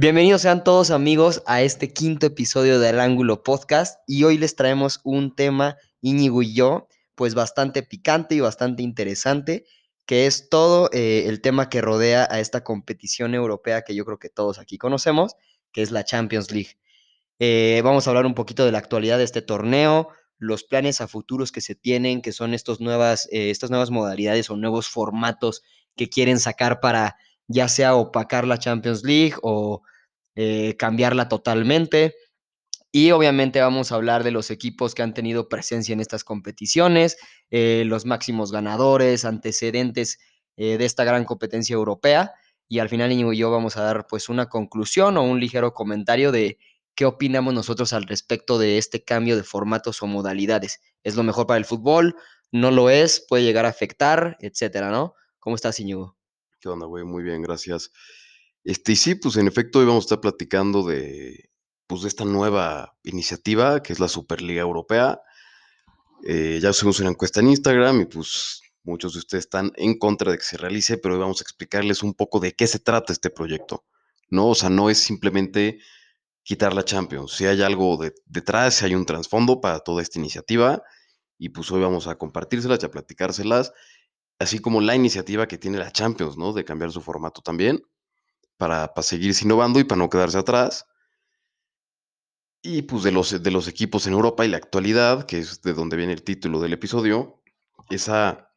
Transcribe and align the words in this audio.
Bienvenidos 0.00 0.40
sean 0.40 0.64
todos 0.64 0.90
amigos 0.90 1.42
a 1.44 1.60
este 1.60 1.92
quinto 1.92 2.24
episodio 2.24 2.80
del 2.80 3.00
Ángulo 3.00 3.42
Podcast 3.42 4.00
y 4.06 4.24
hoy 4.24 4.38
les 4.38 4.56
traemos 4.56 5.00
un 5.04 5.36
tema, 5.36 5.76
Íñigo 6.00 6.40
y 6.40 6.54
yo, 6.54 6.88
pues 7.14 7.34
bastante 7.34 7.82
picante 7.82 8.34
y 8.34 8.40
bastante 8.40 8.82
interesante, 8.82 9.66
que 10.06 10.24
es 10.24 10.48
todo 10.48 10.88
eh, 10.94 11.24
el 11.26 11.42
tema 11.42 11.68
que 11.68 11.82
rodea 11.82 12.26
a 12.30 12.40
esta 12.40 12.64
competición 12.64 13.34
europea 13.34 13.82
que 13.82 13.94
yo 13.94 14.06
creo 14.06 14.18
que 14.18 14.30
todos 14.30 14.58
aquí 14.58 14.78
conocemos, 14.78 15.36
que 15.70 15.82
es 15.82 15.90
la 15.90 16.02
Champions 16.02 16.50
League. 16.50 16.78
Eh, 17.38 17.82
vamos 17.84 18.06
a 18.06 18.10
hablar 18.10 18.24
un 18.24 18.34
poquito 18.34 18.64
de 18.64 18.72
la 18.72 18.78
actualidad 18.78 19.18
de 19.18 19.24
este 19.24 19.42
torneo, 19.42 20.08
los 20.38 20.64
planes 20.64 21.02
a 21.02 21.08
futuros 21.08 21.52
que 21.52 21.60
se 21.60 21.74
tienen, 21.74 22.22
que 22.22 22.32
son 22.32 22.54
estos 22.54 22.80
nuevas, 22.80 23.28
eh, 23.32 23.50
estas 23.50 23.68
nuevas 23.68 23.90
modalidades 23.90 24.48
o 24.48 24.56
nuevos 24.56 24.88
formatos 24.88 25.62
que 25.94 26.08
quieren 26.08 26.40
sacar 26.40 26.80
para 26.80 27.16
ya 27.48 27.68
sea 27.68 27.96
opacar 27.96 28.46
la 28.46 28.56
Champions 28.56 29.04
League 29.04 29.34
o 29.42 29.82
eh, 30.42 30.74
cambiarla 30.78 31.28
totalmente. 31.28 32.14
Y 32.90 33.10
obviamente 33.10 33.60
vamos 33.60 33.92
a 33.92 33.96
hablar 33.96 34.24
de 34.24 34.30
los 34.30 34.50
equipos 34.50 34.94
que 34.94 35.02
han 35.02 35.12
tenido 35.12 35.50
presencia 35.50 35.92
en 35.92 36.00
estas 36.00 36.24
competiciones, 36.24 37.18
eh, 37.50 37.82
los 37.84 38.06
máximos 38.06 38.50
ganadores, 38.50 39.26
antecedentes 39.26 40.18
eh, 40.56 40.78
de 40.78 40.86
esta 40.86 41.04
gran 41.04 41.26
competencia 41.26 41.74
europea. 41.74 42.32
Y 42.68 42.78
al 42.78 42.88
final, 42.88 43.12
Íñigo 43.12 43.34
y 43.34 43.36
yo 43.36 43.50
vamos 43.50 43.76
a 43.76 43.82
dar 43.82 44.06
pues 44.08 44.30
una 44.30 44.48
conclusión 44.48 45.18
o 45.18 45.24
un 45.24 45.40
ligero 45.40 45.74
comentario 45.74 46.32
de 46.32 46.56
qué 46.94 47.04
opinamos 47.04 47.52
nosotros 47.52 47.92
al 47.92 48.04
respecto 48.04 48.58
de 48.58 48.78
este 48.78 49.04
cambio 49.04 49.36
de 49.36 49.42
formatos 49.42 50.02
o 50.02 50.06
modalidades. 50.06 50.80
¿Es 51.04 51.16
lo 51.16 51.22
mejor 51.22 51.46
para 51.46 51.58
el 51.58 51.66
fútbol? 51.66 52.16
¿No 52.50 52.70
lo 52.70 52.88
es? 52.88 53.26
¿Puede 53.28 53.44
llegar 53.44 53.66
a 53.66 53.68
afectar? 53.68 54.38
Etcétera, 54.40 54.90
¿no? 54.90 55.12
¿Cómo 55.38 55.54
estás, 55.54 55.78
Íñigo? 55.80 56.16
¿Qué 56.60 56.70
onda, 56.70 56.86
güey? 56.86 57.04
Muy 57.04 57.22
bien, 57.22 57.42
gracias. 57.42 57.90
Este, 58.64 58.92
y 58.92 58.96
sí, 58.96 59.14
pues 59.14 59.36
en 59.36 59.48
efecto 59.48 59.78
hoy 59.78 59.86
vamos 59.86 60.04
a 60.04 60.06
estar 60.06 60.20
platicando 60.20 60.82
de, 60.82 61.50
pues, 61.86 62.02
de 62.02 62.08
esta 62.08 62.24
nueva 62.24 62.96
iniciativa 63.04 63.82
que 63.82 63.92
es 63.92 64.00
la 64.00 64.08
Superliga 64.08 64.60
Europea. 64.62 65.20
Eh, 66.22 66.58
ya 66.60 66.72
subimos 66.72 67.00
una 67.00 67.10
encuesta 67.10 67.40
en 67.40 67.48
Instagram 67.48 68.02
y 68.02 68.06
pues 68.06 68.60
muchos 68.82 69.14
de 69.14 69.20
ustedes 69.20 69.44
están 69.44 69.72
en 69.76 69.98
contra 69.98 70.30
de 70.32 70.38
que 70.38 70.44
se 70.44 70.56
realice, 70.58 70.98
pero 70.98 71.14
hoy 71.14 71.20
vamos 71.20 71.40
a 71.40 71.44
explicarles 71.44 72.02
un 72.02 72.14
poco 72.14 72.40
de 72.40 72.52
qué 72.52 72.66
se 72.66 72.78
trata 72.78 73.12
este 73.12 73.30
proyecto. 73.30 73.84
¿no? 74.28 74.48
O 74.48 74.54
sea, 74.54 74.70
no 74.70 74.90
es 74.90 74.98
simplemente 74.98 75.78
quitar 76.44 76.74
la 76.74 76.84
Champions. 76.84 77.32
Si 77.32 77.46
hay 77.46 77.62
algo 77.62 77.96
de- 77.98 78.14
detrás, 78.26 78.74
si 78.76 78.86
hay 78.86 78.94
un 78.94 79.06
trasfondo 79.06 79.60
para 79.60 79.80
toda 79.80 80.02
esta 80.02 80.18
iniciativa, 80.18 80.82
y 81.38 81.50
pues 81.50 81.70
hoy 81.72 81.80
vamos 81.82 82.06
a 82.08 82.16
compartírselas 82.18 82.82
y 82.82 82.86
a 82.86 82.90
platicárselas, 82.90 83.72
así 84.38 84.58
como 84.60 84.80
la 84.80 84.94
iniciativa 84.96 85.48
que 85.48 85.58
tiene 85.58 85.78
la 85.78 85.92
Champions, 85.92 86.36
¿no? 86.36 86.52
De 86.52 86.64
cambiar 86.64 86.92
su 86.92 87.00
formato 87.02 87.42
también, 87.42 87.82
para, 88.60 88.92
para 88.92 89.02
seguir 89.02 89.34
innovando 89.40 89.80
y 89.80 89.84
para 89.84 89.98
no 89.98 90.10
quedarse 90.10 90.36
atrás. 90.36 90.86
Y 92.62 92.82
pues 92.82 93.02
de 93.02 93.10
los, 93.10 93.42
de 93.42 93.50
los 93.50 93.66
equipos 93.68 94.06
en 94.06 94.12
Europa 94.12 94.44
y 94.44 94.48
la 94.48 94.58
actualidad, 94.58 95.24
que 95.24 95.38
es 95.38 95.62
de 95.62 95.72
donde 95.72 95.96
viene 95.96 96.12
el 96.12 96.22
título 96.22 96.60
del 96.60 96.74
episodio, 96.74 97.42
esa, 97.88 98.52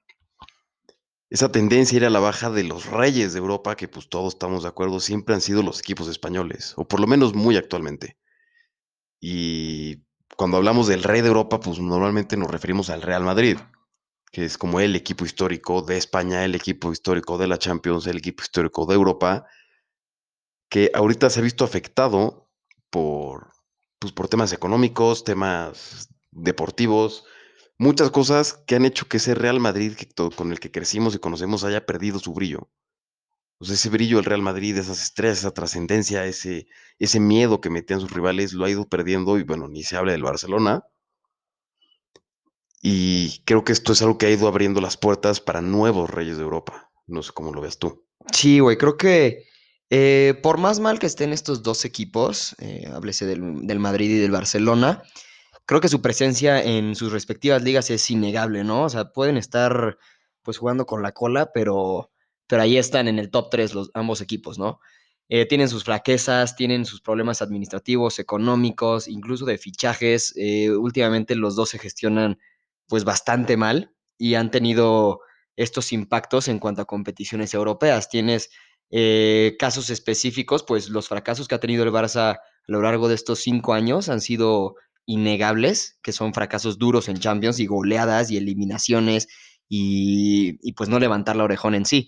esa 1.29 1.53
tendencia 1.53 1.95
a 1.95 1.99
ir 2.01 2.05
a 2.05 2.09
la 2.09 2.19
baja 2.19 2.49
de 2.49 2.65
los 2.65 2.85
reyes 2.87 3.31
de 3.31 3.39
Europa, 3.39 3.77
que 3.77 3.87
pues 3.87 4.09
todos 4.09 4.33
estamos 4.33 4.63
de 4.63 4.69
acuerdo, 4.69 4.99
siempre 4.99 5.35
han 5.35 5.41
sido 5.41 5.63
los 5.63 5.79
equipos 5.79 6.09
españoles, 6.09 6.73
o 6.75 6.85
por 6.85 6.99
lo 6.99 7.07
menos 7.07 7.33
muy 7.33 7.55
actualmente. 7.55 8.17
Y 9.21 10.03
cuando 10.35 10.57
hablamos 10.57 10.87
del 10.87 11.03
rey 11.03 11.21
de 11.21 11.29
Europa, 11.29 11.61
pues 11.61 11.79
normalmente 11.79 12.35
nos 12.35 12.51
referimos 12.51 12.89
al 12.89 13.01
Real 13.01 13.23
Madrid, 13.23 13.57
que 14.33 14.43
es 14.43 14.57
como 14.57 14.81
el 14.81 14.97
equipo 14.97 15.23
histórico 15.23 15.81
de 15.81 15.95
España, 15.95 16.43
el 16.43 16.55
equipo 16.55 16.91
histórico 16.91 17.37
de 17.37 17.47
la 17.47 17.57
Champions, 17.57 18.05
el 18.05 18.17
equipo 18.17 18.43
histórico 18.43 18.85
de 18.85 18.95
Europa, 18.95 19.45
que 20.73 20.89
ahorita 20.95 21.29
se 21.29 21.39
ha 21.39 21.43
visto 21.43 21.63
afectado 21.63 22.49
por, 22.89 23.51
pues, 23.99 24.11
por 24.11 24.27
temas 24.27 24.53
económicos, 24.53 25.23
temas 25.23 26.09
deportivos, 26.31 27.25
muchas 27.77 28.09
cosas 28.09 28.53
que 28.65 28.75
han 28.75 28.83
hecho 28.83 29.07
que 29.07 29.17
ese 29.17 29.35
Real 29.35 29.59
Madrid 29.59 29.93
que 29.93 30.09
con 30.35 30.51
el 30.51 30.59
que 30.59 30.71
crecimos 30.71 31.13
y 31.13 31.19
conocemos 31.19 31.63
haya 31.63 31.85
perdido 31.85 32.17
su 32.17 32.33
brillo. 32.33 32.71
Ese 33.59 33.87
brillo 33.89 34.15
del 34.15 34.25
Real 34.25 34.41
Madrid, 34.41 34.75
esas 34.75 34.99
estrellas, 34.99 35.37
esa 35.37 35.53
trascendencia, 35.53 36.25
ese, 36.25 36.65
ese 36.97 37.19
miedo 37.19 37.61
que 37.61 37.69
metían 37.69 37.99
sus 37.99 38.11
rivales, 38.11 38.53
lo 38.53 38.65
ha 38.65 38.71
ido 38.71 38.89
perdiendo 38.89 39.37
y 39.37 39.43
bueno, 39.43 39.67
ni 39.67 39.83
se 39.83 39.95
habla 39.95 40.13
del 40.13 40.23
Barcelona. 40.23 40.87
Y 42.81 43.43
creo 43.45 43.63
que 43.63 43.73
esto 43.73 43.93
es 43.93 44.01
algo 44.01 44.17
que 44.17 44.25
ha 44.25 44.31
ido 44.31 44.47
abriendo 44.47 44.81
las 44.81 44.97
puertas 44.97 45.39
para 45.39 45.61
nuevos 45.61 46.09
reyes 46.09 46.37
de 46.37 46.43
Europa. 46.43 46.89
No 47.05 47.21
sé 47.21 47.31
cómo 47.31 47.53
lo 47.53 47.61
ves 47.61 47.77
tú. 47.77 48.07
Sí, 48.33 48.59
güey, 48.59 48.75
creo 48.75 48.97
que 48.97 49.52
eh, 49.95 50.33
por 50.41 50.57
más 50.57 50.79
mal 50.79 50.97
que 50.97 51.05
estén 51.05 51.33
estos 51.33 51.61
dos 51.61 51.85
equipos, 51.85 52.55
eh, 52.57 52.89
háblese 52.91 53.27
del, 53.27 53.67
del 53.67 53.77
Madrid 53.77 54.09
y 54.09 54.17
del 54.17 54.31
Barcelona, 54.31 55.03
creo 55.67 55.81
que 55.81 55.87
su 55.87 56.01
presencia 56.01 56.63
en 56.63 56.95
sus 56.95 57.11
respectivas 57.11 57.61
ligas 57.61 57.91
es 57.91 58.09
innegable, 58.09 58.63
¿no? 58.63 58.85
O 58.85 58.89
sea, 58.89 59.11
pueden 59.11 59.37
estar 59.37 59.99
pues 60.41 60.57
jugando 60.57 60.87
con 60.87 61.03
la 61.03 61.11
cola, 61.11 61.51
pero, 61.53 62.09
pero 62.47 62.63
ahí 62.63 62.77
están 62.77 63.07
en 63.07 63.19
el 63.19 63.29
top 63.29 63.51
3 63.51 63.75
los, 63.75 63.91
ambos 63.93 64.21
equipos, 64.21 64.57
¿no? 64.57 64.79
Eh, 65.29 65.45
tienen 65.45 65.69
sus 65.69 65.83
flaquezas, 65.83 66.55
tienen 66.55 66.85
sus 66.85 66.99
problemas 66.99 67.43
administrativos, 67.43 68.17
económicos, 68.17 69.07
incluso 69.07 69.45
de 69.45 69.59
fichajes. 69.59 70.33
eh, 70.37 70.71
últimamente 70.71 71.35
los 71.35 71.55
dos 71.55 71.69
se 71.69 71.77
gestionan 71.77 72.39
pues 72.87 73.03
bastante 73.03 73.57
mal 73.57 73.93
y 74.17 74.33
han 74.33 74.49
tenido 74.49 75.21
estos 75.55 75.93
impactos 75.93 76.47
en 76.47 76.57
cuanto 76.57 76.81
a 76.81 76.85
competiciones 76.85 77.53
europeas. 77.53 78.09
Tienes 78.09 78.49
eh, 78.95 79.55
casos 79.57 79.89
específicos, 79.89 80.61
pues 80.61 80.89
los 80.89 81.07
fracasos 81.07 81.47
que 81.47 81.55
ha 81.55 81.59
tenido 81.59 81.83
el 81.83 81.89
Barça 81.89 82.35
a 82.35 82.39
lo 82.67 82.79
largo 82.83 83.07
de 83.07 83.15
estos 83.15 83.39
cinco 83.39 83.73
años 83.73 84.07
han 84.07 84.21
sido 84.21 84.75
innegables, 85.07 85.97
que 86.03 86.11
son 86.11 86.31
fracasos 86.31 86.77
duros 86.77 87.09
en 87.09 87.17
Champions 87.17 87.59
y 87.59 87.65
goleadas 87.65 88.29
y 88.29 88.37
eliminaciones 88.37 89.27
y, 89.67 90.71
pues 90.73 90.89
no 90.89 90.99
levantar 90.99 91.35
la 91.35 91.45
orejón 91.45 91.73
en 91.73 91.85
sí. 91.85 92.07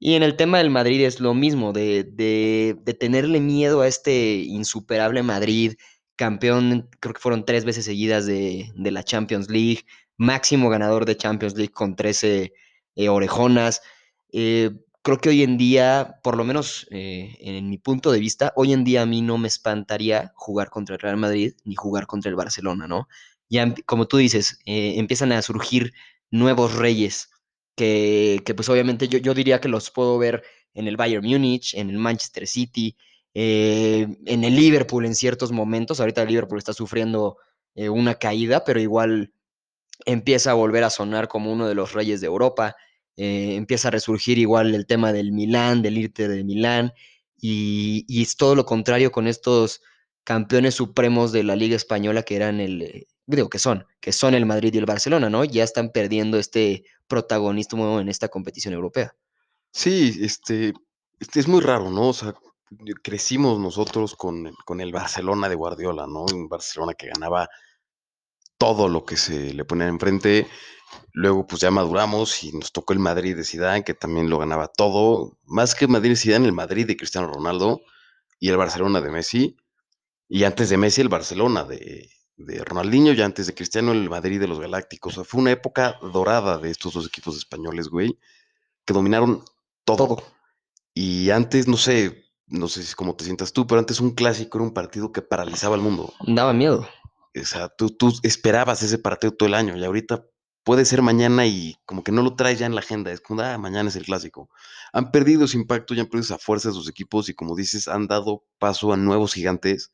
Y 0.00 0.14
en 0.14 0.24
el 0.24 0.34
tema 0.34 0.58
del 0.58 0.70
Madrid 0.70 1.00
es 1.04 1.20
lo 1.20 1.32
mismo, 1.32 1.72
de, 1.72 2.76
tenerle 2.98 3.38
miedo 3.38 3.82
a 3.82 3.86
este 3.86 4.38
insuperable 4.38 5.22
Madrid, 5.22 5.74
campeón, 6.16 6.88
creo 6.98 7.14
que 7.14 7.20
fueron 7.20 7.44
tres 7.44 7.64
veces 7.64 7.84
seguidas 7.84 8.26
de, 8.26 8.72
de 8.74 8.90
la 8.90 9.04
Champions 9.04 9.48
League, 9.48 9.84
máximo 10.16 10.70
ganador 10.70 11.04
de 11.04 11.16
Champions 11.16 11.54
League 11.54 11.72
con 11.72 11.94
13 11.94 12.52
eh, 12.96 13.08
orejonas. 13.08 13.80
Eh, 14.32 14.70
creo 15.06 15.18
que 15.20 15.28
hoy 15.30 15.42
en 15.42 15.56
día, 15.56 16.18
por 16.22 16.36
lo 16.36 16.44
menos 16.44 16.86
eh, 16.90 17.36
en 17.40 17.70
mi 17.70 17.78
punto 17.78 18.10
de 18.12 18.18
vista, 18.20 18.52
hoy 18.56 18.72
en 18.72 18.84
día 18.84 19.02
a 19.02 19.06
mí 19.06 19.22
no 19.22 19.38
me 19.38 19.48
espantaría 19.48 20.32
jugar 20.34 20.70
contra 20.70 20.96
el 20.96 21.00
Real 21.00 21.16
Madrid 21.16 21.54
ni 21.64 21.76
jugar 21.76 22.06
contra 22.06 22.28
el 22.30 22.36
Barcelona, 22.36 22.88
¿no? 22.88 23.08
Ya, 23.48 23.62
em- 23.62 23.74
como 23.86 24.06
tú 24.08 24.16
dices, 24.18 24.58
eh, 24.66 24.94
empiezan 24.98 25.32
a 25.32 25.42
surgir 25.42 25.92
nuevos 26.30 26.74
reyes 26.74 27.30
que, 27.76 28.42
que, 28.44 28.54
pues 28.54 28.68
obviamente 28.68 29.08
yo, 29.08 29.18
yo 29.18 29.34
diría 29.34 29.60
que 29.60 29.68
los 29.68 29.90
puedo 29.90 30.18
ver 30.18 30.42
en 30.74 30.88
el 30.88 30.96
Bayern 30.96 31.24
Múnich, 31.26 31.74
en 31.74 31.90
el 31.90 31.98
Manchester 31.98 32.46
City, 32.48 32.96
eh, 33.34 34.08
en 34.26 34.44
el 34.44 34.56
Liverpool 34.56 35.06
en 35.06 35.14
ciertos 35.14 35.52
momentos. 35.52 36.00
Ahorita 36.00 36.22
el 36.22 36.28
Liverpool 36.28 36.58
está 36.58 36.72
sufriendo 36.72 37.36
una 37.90 38.14
caída, 38.14 38.64
pero 38.64 38.80
igual 38.80 39.32
empieza 40.04 40.50
a 40.50 40.54
volver 40.54 40.84
a 40.84 40.90
sonar 40.90 41.28
como 41.28 41.52
uno 41.52 41.66
de 41.68 41.74
los 41.74 41.92
reyes 41.92 42.20
de 42.20 42.26
Europa, 42.26 42.76
eh, 43.16 43.54
empieza 43.56 43.88
a 43.88 43.90
resurgir 43.90 44.38
igual 44.38 44.74
el 44.74 44.86
tema 44.86 45.12
del 45.12 45.32
Milán, 45.32 45.82
del 45.82 45.98
Inter 45.98 46.28
de 46.30 46.44
Milán, 46.44 46.92
y, 47.38 48.04
es 48.22 48.36
todo 48.36 48.54
lo 48.54 48.64
contrario 48.64 49.12
con 49.12 49.26
estos 49.26 49.82
campeones 50.24 50.74
supremos 50.74 51.32
de 51.32 51.44
la 51.44 51.56
Liga 51.56 51.76
Española 51.76 52.22
que 52.22 52.36
eran 52.36 52.60
el, 52.60 52.82
eh, 52.82 53.06
digo 53.26 53.48
que 53.48 53.58
son, 53.58 53.86
que 54.00 54.12
son 54.12 54.34
el 54.34 54.46
Madrid 54.46 54.74
y 54.74 54.78
el 54.78 54.86
Barcelona, 54.86 55.30
¿no? 55.30 55.44
Ya 55.44 55.64
están 55.64 55.90
perdiendo 55.90 56.38
este 56.38 56.84
protagonismo 57.06 58.00
en 58.00 58.08
esta 58.08 58.28
competición 58.28 58.74
europea. 58.74 59.14
Sí, 59.72 60.18
este, 60.20 60.72
este 61.20 61.40
es 61.40 61.48
muy 61.48 61.60
raro, 61.60 61.90
¿no? 61.90 62.08
O 62.08 62.12
sea, 62.12 62.34
crecimos 63.02 63.60
nosotros 63.60 64.14
con, 64.14 64.52
con 64.64 64.80
el 64.80 64.92
Barcelona 64.92 65.48
de 65.48 65.54
Guardiola, 65.54 66.06
¿no? 66.06 66.24
Un 66.24 66.48
Barcelona 66.48 66.94
que 66.94 67.08
ganaba 67.08 67.48
todo 68.58 68.88
lo 68.88 69.04
que 69.04 69.16
se 69.16 69.52
le 69.54 69.64
ponía 69.64 69.86
enfrente. 69.86 70.46
Luego, 71.12 71.46
pues 71.46 71.62
ya 71.62 71.70
maduramos 71.70 72.44
y 72.44 72.52
nos 72.52 72.72
tocó 72.72 72.92
el 72.92 72.98
Madrid 72.98 73.36
de 73.36 73.44
Zidane, 73.44 73.84
que 73.84 73.94
también 73.94 74.28
lo 74.28 74.38
ganaba 74.38 74.68
todo. 74.68 75.38
Más 75.44 75.74
que 75.74 75.86
Madrid 75.86 76.10
de 76.10 76.16
Zidane, 76.16 76.46
el 76.46 76.52
Madrid 76.52 76.86
de 76.86 76.96
Cristiano 76.96 77.28
Ronaldo 77.28 77.80
y 78.38 78.50
el 78.50 78.56
Barcelona 78.56 79.00
de 79.00 79.10
Messi. 79.10 79.56
Y 80.28 80.44
antes 80.44 80.68
de 80.68 80.76
Messi, 80.76 81.00
el 81.00 81.08
Barcelona 81.08 81.64
de, 81.64 82.10
de 82.36 82.64
Ronaldinho 82.64 83.12
y 83.12 83.22
antes 83.22 83.46
de 83.46 83.54
Cristiano, 83.54 83.92
el 83.92 84.10
Madrid 84.10 84.40
de 84.40 84.48
los 84.48 84.60
Galácticos. 84.60 85.14
O 85.14 85.22
sea, 85.22 85.24
fue 85.24 85.40
una 85.40 85.52
época 85.52 85.98
dorada 86.12 86.58
de 86.58 86.70
estos 86.70 86.94
dos 86.94 87.06
equipos 87.06 87.36
españoles, 87.36 87.88
güey, 87.88 88.18
que 88.84 88.94
dominaron 88.94 89.44
todo. 89.84 89.96
Todo. 89.96 90.22
Y 90.94 91.30
antes, 91.30 91.68
no 91.68 91.76
sé, 91.76 92.24
no 92.46 92.68
sé 92.68 92.82
si 92.82 92.94
cómo 92.94 93.14
te 93.16 93.24
sientas 93.24 93.52
tú, 93.52 93.66
pero 93.66 93.78
antes 93.78 94.00
un 94.00 94.14
clásico 94.14 94.58
era 94.58 94.64
un 94.64 94.74
partido 94.74 95.12
que 95.12 95.22
paralizaba 95.22 95.74
al 95.74 95.80
mundo. 95.80 96.12
Daba 96.26 96.52
miedo. 96.52 96.88
O 97.40 97.44
sea, 97.44 97.68
tú, 97.68 97.90
tú 97.90 98.12
esperabas 98.22 98.82
ese 98.82 98.98
partido 98.98 99.34
todo 99.34 99.46
el 99.46 99.54
año 99.54 99.76
y 99.76 99.84
ahorita 99.84 100.24
puede 100.66 100.84
ser 100.84 101.00
mañana 101.00 101.46
y 101.46 101.76
como 101.86 102.02
que 102.02 102.10
no 102.10 102.24
lo 102.24 102.34
traes 102.34 102.58
ya 102.58 102.66
en 102.66 102.74
la 102.74 102.80
agenda, 102.80 103.12
es 103.12 103.20
como, 103.20 103.40
ah, 103.40 103.56
mañana 103.56 103.88
es 103.88 103.94
el 103.94 104.04
clásico. 104.04 104.50
Han 104.92 105.12
perdido 105.12 105.44
ese 105.44 105.56
impacto, 105.56 105.94
ya 105.94 106.02
han 106.02 106.08
perdido 106.08 106.24
esa 106.24 106.38
fuerza 106.38 106.70
de 106.70 106.74
sus 106.74 106.88
equipos 106.88 107.28
y 107.28 107.34
como 107.34 107.54
dices, 107.54 107.86
han 107.86 108.08
dado 108.08 108.44
paso 108.58 108.92
a 108.92 108.96
nuevos 108.96 109.32
gigantes, 109.34 109.92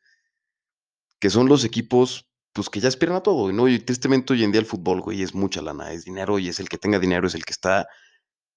que 1.21 1.29
son 1.29 1.47
los 1.47 1.67
equipos, 1.67 2.27
pues 2.55 2.71
que 2.71 2.81
ya 2.81 2.89
aspiran 2.89 3.17
a 3.17 3.23
todo, 3.23 3.53
¿no? 3.53 3.69
Y 3.69 3.81
tristemente 3.81 4.33
hoy 4.33 4.45
en 4.45 4.53
día 4.53 4.63
el 4.63 4.67
fútbol, 4.67 5.03
güey, 5.03 5.21
es 5.21 5.35
mucha 5.35 5.61
lana, 5.61 5.93
es 5.93 6.07
dinero 6.07 6.39
y 6.39 6.49
es 6.49 6.59
el 6.59 6.71
que 6.71 6.79
tenga 6.79 6.99
dinero, 6.99 7.27
es 7.27 7.35
el 7.35 7.45
que 7.45 7.53
está, 7.53 7.87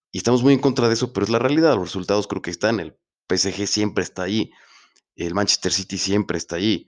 y 0.09 0.19
estamos 0.19 0.41
muy 0.41 0.53
en 0.53 0.61
contra 0.61 0.87
de 0.87 0.93
eso, 0.93 1.11
pero 1.11 1.25
es 1.25 1.29
la 1.29 1.39
realidad, 1.39 1.75
los 1.75 1.89
resultados 1.89 2.27
creo 2.27 2.41
que 2.41 2.49
están, 2.49 2.79
el 2.79 2.97
PSG 3.29 3.67
siempre 3.67 4.05
está 4.05 4.23
ahí, 4.23 4.51
el 5.17 5.33
Manchester 5.33 5.73
City 5.73 5.97
siempre 5.97 6.37
está 6.37 6.55
ahí. 6.55 6.87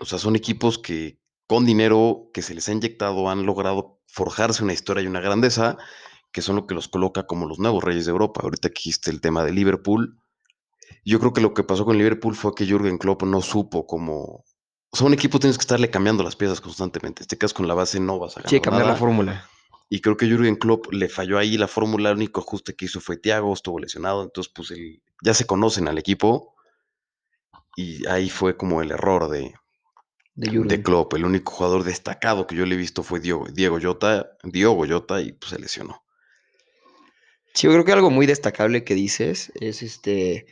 O 0.00 0.04
sea, 0.04 0.18
son 0.18 0.34
equipos 0.34 0.80
que 0.80 1.20
con 1.46 1.64
dinero 1.64 2.28
que 2.34 2.42
se 2.42 2.54
les 2.54 2.68
ha 2.68 2.72
inyectado 2.72 3.30
han 3.30 3.46
logrado 3.46 3.95
forjarse 4.16 4.64
una 4.64 4.72
historia 4.72 5.02
y 5.02 5.06
una 5.06 5.20
grandeza 5.20 5.76
que 6.32 6.40
son 6.40 6.56
lo 6.56 6.66
que 6.66 6.74
los 6.74 6.88
coloca 6.88 7.26
como 7.26 7.46
los 7.46 7.58
nuevos 7.58 7.84
reyes 7.84 8.06
de 8.06 8.12
Europa. 8.12 8.40
Ahorita 8.42 8.70
que 8.70 8.76
dijiste 8.76 9.10
el 9.10 9.20
tema 9.20 9.44
de 9.44 9.52
Liverpool. 9.52 10.18
Yo 11.04 11.20
creo 11.20 11.34
que 11.34 11.42
lo 11.42 11.52
que 11.52 11.64
pasó 11.64 11.84
con 11.84 11.98
Liverpool 11.98 12.34
fue 12.34 12.54
que 12.54 12.66
Jürgen 12.66 12.96
Klopp 12.98 13.24
no 13.24 13.42
supo 13.42 13.86
cómo... 13.86 14.44
O 14.90 14.96
sea, 14.96 15.06
un 15.06 15.12
equipo 15.12 15.38
tienes 15.38 15.58
que 15.58 15.62
estarle 15.62 15.90
cambiando 15.90 16.22
las 16.22 16.34
piezas 16.34 16.62
constantemente. 16.62 17.22
Este 17.22 17.36
caso 17.36 17.54
con 17.54 17.68
la 17.68 17.74
base 17.74 18.00
no 18.00 18.18
vas 18.18 18.38
a 18.38 18.40
ganar 18.40 18.50
Sí, 18.50 18.60
cambiar 18.60 18.86
la 18.86 18.96
fórmula. 18.96 19.46
Y 19.90 20.00
creo 20.00 20.16
que 20.16 20.26
Jürgen 20.26 20.56
Klopp 20.56 20.92
le 20.92 21.10
falló 21.10 21.36
ahí 21.36 21.58
la 21.58 21.68
fórmula. 21.68 22.10
El 22.10 22.16
único 22.16 22.40
ajuste 22.40 22.74
que 22.74 22.86
hizo 22.86 23.00
fue 23.00 23.18
Thiago, 23.18 23.52
estuvo 23.52 23.78
lesionado. 23.78 24.22
Entonces, 24.22 24.50
pues 24.54 24.70
el, 24.70 25.02
ya 25.22 25.34
se 25.34 25.46
conocen 25.46 25.88
al 25.88 25.98
equipo. 25.98 26.54
Y 27.76 28.06
ahí 28.06 28.30
fue 28.30 28.56
como 28.56 28.80
el 28.80 28.90
error 28.90 29.28
de, 29.28 29.54
De 30.36 30.50
de 30.50 30.82
Klopp. 30.82 31.14
El 31.14 31.24
único 31.24 31.50
jugador 31.50 31.82
destacado 31.82 32.46
que 32.46 32.54
yo 32.54 32.66
le 32.66 32.74
he 32.74 32.78
visto 32.78 33.02
fue 33.02 33.20
Diego, 33.20 33.46
Diego 33.50 33.78
Jota, 33.80 34.36
Diogo 34.44 34.86
Jota 34.86 35.20
y 35.22 35.32
pues 35.32 35.50
se 35.50 35.58
lesionó. 35.58 36.04
Sí, 37.54 37.66
yo 37.66 37.72
creo 37.72 37.86
que 37.86 37.92
algo 37.92 38.10
muy 38.10 38.26
destacable 38.26 38.84
que 38.84 38.94
dices 38.94 39.50
es 39.60 39.82
este, 39.82 40.46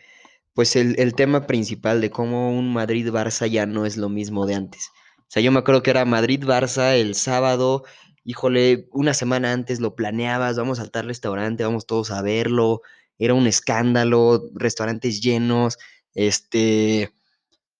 pues 0.55 0.75
el, 0.75 0.99
el 0.99 1.15
tema 1.15 1.47
principal 1.47 2.01
de 2.01 2.11
cómo 2.11 2.57
un 2.57 2.73
Madrid-Barça 2.73 3.47
ya 3.47 3.67
no 3.67 3.85
es 3.85 3.99
lo 3.99 4.09
mismo 4.09 4.47
de 4.47 4.55
antes. 4.55 4.89
O 5.19 5.27
sea, 5.29 5.43
yo 5.43 5.53
me 5.53 5.59
acuerdo 5.59 5.83
que 5.83 5.91
era 5.91 6.07
Madrid-Barça 6.07 6.95
el 6.95 7.15
sábado, 7.15 7.85
híjole, 8.25 8.89
una 8.91 9.13
semana 9.13 9.53
antes 9.53 9.81
lo 9.81 9.95
planeabas, 9.95 10.57
vamos 10.57 10.81
a 10.81 10.89
tal 10.89 11.07
restaurante, 11.07 11.63
vamos 11.63 11.87
todos 11.87 12.11
a 12.11 12.23
verlo, 12.23 12.81
era 13.19 13.35
un 13.35 13.47
escándalo, 13.47 14.49
restaurantes 14.55 15.21
llenos, 15.21 15.77
este, 16.15 17.13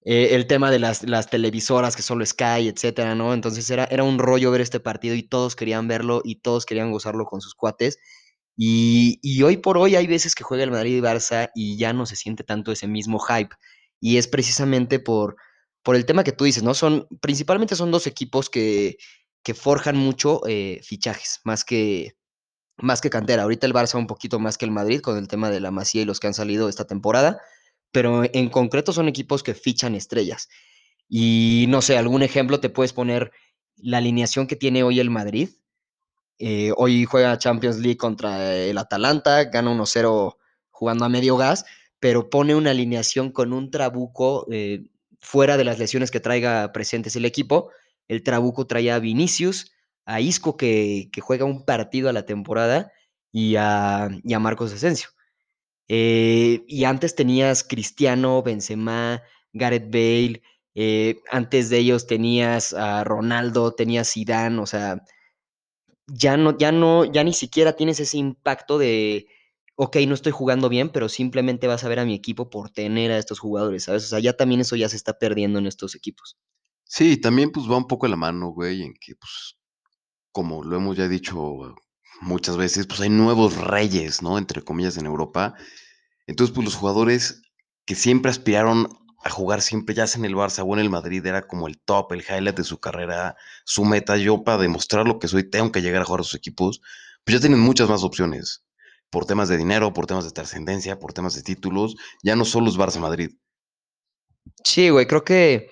eh, 0.05 0.35
el 0.35 0.47
tema 0.47 0.71
de 0.71 0.79
las, 0.79 1.03
las 1.05 1.29
televisoras 1.31 1.97
que 1.97 2.03
solo 2.03 2.25
Sky, 2.27 2.69
etcétera, 2.69 3.15
¿no? 3.15 3.33
Entonces 3.33 3.69
era, 3.71 3.85
era 3.85 4.05
un 4.05 4.19
rollo 4.19 4.51
ver 4.51 4.61
este 4.61 4.81
partido 4.81 5.15
y 5.15 5.23
todos 5.23 5.57
querían 5.57 5.89
verlo 5.89 6.21
y 6.25 6.37
todos 6.37 6.67
querían 6.67 6.93
gozarlo 6.93 7.25
con 7.25 7.41
sus 7.41 7.55
cuates. 7.55 7.99
Y, 8.57 9.19
y 9.23 9.43
hoy 9.43 9.57
por 9.57 9.79
hoy 9.79 9.97
hay 9.97 10.07
veces 10.07 10.35
que 10.35 10.45
juega 10.45 10.65
el 10.65 10.71
Madrid 10.71 10.99
y 10.99 11.01
Barça 11.01 11.51
y 11.55 11.77
ya 11.79 11.93
no 11.93 12.07
se 12.07 12.17
siente 12.17 12.45
tanto 12.45 12.71
ese 12.73 12.87
mismo 12.87 13.19
hype. 13.19 13.55
Y 14.01 14.19
es 14.19 14.29
precisamente 14.29 14.99
por, 15.01 15.37
por 15.83 15.97
el 15.97 16.07
tema 16.07 16.25
que 16.25 16.33
tú 16.33 16.45
dices, 16.45 16.63
¿no? 16.63 16.75
Son, 16.75 17.09
principalmente 17.21 17.75
son 17.77 17.91
dos 17.91 18.07
equipos 18.07 18.51
que, 18.51 18.97
que 19.43 19.55
forjan 19.55 19.97
mucho 19.97 20.41
eh, 20.47 20.81
fichajes, 20.83 21.41
más 21.45 21.65
que, 21.65 22.17
más 22.77 23.01
que 23.01 23.11
cantera. 23.11 23.45
Ahorita 23.45 23.67
el 23.67 23.75
Barça 23.75 23.99
un 23.99 24.07
poquito 24.07 24.39
más 24.39 24.59
que 24.59 24.65
el 24.65 24.71
Madrid 24.71 25.01
con 25.01 25.19
el 25.19 25.29
tema 25.29 25.51
de 25.51 25.61
la 25.61 25.71
Masía 25.71 26.03
y 26.03 26.05
los 26.05 26.21
que 26.21 26.27
han 26.27 26.35
salido 26.35 26.69
esta 26.69 26.87
temporada, 26.87 27.41
pero 27.95 28.25
en 28.25 28.49
concreto 28.51 28.93
son 28.93 29.07
equipos 29.07 29.45
que 29.45 29.55
fichan 29.55 29.95
estrellas. 29.95 30.49
Y 31.09 31.67
no 31.69 31.81
sé, 31.81 31.97
algún 31.97 32.25
ejemplo 32.25 32.59
te 32.59 32.69
puedes 32.69 32.93
poner 32.93 33.31
la 33.77 33.99
alineación 33.99 34.49
que 34.49 34.57
tiene 34.57 34.83
hoy 34.83 34.99
el 34.99 35.11
Madrid. 35.11 35.51
Eh, 36.41 36.73
hoy 36.77 37.05
juega 37.05 37.39
Champions 37.39 37.79
League 37.79 37.97
contra 37.97 38.53
el 38.53 38.79
Atalanta, 38.79 39.45
gana 39.45 39.71
1-0 39.71 40.37
jugando 40.71 41.05
a 41.05 41.09
medio 41.09 41.37
gas, 41.37 41.67
pero 42.01 42.31
pone 42.31 42.57
una 42.57 42.73
alineación 42.73 43.31
con 43.31 43.53
un 43.53 43.71
trabuco 43.71 44.49
eh, 44.51 44.87
fuera 45.21 45.57
de 45.57 45.63
las 45.63 45.79
lesiones 45.79 46.11
que 46.11 46.19
traiga 46.19 46.73
presentes 46.73 47.15
el 47.15 47.25
equipo. 47.25 47.71
El 48.09 48.25
trabuco 48.25 48.67
trae 48.67 48.91
a 48.91 48.99
Vinicius, 48.99 49.71
a 50.05 50.21
Isco 50.21 50.57
que, 50.57 51.11
que 51.13 51.21
juega 51.21 51.45
un 51.45 51.65
partido 51.65 52.09
a 52.09 52.13
la 52.13 52.27
temporada 52.27 52.91
y 53.31 53.55
a, 53.55 54.09
y 54.25 54.35
a 54.35 54.41
Marcos 54.41 54.73
Asensio. 54.73 55.11
Eh, 55.89 56.65
y 56.67 56.85
antes 56.85 57.15
tenías 57.15 57.65
Cristiano, 57.65 58.43
Benzema, 58.43 59.23
Gareth 59.53 59.91
Bale, 59.91 60.43
eh, 60.75 61.21
antes 61.31 61.71
de 61.71 61.79
ellos 61.79 62.07
tenías 62.07 62.73
a 62.73 63.05
Ronaldo, 63.05 63.75
tenías 63.75 64.13
Zidane, 64.13 64.59
o 64.61 64.67
sea, 64.67 65.05
ya 66.07 66.37
no, 66.37 66.57
ya 66.59 66.73
no, 66.73 67.05
ya 67.05 67.25
ni 67.25 67.33
siquiera 67.33 67.75
tienes 67.75 68.01
ese 68.01 68.19
impacto 68.19 68.79
de, 68.79 69.27
ok, 69.77 69.97
no 70.07 70.15
estoy 70.15 70.33
jugando 70.33 70.69
bien, 70.69 70.91
pero 70.91 71.09
simplemente 71.09 71.67
vas 71.67 71.85
a 71.85 71.89
ver 71.89 72.01
a 72.01 72.05
mi 72.05 72.15
equipo 72.15 72.51
por 72.51 72.71
tener 72.71 73.13
a 73.13 73.19
estos 73.19 73.39
jugadores, 73.39 73.85
¿sabes? 73.85 74.05
O 74.05 74.07
sea, 74.09 74.21
ya 74.21 74.35
también 74.35 74.61
eso 74.61 74.77
ya 74.77 74.89
se 74.89 74.97
está 74.97 75.19
perdiendo 75.19 75.59
en 75.59 75.67
estos 75.67 75.95
equipos. 75.95 76.37
Sí, 76.85 77.17
también 77.17 77.51
pues 77.51 77.71
va 77.71 77.77
un 77.77 77.87
poco 77.87 78.07
la 78.09 78.17
mano, 78.17 78.49
güey, 78.49 78.83
en 78.83 78.95
que 78.95 79.15
pues, 79.17 79.57
como 80.33 80.65
lo 80.65 80.77
hemos 80.77 80.97
ya 80.97 81.09
dicho 81.09 81.75
muchas 82.21 82.57
veces, 82.57 82.87
pues 82.87 83.01
hay 83.01 83.11
nuevos 83.11 83.57
reyes, 83.57 84.23
¿no? 84.23 84.39
Entre 84.39 84.63
comillas 84.63 84.97
en 84.97 85.07
Europa. 85.07 85.55
Entonces, 86.27 86.55
pues 86.55 86.65
los 86.65 86.75
jugadores 86.75 87.43
que 87.87 87.95
siempre 87.95 88.31
aspiraron 88.31 88.89
a 89.23 89.31
jugar 89.31 89.63
siempre, 89.63 89.95
ya 89.95 90.07
sea 90.07 90.19
en 90.19 90.27
el 90.27 90.35
Barça 90.35 90.63
o 90.67 90.75
en 90.75 90.81
el 90.81 90.91
Madrid, 90.91 91.25
era 91.25 91.47
como 91.47 91.67
el 91.67 91.79
top, 91.79 92.13
el 92.13 92.21
highlight 92.23 92.57
de 92.57 92.65
su 92.65 92.79
carrera, 92.79 93.37
su 93.65 93.85
meta. 93.85 94.17
Yo, 94.17 94.45
para 94.45 94.59
demostrar 94.59 95.07
lo 95.07 95.19
que 95.19 95.29
soy, 95.29 95.49
tengo 95.49 95.73
que 95.73 95.83
llegar 95.83 96.03
a 96.03 96.05
jugar 96.05 96.21
a 96.21 96.25
sus 96.25 96.35
equipos. 96.35 96.81
Pues 97.25 97.37
ya 97.37 97.41
tienen 97.41 97.61
muchas 97.61 97.89
más 97.89 98.05
opciones. 98.05 98.65
Por 99.11 99.25
temas 99.25 99.49
de 99.49 99.57
dinero, 99.57 99.93
por 99.93 100.07
temas 100.07 100.25
de 100.25 100.31
trascendencia, 100.31 100.99
por 100.99 101.13
temas 101.13 101.35
de 101.35 101.43
títulos. 101.43 101.97
Ya 102.23 102.37
no 102.37 102.45
solo 102.45 102.69
es 102.69 102.77
Barça-Madrid. 102.77 103.31
Sí, 104.63 104.91
güey, 104.91 105.07
creo 105.07 105.25
que 105.25 105.71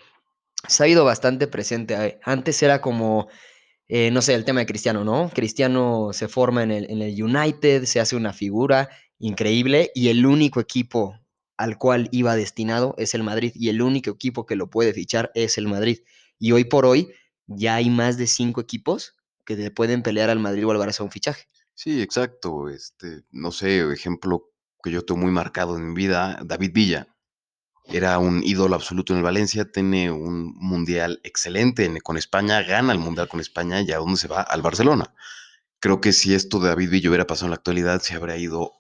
se 0.67 0.85
ha 0.85 0.89
ido 0.89 1.05
bastante 1.05 1.47
presente. 1.47 2.21
Antes 2.25 2.63
era 2.63 2.81
como, 2.81 3.29
eh, 3.95 4.11
no 4.11 4.23
sé, 4.23 4.33
el 4.33 4.47
tema 4.47 4.61
de 4.61 4.67
Cristiano, 4.67 5.05
¿no? 5.05 5.31
Cristiano 5.35 6.15
se 6.15 6.27
forma 6.27 6.63
en 6.63 6.71
el, 6.71 7.23
United, 7.23 7.85
se 7.85 8.01
hace 8.01 8.17
una 8.17 8.33
figura 8.33 8.89
increíble 9.19 9.91
y 9.95 10.09
el 10.09 10.25
único 10.25 10.61
equipo 10.61 11.21
al 11.59 11.77
cual 11.77 12.09
iba 12.11 12.35
destinado 12.35 12.95
es 12.97 13.13
el 13.13 13.23
Madrid 13.23 13.53
y 13.55 13.69
el 13.69 13.83
único 13.83 14.09
equipo 14.09 14.47
que 14.47 14.57
lo 14.57 14.71
puede 14.71 14.95
fichar 14.95 15.31
es 15.35 15.59
el 15.59 15.69
Madrid. 15.69 15.99
Y 16.39 16.53
hoy 16.53 16.65
por 16.65 16.87
hoy 16.87 17.13
ya 17.47 17.75
hay 17.75 17.91
más 17.91 18.17
de 18.17 18.27
cinco 18.27 18.63
equipos 18.63 19.15
que 19.45 19.57
le 19.57 19.71
pueden 19.71 20.03
pelear 20.03 20.31
al 20.31 20.39
Madrid 20.39 20.67
o 20.67 20.71
al 20.71 20.79
Barça 20.79 21.03
un 21.03 21.11
fichaje. 21.11 21.45
Sí, 21.75 22.01
exacto. 22.01 22.71
Este, 22.71 23.25
no 23.31 23.53
sé, 23.53 23.93
ejemplo 23.93 24.55
que 24.83 24.91
yo 24.91 25.05
tengo 25.05 25.21
muy 25.21 25.33
marcado 25.33 25.77
en 25.77 25.89
mi 25.89 25.95
vida, 25.95 26.41
David 26.43 26.71
Villa. 26.73 27.12
Era 27.87 28.19
un 28.19 28.43
ídolo 28.45 28.75
absoluto 28.75 29.13
en 29.13 29.19
el 29.19 29.25
Valencia, 29.25 29.71
tiene 29.71 30.11
un 30.11 30.55
mundial 30.57 31.21
excelente 31.25 31.85
en- 31.85 32.01
con 32.01 32.17
España, 32.17 32.63
gana 32.63 32.93
el 32.93 32.99
mundial 32.99 33.29
con 33.29 33.41
España 33.41 33.81
y 33.83 33.93
a 33.93 33.99
dónde 33.99 34.19
se 34.19 34.29
va? 34.29 34.43
Al 34.43 34.63
Barcelona. 34.63 35.15
Creo 35.81 36.01
que 36.01 36.13
si 36.13 36.35
esto 36.35 36.61
de 36.61 36.69
David 36.71 36.91
Villa 36.91 37.09
hubiera 37.11 37.27
pasado 37.27 37.47
en 37.47 37.51
la 37.53 37.57
actualidad, 37.57 38.01
se 38.03 38.15
habría 38.15 38.37
ido, 38.37 38.73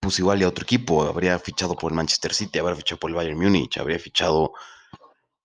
pues 0.00 0.18
igual 0.18 0.40
y 0.40 0.44
a 0.44 0.48
otro 0.48 0.64
equipo, 0.64 1.04
habría 1.04 1.38
fichado 1.38 1.76
por 1.76 1.92
el 1.92 1.96
Manchester 1.96 2.34
City, 2.34 2.58
habría 2.58 2.76
fichado 2.76 3.00
por 3.00 3.10
el 3.10 3.16
Bayern 3.16 3.38
Múnich, 3.38 3.78
habría 3.78 3.98
fichado 3.98 4.52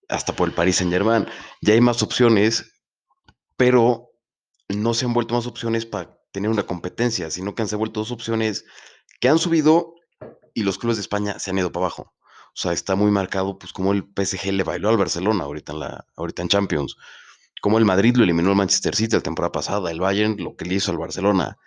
hasta 0.09 0.33
por 0.35 0.47
el 0.47 0.53
Paris 0.53 0.77
Saint 0.77 0.91
Germain. 0.91 1.25
Ya 1.61 1.73
hay 1.73 1.81
más 1.81 2.03
opciones, 2.03 2.73
pero 3.57 4.11
no 4.69 4.93
se 4.93 5.05
han 5.05 5.13
vuelto 5.13 5.35
más 5.35 5.47
opciones 5.47 5.85
para 5.85 6.17
tener 6.31 6.49
una 6.49 6.63
competencia, 6.63 7.29
sino 7.31 7.55
que 7.55 7.61
han 7.61 7.67
se 7.67 7.75
vuelto 7.75 8.01
dos 8.01 8.11
opciones 8.11 8.65
que 9.19 9.29
han 9.29 9.39
subido 9.39 9.95
y 10.53 10.63
los 10.63 10.77
clubes 10.77 10.97
de 10.97 11.01
España 11.01 11.39
se 11.39 11.51
han 11.51 11.57
ido 11.57 11.71
para 11.71 11.85
abajo. 11.87 12.13
O 12.53 12.55
sea, 12.55 12.72
está 12.72 12.95
muy 12.95 13.12
marcado, 13.12 13.57
pues, 13.57 13.74
como 13.74 13.93
el 13.93 14.03
PSG 14.03 14.51
le 14.53 14.63
bailó 14.63 14.89
al 14.89 14.98
Barcelona 14.98 15.43
ahorita 15.45 15.74
en, 15.74 15.79
la, 15.79 16.05
ahorita 16.15 16.43
en 16.43 16.50
Champions. 16.50 16.95
Como 17.62 17.79
el 17.79 17.86
Madrid 17.86 18.15
lo 18.15 18.24
eliminó 18.24 18.50
al 18.50 18.55
Manchester 18.55 18.95
City 18.95 19.15
la 19.15 19.22
temporada 19.22 19.51
pasada, 19.51 19.89
el 19.89 20.00
Bayern 20.00 20.38
lo 20.38 20.55
que 20.55 20.65
le 20.65 20.75
hizo 20.75 20.91
al 20.91 20.98
Barcelona. 20.98 21.57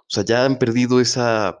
O 0.00 0.08
sea, 0.08 0.24
ya 0.24 0.44
han 0.44 0.58
perdido 0.58 1.00
esa, 1.00 1.58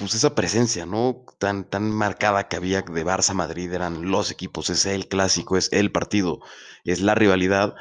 pues 0.00 0.14
esa 0.14 0.34
presencia, 0.34 0.86
¿no? 0.86 1.24
Tan, 1.38 1.64
tan 1.64 1.90
marcada 1.90 2.48
que 2.48 2.56
había 2.56 2.80
de 2.80 3.04
Barça 3.04 3.34
Madrid, 3.34 3.72
eran 3.72 4.10
los 4.10 4.30
equipos, 4.30 4.70
es 4.70 4.86
el 4.86 5.08
clásico, 5.08 5.58
es 5.58 5.70
el 5.72 5.92
partido, 5.92 6.40
es 6.84 7.00
la 7.00 7.14
rivalidad 7.14 7.74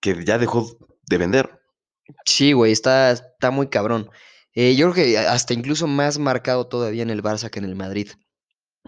que 0.00 0.24
ya 0.24 0.38
dejó 0.38 0.76
de 1.06 1.18
vender. 1.18 1.60
Sí, 2.24 2.52
güey, 2.52 2.72
está, 2.72 3.10
está 3.10 3.50
muy 3.50 3.68
cabrón. 3.68 4.10
Eh, 4.56 4.74
yo 4.76 4.90
creo 4.92 5.06
que 5.06 5.18
hasta 5.18 5.54
incluso 5.54 5.86
más 5.86 6.18
marcado 6.18 6.66
todavía 6.66 7.02
en 7.04 7.10
el 7.10 7.22
Barça 7.22 7.50
que 7.50 7.58
en 7.60 7.64
el 7.66 7.76
Madrid. 7.76 8.08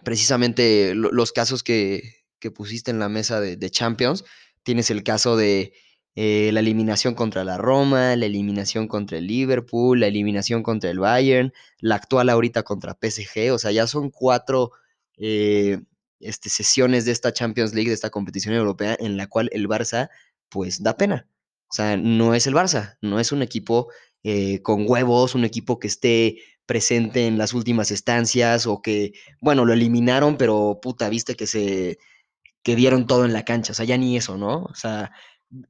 Precisamente 0.05 0.95
lo- 0.95 1.13
los 1.13 1.33
casos 1.33 1.63
que, 1.65 2.25
que 2.41 2.51
pusiste 2.53 2.91
en 2.93 3.01
la 3.01 3.09
mesa 3.11 3.41
de, 3.41 3.57
de 3.57 3.71
Champions, 3.71 4.25
tienes 4.65 4.91
el 4.91 5.05
caso 5.05 5.37
de 5.37 5.75
eh, 6.17 6.51
la 6.53 6.61
eliminación 6.61 7.15
contra 7.15 7.45
la 7.45 7.59
Roma, 7.59 8.17
la 8.17 8.27
eliminación 8.27 8.89
contra 8.89 9.19
el 9.19 9.27
Liverpool, 9.29 10.01
la 10.01 10.09
eliminación 10.09 10.63
contra 10.65 10.91
el 10.91 11.01
Bayern, 11.01 11.53
la 11.81 11.97
actual 11.97 12.31
ahorita 12.31 12.65
contra 12.65 12.95
PSG, 12.95 13.53
o 13.53 13.59
sea, 13.59 13.73
ya 13.73 13.87
son 13.89 14.11
cuatro 14.11 14.73
eh, 15.19 15.81
este, 16.21 16.49
sesiones 16.51 17.05
de 17.05 17.13
esta 17.13 17.33
Champions 17.33 17.75
League, 17.75 17.89
de 17.91 17.95
esta 17.95 18.11
competición 18.11 18.55
europea, 18.55 18.97
en 19.01 19.17
la 19.17 19.27
cual 19.29 19.51
el 19.53 19.69
Barça 19.69 20.11
pues 20.49 20.83
da 20.83 20.97
pena. 20.97 21.29
O 21.71 21.75
sea, 21.75 21.97
no 21.97 22.35
es 22.35 22.47
el 22.47 22.55
Barça, 22.55 22.97
no 23.03 23.21
es 23.21 23.33
un 23.33 23.43
equipo 23.43 23.89
eh, 24.25 24.63
con 24.63 24.85
huevos, 24.89 25.35
un 25.35 25.45
equipo 25.45 25.79
que 25.79 25.89
esté 25.89 26.39
presente 26.67 27.27
en 27.27 27.39
las 27.39 27.55
últimas 27.55 27.91
estancias 27.91 28.67
o 28.67 28.83
que, 28.83 29.13
bueno, 29.41 29.65
lo 29.65 29.73
eliminaron, 29.73 30.37
pero 30.37 30.81
puta, 30.83 31.09
viste 31.09 31.35
que 31.35 31.47
se, 31.47 31.99
que 32.63 32.77
dieron 32.77 33.07
todo 33.07 33.25
en 33.25 33.33
la 33.33 33.45
cancha, 33.45 33.73
o 33.73 33.75
sea, 33.75 33.87
ya 33.87 33.97
ni 33.97 34.17
eso, 34.17 34.37
¿no? 34.37 34.65
O 34.65 34.75
sea, 34.75 35.13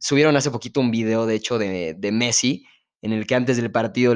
subieron 0.00 0.36
hace 0.36 0.50
poquito 0.50 0.80
un 0.80 0.90
video, 0.90 1.26
de 1.26 1.36
hecho, 1.36 1.58
de, 1.58 1.96
Messi, 2.12 2.66
en 3.02 3.12
el 3.12 3.26
que 3.26 3.34
antes 3.36 3.56
del 3.56 3.70
partido 3.70 4.14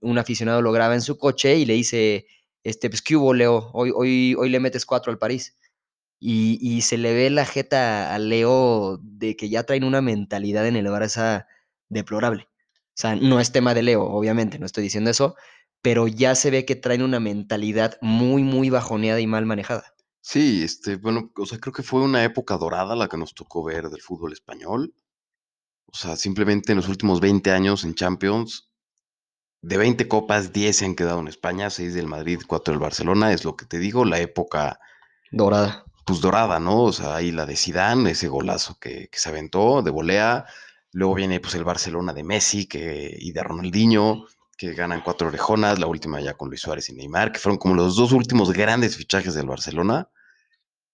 un 0.00 0.18
aficionado 0.18 0.62
lo 0.62 0.72
graba 0.72 0.94
en 0.94 1.02
su 1.02 1.18
coche 1.18 1.56
y 1.56 1.64
le 1.64 1.74
dice, 1.74 2.26
este, 2.62 2.90
pues, 2.90 3.02
¿qué 3.02 3.16
hubo, 3.16 3.34
Leo? 3.34 3.70
Hoy, 3.72 3.90
hoy, 3.94 4.34
hoy 4.38 4.50
le 4.50 4.60
metes 4.60 4.86
cuatro 4.86 5.10
al 5.10 5.18
París. 5.18 5.56
Y, 6.20 6.58
y, 6.60 6.82
se 6.82 6.98
le 6.98 7.14
ve 7.14 7.30
la 7.30 7.46
jeta 7.46 8.14
a 8.14 8.18
Leo 8.18 9.00
de 9.02 9.36
que 9.36 9.48
ya 9.48 9.64
traen 9.64 9.84
una 9.84 10.02
mentalidad 10.02 10.66
en 10.66 10.76
el 10.76 10.86
Barça 10.86 11.46
deplorable. 11.88 12.49
O 13.00 13.06
sea, 13.08 13.16
no 13.16 13.40
es 13.40 13.50
tema 13.50 13.72
de 13.72 13.82
Leo, 13.82 14.02
obviamente, 14.02 14.58
no 14.58 14.66
estoy 14.66 14.82
diciendo 14.82 15.08
eso, 15.08 15.34
pero 15.80 16.06
ya 16.06 16.34
se 16.34 16.50
ve 16.50 16.66
que 16.66 16.76
traen 16.76 17.00
una 17.00 17.18
mentalidad 17.18 17.96
muy, 18.02 18.42
muy 18.42 18.68
bajoneada 18.68 19.20
y 19.20 19.26
mal 19.26 19.46
manejada. 19.46 19.94
Sí, 20.20 20.62
este, 20.62 20.96
bueno, 20.96 21.32
o 21.34 21.46
sea, 21.46 21.58
creo 21.58 21.72
que 21.72 21.82
fue 21.82 22.02
una 22.02 22.22
época 22.24 22.58
dorada 22.58 22.94
la 22.94 23.08
que 23.08 23.16
nos 23.16 23.32
tocó 23.32 23.64
ver 23.64 23.88
del 23.88 24.02
fútbol 24.02 24.34
español. 24.34 24.92
O 25.86 25.96
sea, 25.96 26.14
simplemente 26.14 26.72
en 26.72 26.76
los 26.76 26.90
últimos 26.90 27.20
20 27.20 27.50
años 27.52 27.84
en 27.84 27.94
Champions, 27.94 28.70
de 29.62 29.78
20 29.78 30.06
copas, 30.06 30.52
10 30.52 30.76
se 30.76 30.84
han 30.84 30.94
quedado 30.94 31.20
en 31.20 31.28
España, 31.28 31.70
6 31.70 31.94
del 31.94 32.06
Madrid, 32.06 32.40
4 32.46 32.72
del 32.74 32.82
Barcelona, 32.82 33.32
es 33.32 33.46
lo 33.46 33.56
que 33.56 33.64
te 33.64 33.78
digo, 33.78 34.04
la 34.04 34.20
época 34.20 34.78
dorada. 35.30 35.86
Pues 36.04 36.20
dorada, 36.20 36.60
¿no? 36.60 36.82
O 36.82 36.92
sea, 36.92 37.16
ahí 37.16 37.32
la 37.32 37.46
de 37.46 37.56
Zidane, 37.56 38.10
ese 38.10 38.28
golazo 38.28 38.76
que, 38.78 39.08
que 39.10 39.18
se 39.18 39.30
aventó 39.30 39.80
de 39.80 39.90
volea. 39.90 40.44
Luego 40.92 41.14
viene 41.14 41.40
pues 41.40 41.54
el 41.54 41.64
Barcelona 41.64 42.12
de 42.12 42.24
Messi 42.24 42.66
que, 42.66 43.16
y 43.18 43.32
de 43.32 43.42
Ronaldinho, 43.42 44.26
que 44.56 44.74
ganan 44.74 45.02
cuatro 45.02 45.28
orejonas, 45.28 45.78
la 45.78 45.86
última 45.86 46.20
ya 46.20 46.34
con 46.34 46.48
Luis 46.48 46.60
Suárez 46.60 46.88
y 46.90 46.94
Neymar, 46.94 47.32
que 47.32 47.38
fueron 47.38 47.58
como 47.58 47.74
los 47.74 47.96
dos 47.96 48.12
últimos 48.12 48.52
grandes 48.52 48.96
fichajes 48.96 49.34
del 49.34 49.46
Barcelona. 49.46 50.10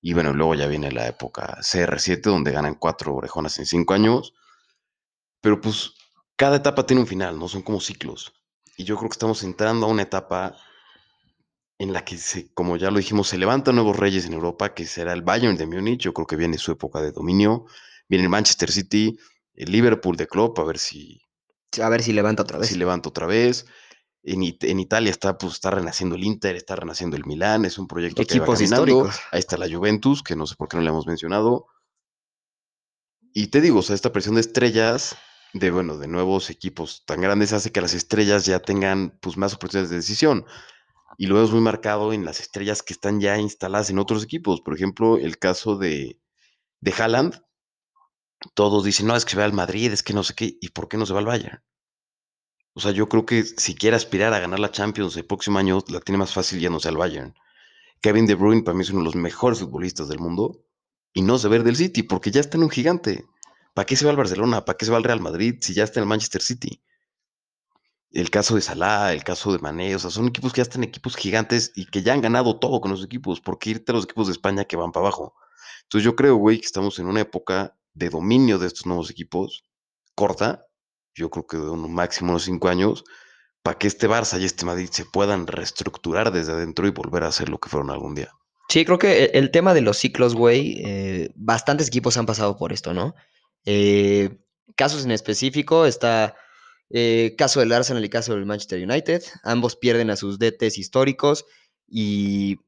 Y 0.00 0.12
bueno, 0.12 0.32
luego 0.32 0.54
ya 0.54 0.68
viene 0.68 0.92
la 0.92 1.08
época 1.08 1.58
CR7, 1.62 2.22
donde 2.22 2.52
ganan 2.52 2.76
cuatro 2.76 3.14
orejonas 3.14 3.58
en 3.58 3.66
cinco 3.66 3.94
años. 3.94 4.34
Pero 5.40 5.60
pues 5.60 5.94
cada 6.36 6.56
etapa 6.56 6.86
tiene 6.86 7.00
un 7.00 7.08
final, 7.08 7.38
¿no? 7.38 7.48
Son 7.48 7.62
como 7.62 7.80
ciclos. 7.80 8.32
Y 8.76 8.84
yo 8.84 8.96
creo 8.96 9.08
que 9.08 9.14
estamos 9.14 9.42
entrando 9.42 9.86
a 9.86 9.88
una 9.88 10.02
etapa 10.02 10.54
en 11.78 11.92
la 11.92 12.04
que, 12.04 12.18
se, 12.18 12.52
como 12.54 12.76
ya 12.76 12.90
lo 12.90 12.98
dijimos, 12.98 13.28
se 13.28 13.38
levantan 13.38 13.74
nuevos 13.74 13.96
reyes 13.96 14.26
en 14.26 14.34
Europa, 14.34 14.74
que 14.74 14.86
será 14.86 15.12
el 15.12 15.22
Bayern 15.22 15.56
de 15.56 15.66
Múnich. 15.66 16.02
Yo 16.02 16.14
creo 16.14 16.26
que 16.26 16.36
viene 16.36 16.58
su 16.58 16.72
época 16.72 17.00
de 17.00 17.12
dominio. 17.12 17.66
Viene 18.08 18.24
el 18.24 18.30
Manchester 18.30 18.70
City, 18.70 19.18
el 19.56 19.72
Liverpool 19.72 20.16
de 20.16 20.26
Klopp, 20.26 20.58
a 20.58 20.64
ver 20.64 20.78
si... 20.78 21.20
A 21.82 21.88
ver 21.88 22.02
si 22.02 22.12
levanta 22.12 22.42
otra 22.42 22.58
vez. 22.58 22.68
Si 22.68 22.76
levanta 22.76 23.08
otra 23.08 23.26
vez. 23.26 23.66
En, 24.22 24.42
en, 24.42 24.80
Italia 24.80 25.10
está, 25.10 25.38
pues, 25.38 25.54
está 25.54 25.70
renaciendo 25.70 26.16
el 26.16 26.24
Inter, 26.24 26.56
está 26.56 26.76
renaciendo 26.76 27.16
el 27.16 27.24
Milán, 27.24 27.64
es 27.64 27.78
un 27.78 27.86
proyecto 27.86 28.22
Equipos 28.22 28.58
que 28.58 28.64
va 28.64 28.64
históricos. 28.64 29.20
Ahí 29.30 29.40
está 29.40 29.56
la 29.56 29.68
Juventus, 29.68 30.22
que 30.22 30.36
no 30.36 30.46
sé 30.46 30.56
por 30.56 30.68
qué 30.68 30.76
no 30.76 30.82
le 30.82 30.90
hemos 30.90 31.06
mencionado. 31.06 31.66
Y 33.32 33.48
te 33.48 33.60
digo, 33.60 33.80
o 33.80 33.82
sea, 33.82 33.94
esta 33.94 34.12
presión 34.12 34.34
de 34.34 34.40
estrellas, 34.40 35.16
de 35.52 35.70
bueno, 35.70 35.98
de 35.98 36.08
nuevos 36.08 36.50
equipos 36.50 37.04
tan 37.06 37.20
grandes, 37.20 37.52
hace 37.52 37.70
que 37.70 37.80
las 37.80 37.94
estrellas 37.94 38.46
ya 38.46 38.60
tengan 38.60 39.18
pues 39.20 39.36
más 39.36 39.54
oportunidades 39.54 39.90
de 39.90 39.96
decisión. 39.96 40.46
Y 41.18 41.26
luego 41.26 41.44
es 41.44 41.52
muy 41.52 41.60
marcado 41.60 42.12
en 42.12 42.24
las 42.24 42.40
estrellas 42.40 42.82
que 42.82 42.94
están 42.94 43.20
ya 43.20 43.38
instaladas 43.38 43.90
en 43.90 43.98
otros 43.98 44.24
equipos. 44.24 44.60
Por 44.60 44.74
ejemplo, 44.74 45.18
el 45.18 45.38
caso 45.38 45.76
de, 45.76 46.20
de 46.80 46.92
Haaland, 46.92 47.42
todos 48.54 48.84
dicen, 48.84 49.06
no, 49.06 49.16
es 49.16 49.24
que 49.24 49.32
se 49.32 49.38
va 49.38 49.44
al 49.44 49.52
Madrid, 49.52 49.92
es 49.92 50.02
que 50.02 50.12
no 50.12 50.22
sé 50.22 50.34
qué, 50.34 50.56
¿y 50.60 50.68
por 50.70 50.88
qué 50.88 50.96
no 50.96 51.06
se 51.06 51.12
va 51.12 51.20
al 51.20 51.26
Bayern? 51.26 51.62
O 52.74 52.80
sea, 52.80 52.90
yo 52.90 53.08
creo 53.08 53.24
que 53.24 53.42
si 53.42 53.74
quiere 53.74 53.96
aspirar 53.96 54.34
a 54.34 54.38
ganar 54.38 54.60
la 54.60 54.70
Champions 54.70 55.16
el 55.16 55.24
próximo 55.24 55.58
año, 55.58 55.82
la 55.88 56.00
tiene 56.00 56.18
más 56.18 56.34
fácil 56.34 56.60
sea 56.60 56.90
al 56.90 56.98
Bayern. 56.98 57.34
Kevin 58.02 58.26
De 58.26 58.34
Bruyne 58.34 58.62
para 58.62 58.76
mí 58.76 58.82
es 58.82 58.90
uno 58.90 59.00
de 59.00 59.06
los 59.06 59.14
mejores 59.14 59.60
futbolistas 59.60 60.08
del 60.08 60.18
mundo 60.18 60.62
y 61.14 61.22
no 61.22 61.38
se 61.38 61.48
ve 61.48 61.58
del 61.60 61.76
City 61.76 62.02
porque 62.02 62.30
ya 62.30 62.40
está 62.40 62.58
en 62.58 62.64
un 62.64 62.70
gigante. 62.70 63.24
¿Para 63.72 63.86
qué 63.86 63.96
se 63.96 64.04
va 64.04 64.10
al 64.10 64.18
Barcelona? 64.18 64.64
¿Para 64.66 64.76
qué 64.76 64.84
se 64.84 64.90
va 64.90 64.98
al 64.98 65.04
Real 65.04 65.20
Madrid 65.20 65.56
si 65.62 65.72
ya 65.72 65.84
está 65.84 66.00
en 66.00 66.02
el 66.02 66.08
Manchester 66.08 66.42
City? 66.42 66.82
El 68.10 68.30
caso 68.30 68.54
de 68.54 68.60
Salah, 68.60 69.14
el 69.14 69.24
caso 69.24 69.52
de 69.52 69.58
Mané, 69.58 69.96
o 69.96 69.98
sea, 69.98 70.10
son 70.10 70.28
equipos 70.28 70.52
que 70.52 70.58
ya 70.58 70.62
están 70.64 70.84
equipos 70.84 71.16
gigantes 71.16 71.72
y 71.74 71.86
que 71.86 72.02
ya 72.02 72.12
han 72.12 72.20
ganado 72.20 72.58
todo 72.58 72.82
con 72.82 72.90
los 72.90 73.02
equipos. 73.02 73.40
¿Por 73.40 73.58
qué 73.58 73.70
irte 73.70 73.92
a 73.92 73.94
los 73.94 74.04
equipos 74.04 74.26
de 74.26 74.34
España 74.34 74.66
que 74.66 74.76
van 74.76 74.92
para 74.92 75.06
abajo? 75.06 75.34
Entonces 75.84 76.04
yo 76.04 76.14
creo, 76.14 76.36
güey, 76.36 76.60
que 76.60 76.66
estamos 76.66 76.98
en 76.98 77.06
una 77.06 77.22
época 77.22 77.74
de 77.96 78.10
dominio 78.10 78.58
de 78.58 78.66
estos 78.66 78.86
nuevos 78.86 79.10
equipos 79.10 79.64
corta, 80.14 80.66
yo 81.14 81.30
creo 81.30 81.46
que 81.46 81.56
de 81.56 81.70
un 81.70 81.92
máximo 81.92 82.30
unos 82.30 82.44
cinco 82.44 82.68
años, 82.68 83.04
para 83.62 83.78
que 83.78 83.86
este 83.86 84.08
Barça 84.08 84.40
y 84.40 84.44
este 84.44 84.64
Madrid 84.64 84.88
se 84.92 85.04
puedan 85.04 85.46
reestructurar 85.46 86.30
desde 86.30 86.52
adentro 86.52 86.86
y 86.86 86.90
volver 86.90 87.24
a 87.24 87.32
ser 87.32 87.48
lo 87.48 87.58
que 87.58 87.68
fueron 87.68 87.90
algún 87.90 88.14
día. 88.14 88.30
Sí, 88.68 88.84
creo 88.84 88.98
que 88.98 89.24
e, 89.24 89.30
el 89.38 89.50
tema 89.50 89.74
de 89.74 89.80
los 89.80 89.96
ciclos, 89.96 90.34
güey, 90.34 90.82
eh, 90.84 91.30
bastantes 91.34 91.88
equipos 91.88 92.16
han 92.16 92.26
pasado 92.26 92.56
por 92.56 92.72
esto, 92.72 92.94
¿no? 92.94 93.14
Eh, 93.64 94.38
casos 94.76 95.04
en 95.04 95.10
específico, 95.10 95.86
está 95.86 96.36
eh, 96.90 97.34
caso 97.36 97.60
del 97.60 97.72
Arsenal 97.72 98.04
y 98.04 98.10
caso 98.10 98.34
del 98.34 98.46
Manchester 98.46 98.82
United. 98.82 99.22
Ambos 99.42 99.76
pierden 99.76 100.10
a 100.10 100.16
sus 100.16 100.38
DTs 100.38 100.78
históricos 100.78 101.46
y, 101.88 102.58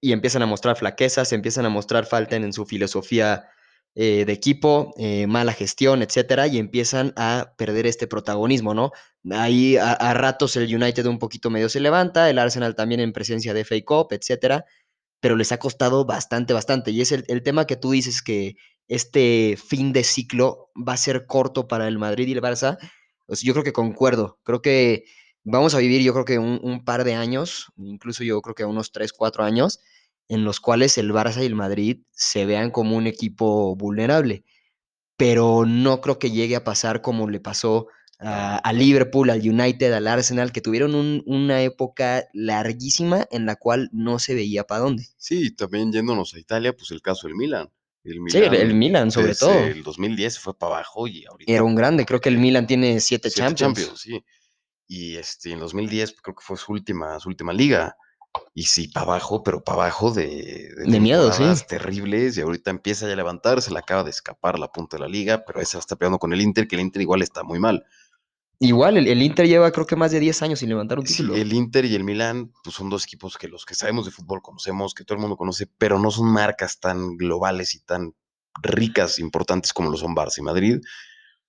y 0.00 0.12
empiezan 0.12 0.42
a 0.42 0.46
mostrar 0.46 0.76
flaquezas, 0.76 1.32
empiezan 1.32 1.66
a 1.66 1.70
mostrar 1.70 2.04
falta 2.06 2.36
en 2.36 2.52
su 2.52 2.66
filosofía 2.66 3.48
eh, 3.94 4.24
de 4.24 4.32
equipo, 4.32 4.92
eh, 4.96 5.26
mala 5.26 5.52
gestión, 5.52 6.02
etcétera, 6.02 6.46
y 6.46 6.58
empiezan 6.58 7.12
a 7.16 7.54
perder 7.56 7.86
este 7.86 8.06
protagonismo, 8.06 8.74
¿no? 8.74 8.92
Ahí 9.30 9.76
a, 9.76 9.92
a, 9.92 10.14
ratos 10.14 10.56
el 10.56 10.74
United 10.74 11.06
un 11.06 11.18
poquito 11.18 11.50
medio 11.50 11.68
se 11.68 11.80
levanta, 11.80 12.28
el 12.28 12.38
Arsenal 12.38 12.74
también 12.74 13.00
en 13.00 13.12
presencia 13.12 13.54
de 13.54 13.64
FA 13.64 13.76
Cup, 13.84 14.08
etcétera, 14.12 14.64
pero 15.20 15.36
les 15.36 15.52
ha 15.52 15.58
costado 15.58 16.04
bastante, 16.04 16.52
bastante. 16.52 16.90
Y 16.90 17.00
es 17.00 17.12
el, 17.12 17.24
el 17.28 17.42
tema 17.42 17.66
que 17.66 17.76
tú 17.76 17.92
dices 17.92 18.22
que 18.22 18.56
este 18.88 19.56
fin 19.56 19.92
de 19.92 20.04
ciclo 20.04 20.70
va 20.76 20.94
a 20.94 20.96
ser 20.98 21.26
corto 21.26 21.68
para 21.68 21.88
el 21.88 21.98
Madrid 21.98 22.28
y 22.28 22.32
el 22.32 22.42
Barça. 22.42 22.78
Pues 23.26 23.42
yo 23.42 23.52
creo 23.54 23.64
que 23.64 23.72
concuerdo, 23.72 24.38
creo 24.44 24.60
que 24.60 25.04
vamos 25.44 25.74
a 25.74 25.78
vivir, 25.78 26.02
yo 26.02 26.12
creo 26.12 26.24
que 26.24 26.38
un, 26.38 26.84
par 26.84 27.04
de 27.04 27.14
años, 27.14 27.72
incluso 27.76 28.24
yo 28.24 28.40
creo 28.42 28.54
que 28.54 28.64
unos 28.64 28.92
3, 28.92 29.12
4 29.12 29.44
años, 29.44 29.80
en 30.28 30.44
los 30.44 30.60
cuales 30.60 30.98
el 30.98 31.12
Barça 31.12 31.42
y 31.42 31.46
el 31.46 31.54
Madrid 31.54 31.98
se 32.12 32.46
vean 32.46 32.70
como 32.70 32.96
un 32.96 33.06
equipo 33.06 33.76
vulnerable. 33.76 34.44
Pero 35.16 35.64
no 35.66 36.00
creo 36.00 36.18
que 36.18 36.30
llegue 36.30 36.56
a 36.56 36.64
pasar 36.64 37.02
como 37.02 37.28
le 37.28 37.40
pasó 37.40 37.86
a, 38.18 38.56
a 38.58 38.72
Liverpool, 38.72 39.30
al 39.30 39.48
United, 39.48 39.92
al 39.92 40.08
Arsenal, 40.08 40.52
que 40.52 40.60
tuvieron 40.60 40.94
un, 40.94 41.22
una 41.26 41.62
época 41.62 42.24
larguísima 42.32 43.26
en 43.30 43.46
la 43.46 43.56
cual 43.56 43.90
no 43.92 44.18
se 44.18 44.34
veía 44.34 44.64
para 44.64 44.80
dónde. 44.80 45.06
Sí, 45.16 45.54
también 45.54 45.92
yéndonos 45.92 46.34
a 46.34 46.38
Italia, 46.38 46.74
pues 46.74 46.90
el 46.90 47.02
caso 47.02 47.28
del 47.28 47.36
Milan. 47.36 47.70
El 48.02 48.20
Milan 48.20 48.42
sí, 48.42 48.48
el, 48.48 48.54
el 48.54 48.74
Milan 48.74 49.10
sobre 49.10 49.28
desde 49.28 49.46
todo. 49.46 49.58
El 49.58 49.82
2010 49.82 50.38
fue 50.38 50.58
para 50.58 50.76
abajo 50.76 51.06
y 51.06 51.24
ahorita. 51.24 51.50
Era 51.50 51.62
un 51.62 51.74
grande, 51.74 52.04
creo 52.04 52.20
que 52.20 52.28
el 52.28 52.38
Milan 52.38 52.66
tiene 52.66 53.00
siete, 53.00 53.30
siete 53.30 53.54
Champions. 53.54 53.78
Champions. 53.78 54.00
Sí. 54.00 54.24
Y 54.86 55.16
este, 55.16 55.52
en 55.52 55.60
2010 55.60 56.16
creo 56.22 56.34
que 56.34 56.44
fue 56.44 56.56
su 56.56 56.72
última, 56.72 57.18
su 57.18 57.28
última 57.28 57.52
liga. 57.52 57.96
Y 58.54 58.64
sí, 58.64 58.88
para 58.88 59.06
abajo, 59.06 59.42
pero 59.42 59.62
para 59.62 59.82
abajo 59.82 60.12
de, 60.12 60.72
de, 60.76 60.84
de 60.86 61.00
miedo, 61.00 61.32
sí. 61.32 61.44
terribles. 61.68 62.36
Y 62.36 62.40
ahorita 62.40 62.70
empieza 62.70 63.06
ya 63.06 63.12
a 63.12 63.16
levantar, 63.16 63.60
se 63.62 63.72
le 63.72 63.78
acaba 63.78 64.04
de 64.04 64.10
escapar 64.10 64.58
la 64.58 64.70
punta 64.70 64.96
de 64.96 65.02
la 65.02 65.08
liga, 65.08 65.44
pero 65.44 65.60
esa 65.60 65.78
está 65.78 65.96
peleando 65.96 66.18
con 66.18 66.32
el 66.32 66.40
Inter, 66.40 66.68
que 66.68 66.76
el 66.76 66.82
Inter 66.82 67.02
igual 67.02 67.22
está 67.22 67.42
muy 67.42 67.58
mal. 67.58 67.84
Igual, 68.60 68.96
el, 68.96 69.08
el, 69.08 69.22
Inter 69.22 69.46
lleva 69.46 69.72
creo 69.72 69.86
que 69.86 69.96
más 69.96 70.12
de 70.12 70.20
10 70.20 70.42
años 70.42 70.60
sin 70.60 70.68
levantar 70.68 70.98
un 70.98 71.04
título. 71.04 71.34
Sí, 71.34 71.40
el 71.40 71.52
Inter 71.52 71.84
y 71.84 71.94
el 71.94 72.04
Milan 72.04 72.52
pues 72.62 72.76
son 72.76 72.88
dos 72.88 73.04
equipos 73.04 73.36
que 73.36 73.48
los 73.48 73.66
que 73.66 73.74
sabemos 73.74 74.04
de 74.04 74.12
fútbol 74.12 74.42
conocemos, 74.42 74.94
que 74.94 75.04
todo 75.04 75.16
el 75.16 75.20
mundo 75.20 75.36
conoce, 75.36 75.66
pero 75.66 75.98
no 75.98 76.10
son 76.10 76.32
marcas 76.32 76.78
tan 76.78 77.16
globales 77.16 77.74
y 77.74 77.80
tan 77.80 78.14
ricas, 78.62 79.18
importantes 79.18 79.72
como 79.72 79.90
lo 79.90 79.96
son 79.96 80.14
Barça 80.14 80.38
y 80.38 80.42
Madrid, 80.42 80.80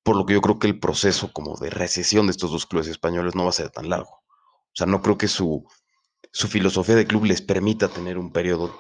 por 0.04 0.16
lo 0.16 0.26
que 0.26 0.34
yo 0.34 0.42
creo 0.42 0.60
que 0.60 0.68
el 0.68 0.80
proceso 0.80 1.32
como 1.32 1.56
de 1.58 1.70
recesión 1.70 2.26
de 2.28 2.32
estos 2.32 2.52
dos 2.52 2.66
clubes 2.66 2.88
españoles 2.88 3.36
no 3.36 3.44
va 3.44 3.50
a 3.50 3.54
ser 3.54 3.70
tan 3.70 3.90
largo. 3.90 4.10
O 4.10 4.78
sea, 4.78 4.88
no 4.88 5.02
creo 5.02 5.18
que 5.18 5.28
su, 5.28 5.66
su 6.36 6.50
filosofía 6.50 6.96
de 6.96 7.08
club 7.08 7.24
les 7.24 7.42
permita 7.42 7.88
tener 7.88 8.18
un 8.18 8.34
periodo 8.34 8.76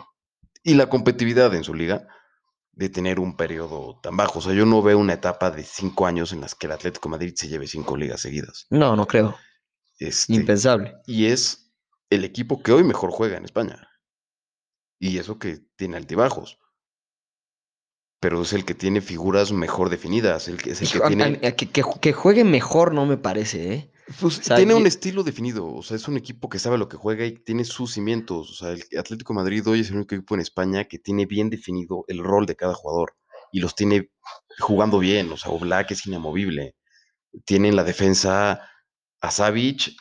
y 0.62 0.74
la 0.74 0.89
competitividad 0.89 1.55
en 1.55 1.63
su 1.63 1.74
liga 1.74 2.05
de 2.74 2.89
tener 2.89 3.17
un 3.17 3.38
periodo 3.38 3.97
tan 4.03 4.17
bajo. 4.17 4.39
O 4.39 4.41
sea, 4.41 4.53
yo 4.53 4.65
no 4.65 4.81
veo 4.81 5.00
una 5.00 5.13
etapa 5.13 5.51
de 5.51 5.63
cinco 5.63 6.05
años 6.05 6.33
en 6.33 6.41
las 6.41 6.53
que 6.53 6.67
el 6.67 6.74
Atlético 6.74 7.07
de 7.07 7.12
Madrid 7.12 7.33
se 7.38 7.47
lleve 7.47 7.65
cinco 7.67 7.95
ligas 7.95 8.19
seguidas. 8.19 8.67
No, 8.69 8.97
no 8.97 9.07
creo. 9.07 9.38
Este, 9.97 10.33
Impensable. 10.33 10.95
Y 11.07 11.27
es 11.27 11.71
el 12.09 12.25
equipo 12.25 12.62
que 12.62 12.74
hoy 12.74 12.83
mejor 12.83 13.12
juega 13.12 13.38
en 13.38 13.45
España. 13.45 13.88
Y 15.00 15.17
eso 15.17 15.39
que 15.39 15.62
tiene 15.77 15.95
altibajos. 15.95 16.59
Pero 18.19 18.41
es 18.41 18.51
el 18.51 18.65
que 18.65 18.74
tiene 18.75 19.00
figuras 19.00 19.53
mejor 19.53 19.89
definidas. 19.89 20.50
El 20.50 20.62
que, 20.62 20.71
es 20.71 20.81
el 20.81 20.89
que, 20.89 20.97
Hijo, 20.97 21.07
tiene... 21.07 21.24
a- 21.24 21.47
a- 21.47 21.51
que, 21.53 21.69
que- 21.69 21.83
que 22.01 22.12
juegue 22.12 22.43
mejor 22.43 22.93
no 22.93 23.05
me 23.05 23.15
parece, 23.15 23.74
¿eh? 23.74 23.91
Pues 24.19 24.38
O 24.39 24.43
sea, 24.43 24.57
tiene 24.57 24.75
un 24.75 24.85
estilo 24.85 25.24
definido, 25.24 25.65
o 25.74 25.81
sea, 25.81 25.97
es 25.97 26.07
un 26.07 26.15
equipo 26.15 26.47
que 26.47 26.59
sabe 26.59 26.77
lo 26.77 26.88
que 26.88 26.95
juega 26.97 27.25
y 27.25 27.33
tiene 27.39 27.65
sus 27.65 27.93
cimientos. 27.93 28.51
O 28.51 28.53
sea, 28.53 28.69
el 28.71 28.83
Atlético 29.00 29.33
de 29.33 29.38
Madrid 29.38 29.67
hoy 29.67 29.79
es 29.79 29.89
el 29.89 29.95
único 29.95 30.13
equipo 30.13 30.35
en 30.35 30.41
España 30.41 30.83
que 30.85 31.00
tiene 31.00 31.25
bien 31.25 31.50
definido 31.50 32.05
el 32.07 32.19
rol 32.24 32.45
de 32.45 32.55
cada 32.55 32.75
jugador 32.75 33.15
y 33.51 33.59
los 33.62 33.74
tiene 33.74 34.12
jugando 34.59 35.00
bien. 35.00 35.31
O 35.31 35.38
sea, 35.38 35.51
Oblak 35.51 35.89
es 35.91 36.05
inamovible. 36.05 36.75
Tiene 37.45 37.69
en 37.69 37.75
la 37.75 37.83
defensa 37.83 38.62
a 39.21 39.31
Savic 39.31 39.95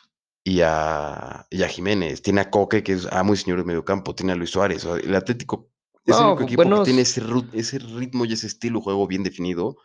y 0.45 0.61
a, 0.61 1.47
y 1.51 1.63
a 1.63 1.69
Jiménez. 1.69 2.21
Tiene 2.21 2.43
a 2.43 2.51
Coque, 2.51 2.83
que 2.83 2.93
es 2.93 3.07
amo 3.11 3.33
y 3.33 3.39
señor 3.39 3.59
de 3.59 3.65
medio 3.65 3.87
campo. 3.87 4.15
Tiene 4.15 4.33
a 4.33 4.37
Luis 4.37 4.51
Suárez. 4.51 4.85
O 4.85 4.97
sea, 4.97 5.03
el 5.03 5.15
Atlético 5.15 5.71
es 6.05 6.15
el 6.15 6.21
No, 6.23 6.29
único 6.33 6.43
equipo 6.45 6.57
buenos- 6.63 6.81
que 6.81 6.85
tiene 6.85 7.01
ese, 7.03 7.23
ese 7.55 7.79
ritmo 7.79 8.27
y 8.27 8.35
ese 8.35 8.49
estilo 8.49 8.81
de 8.81 8.85
juego 8.85 9.07
bien 9.07 9.23
definido. 9.23 9.79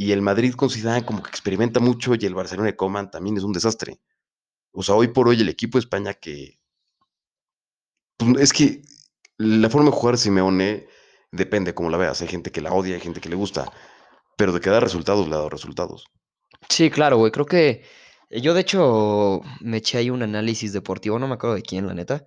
Y 0.00 0.12
el 0.12 0.22
Madrid 0.22 0.54
con 0.54 0.70
como 1.04 1.22
que 1.22 1.28
experimenta 1.28 1.78
mucho 1.78 2.14
y 2.18 2.24
el 2.24 2.34
Barcelona 2.34 2.68
de 2.68 2.74
Coman 2.74 3.10
también 3.10 3.36
es 3.36 3.42
un 3.42 3.52
desastre. 3.52 4.00
O 4.72 4.82
sea, 4.82 4.94
hoy 4.94 5.08
por 5.08 5.28
hoy 5.28 5.38
el 5.38 5.50
equipo 5.50 5.76
de 5.76 5.80
España 5.80 6.14
que... 6.14 6.58
pues, 8.16 8.40
es 8.40 8.54
que 8.54 8.80
la 9.36 9.68
forma 9.68 9.90
de 9.90 9.96
jugar 9.96 10.16
Simeone 10.16 10.86
depende 11.30 11.74
como 11.74 11.90
la 11.90 11.98
veas. 11.98 12.22
Hay 12.22 12.28
gente 12.28 12.50
que 12.50 12.62
la 12.62 12.72
odia, 12.72 12.94
hay 12.94 13.02
gente 13.02 13.20
que 13.20 13.28
le 13.28 13.36
gusta. 13.36 13.70
Pero 14.38 14.52
de 14.54 14.60
que 14.60 14.70
da 14.70 14.80
resultados, 14.80 15.28
le 15.28 15.34
ha 15.34 15.36
dado 15.36 15.50
resultados. 15.50 16.06
Sí, 16.70 16.88
claro, 16.88 17.18
güey. 17.18 17.30
Creo 17.30 17.44
que 17.44 17.84
eh, 18.30 18.40
yo 18.40 18.54
de 18.54 18.62
hecho 18.62 19.42
me 19.60 19.76
eché 19.76 19.98
ahí 19.98 20.08
un 20.08 20.22
análisis 20.22 20.72
deportivo, 20.72 21.18
no 21.18 21.28
me 21.28 21.34
acuerdo 21.34 21.56
de 21.56 21.62
quién, 21.62 21.86
la 21.86 21.92
neta. 21.92 22.24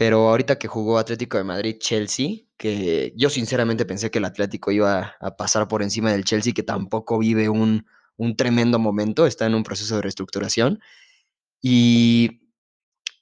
Pero 0.00 0.30
ahorita 0.30 0.58
que 0.58 0.66
jugó 0.66 0.96
Atlético 0.96 1.36
de 1.36 1.44
Madrid-Chelsea, 1.44 2.46
que 2.56 3.12
yo 3.16 3.28
sinceramente 3.28 3.84
pensé 3.84 4.10
que 4.10 4.16
el 4.16 4.24
Atlético 4.24 4.70
iba 4.70 5.14
a 5.20 5.36
pasar 5.36 5.68
por 5.68 5.82
encima 5.82 6.10
del 6.10 6.24
Chelsea, 6.24 6.54
que 6.54 6.62
tampoco 6.62 7.18
vive 7.18 7.50
un, 7.50 7.84
un 8.16 8.34
tremendo 8.34 8.78
momento, 8.78 9.26
está 9.26 9.44
en 9.44 9.54
un 9.54 9.62
proceso 9.62 9.96
de 9.96 10.00
reestructuración. 10.00 10.80
Y, 11.60 12.48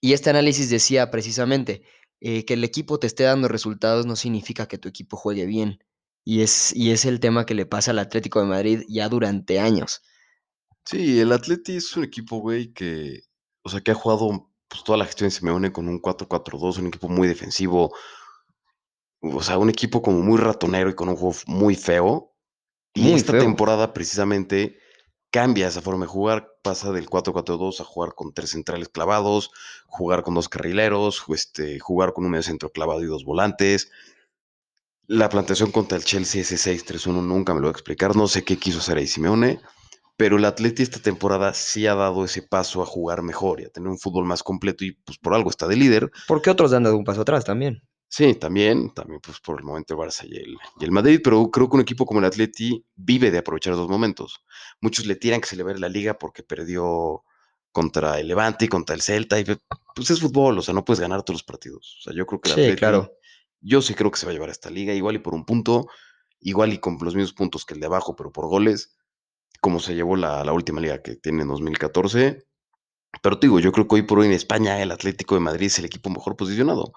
y 0.00 0.12
este 0.12 0.30
análisis 0.30 0.70
decía 0.70 1.10
precisamente 1.10 1.82
eh, 2.20 2.44
que 2.44 2.54
el 2.54 2.62
equipo 2.62 3.00
te 3.00 3.08
esté 3.08 3.24
dando 3.24 3.48
resultados 3.48 4.06
no 4.06 4.14
significa 4.14 4.68
que 4.68 4.78
tu 4.78 4.88
equipo 4.88 5.16
juegue 5.16 5.46
bien. 5.46 5.82
Y 6.24 6.42
es, 6.42 6.72
y 6.76 6.92
es 6.92 7.06
el 7.06 7.18
tema 7.18 7.44
que 7.44 7.54
le 7.54 7.66
pasa 7.66 7.90
al 7.90 7.98
Atlético 7.98 8.40
de 8.40 8.46
Madrid 8.46 8.82
ya 8.88 9.08
durante 9.08 9.58
años. 9.58 10.02
Sí, 10.84 11.18
el 11.18 11.32
Atleti 11.32 11.74
es 11.74 11.96
un 11.96 12.04
equipo, 12.04 12.38
güey, 12.38 12.72
que, 12.72 13.22
o 13.64 13.68
sea, 13.68 13.80
que 13.80 13.90
ha 13.90 13.94
jugado 13.94 14.48
pues, 14.68 14.84
toda 14.84 14.98
la 14.98 15.06
gestión 15.06 15.28
de 15.28 15.34
Simeone 15.34 15.72
con 15.72 15.88
un 15.88 16.00
4-4-2, 16.00 16.78
un 16.78 16.86
equipo 16.88 17.08
muy 17.08 17.26
defensivo, 17.26 17.94
o 19.20 19.42
sea, 19.42 19.58
un 19.58 19.70
equipo 19.70 20.02
como 20.02 20.20
muy 20.20 20.38
ratonero 20.38 20.90
y 20.90 20.94
con 20.94 21.08
un 21.08 21.16
juego 21.16 21.34
muy 21.46 21.74
feo. 21.74 22.32
Y 22.94 23.02
Muy 23.02 23.12
esta 23.14 23.32
feo. 23.32 23.40
temporada 23.42 23.92
precisamente 23.92 24.78
cambia 25.30 25.68
esa 25.68 25.82
forma 25.82 26.06
de 26.06 26.10
jugar, 26.10 26.48
pasa 26.62 26.90
del 26.92 27.08
4-4-2 27.08 27.80
a 27.80 27.84
jugar 27.84 28.14
con 28.14 28.32
tres 28.32 28.50
centrales 28.50 28.88
clavados, 28.88 29.50
jugar 29.86 30.22
con 30.22 30.34
dos 30.34 30.48
carrileros, 30.48 31.22
este, 31.28 31.78
jugar 31.78 32.12
con 32.12 32.24
un 32.24 32.30
medio 32.30 32.42
centro 32.42 32.70
clavado 32.70 33.02
y 33.02 33.06
dos 33.06 33.24
volantes. 33.24 33.90
La 35.06 35.28
plantación 35.28 35.70
contra 35.70 35.96
el 35.96 36.04
Chelsea 36.04 36.42
ese 36.42 36.56
6-3-1 36.56 37.22
nunca 37.22 37.54
me 37.54 37.60
lo 37.60 37.66
voy 37.66 37.70
a 37.70 37.72
explicar, 37.72 38.16
no 38.16 38.26
sé 38.26 38.44
qué 38.44 38.58
quiso 38.58 38.78
hacer 38.78 38.98
ahí 38.98 39.06
Simeone, 39.06 39.60
pero 40.18 40.36
el 40.38 40.44
Atleti 40.46 40.82
esta 40.84 41.00
temporada 41.00 41.54
sí 41.54 41.86
ha 41.88 41.96
dado 41.96 42.26
ese 42.26 42.42
paso 42.42 42.82
a 42.82 42.86
jugar 42.86 43.22
mejor 43.22 43.62
y 43.62 43.66
a 43.66 43.70
tener 43.70 43.88
un 43.90 43.98
fútbol 44.00 44.26
más 44.26 44.42
completo 44.44 44.84
y 44.84 44.92
pues 44.92 45.18
por 45.18 45.34
algo 45.34 45.50
está 45.50 45.68
de 45.68 45.76
líder. 45.76 46.12
Porque 46.26 46.50
otros 46.50 46.72
han 46.72 46.84
dado 46.84 46.96
un 46.96 47.02
paso 47.02 47.22
atrás 47.22 47.44
también. 47.44 47.82
Sí, 48.10 48.34
también, 48.34 48.92
también 48.94 49.20
pues 49.20 49.38
por 49.40 49.58
el 49.60 49.64
momento 49.66 49.92
el 49.94 50.00
Barça 50.00 50.24
y 50.26 50.34
el, 50.36 50.56
y 50.80 50.84
el 50.84 50.90
Madrid, 50.92 51.20
pero 51.22 51.50
creo 51.50 51.68
que 51.68 51.76
un 51.76 51.82
equipo 51.82 52.06
como 52.06 52.20
el 52.20 52.26
Atleti 52.26 52.84
vive 52.96 53.30
de 53.30 53.38
aprovechar 53.38 53.74
esos 53.74 53.88
momentos. 53.88 54.40
Muchos 54.80 55.04
le 55.06 55.16
tiran 55.16 55.40
que 55.42 55.46
se 55.46 55.56
le 55.56 55.62
va 55.62 55.70
a 55.70 55.74
ir 55.74 55.80
la 55.80 55.90
liga 55.90 56.18
porque 56.18 56.42
perdió 56.42 57.22
contra 57.70 58.18
el 58.18 58.28
Levante 58.28 58.64
y 58.64 58.68
contra 58.68 58.94
el 58.96 59.02
Celta 59.02 59.38
y 59.38 59.44
pues 59.94 60.10
es 60.10 60.20
fútbol, 60.20 60.58
o 60.58 60.62
sea, 60.62 60.72
no 60.74 60.84
puedes 60.84 61.00
ganar 61.00 61.22
todos 61.22 61.36
los 61.40 61.44
partidos. 61.44 61.96
O 62.00 62.02
sea, 62.04 62.14
yo 62.16 62.24
creo 62.26 62.40
que 62.40 62.48
el 62.48 62.54
Sí, 62.54 62.60
Atleti, 62.60 62.76
claro. 62.76 63.12
yo 63.60 63.82
sí 63.82 63.94
creo 63.94 64.10
que 64.10 64.18
se 64.18 64.26
va 64.26 64.30
a 64.30 64.34
llevar 64.34 64.48
a 64.48 64.52
esta 64.52 64.70
liga, 64.70 64.94
igual 64.94 65.16
y 65.16 65.18
por 65.18 65.34
un 65.34 65.44
punto, 65.44 65.86
igual 66.40 66.72
y 66.72 66.78
con 66.78 66.96
los 67.02 67.14
mismos 67.14 67.34
puntos 67.34 67.64
que 67.66 67.74
el 67.74 67.80
de 67.80 67.86
abajo, 67.86 68.16
pero 68.16 68.32
por 68.32 68.48
goles, 68.48 68.96
como 69.60 69.80
se 69.80 69.94
llevó 69.94 70.16
la, 70.16 70.44
la 70.44 70.52
última 70.52 70.80
liga 70.80 71.02
que 71.02 71.16
tiene 71.16 71.42
en 71.42 71.48
2014. 71.48 72.44
Pero 73.22 73.38
te 73.38 73.46
digo, 73.46 73.60
yo 73.60 73.72
creo 73.72 73.88
que 73.88 73.96
hoy 73.96 74.02
por 74.02 74.18
hoy 74.18 74.26
en 74.26 74.32
España 74.32 74.80
el 74.82 74.90
Atlético 74.90 75.34
de 75.34 75.40
Madrid 75.40 75.66
es 75.66 75.78
el 75.78 75.84
equipo 75.84 76.10
mejor 76.10 76.36
posicionado. 76.36 76.92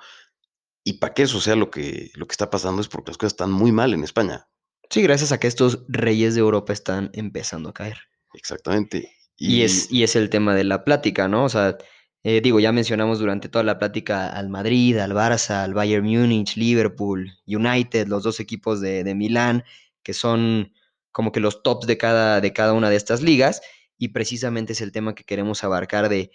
Y 0.84 0.94
para 0.94 1.14
que 1.14 1.24
eso 1.24 1.40
sea 1.40 1.56
lo 1.56 1.70
que, 1.70 2.12
lo 2.16 2.28
que 2.28 2.34
está 2.34 2.50
pasando 2.50 2.82
es 2.82 2.88
porque 2.88 3.12
las 3.12 3.18
cosas 3.18 3.34
están 3.34 3.52
muy 3.52 3.72
mal 3.72 3.94
en 3.94 4.04
España. 4.04 4.48
Sí, 4.90 5.02
gracias 5.02 5.32
a 5.32 5.40
que 5.40 5.48
estos 5.48 5.86
reyes 5.88 6.36
de 6.36 6.42
Europa 6.42 6.74
están 6.74 7.12
empezando 7.14 7.70
a 7.70 7.74
caer. 7.74 7.98
Exactamente. 8.34 9.16
Y, 9.38 9.62
es, 9.64 9.92
y 9.92 10.04
es 10.04 10.16
el 10.16 10.30
tema 10.30 10.54
de 10.54 10.64
la 10.64 10.84
plática, 10.84 11.28
¿no? 11.28 11.46
O 11.46 11.50
sea, 11.50 11.78
eh, 12.24 12.42
digo, 12.42 12.60
ya 12.60 12.72
mencionamos 12.72 13.20
durante 13.20 13.50
toda 13.50 13.64
la 13.64 13.80
plática 13.80 14.28
al 14.28 14.50
Madrid, 14.50 14.98
al 14.98 15.14
Barça, 15.14 15.64
al 15.64 15.74
Bayern 15.74 16.06
Múnich, 16.06 16.58
Liverpool, 16.58 17.32
United, 17.48 18.08
los 18.08 18.24
dos 18.24 18.40
equipos 18.40 18.82
de, 18.82 19.04
de 19.04 19.16
Milán, 19.16 19.64
que 20.04 20.14
son 20.14 20.74
como 21.12 21.32
que 21.32 21.40
los 21.40 21.64
tops 21.64 21.88
de 21.88 21.98
cada, 21.98 22.42
de 22.42 22.54
cada 22.54 22.74
una 22.74 22.90
de 22.90 22.96
estas 22.96 23.22
ligas. 23.22 23.62
Y 23.98 24.10
precisamente 24.10 24.74
es 24.74 24.82
el 24.82 24.92
tema 24.92 25.16
que 25.16 25.24
queremos 25.24 25.64
abarcar 25.64 26.10
de 26.10 26.32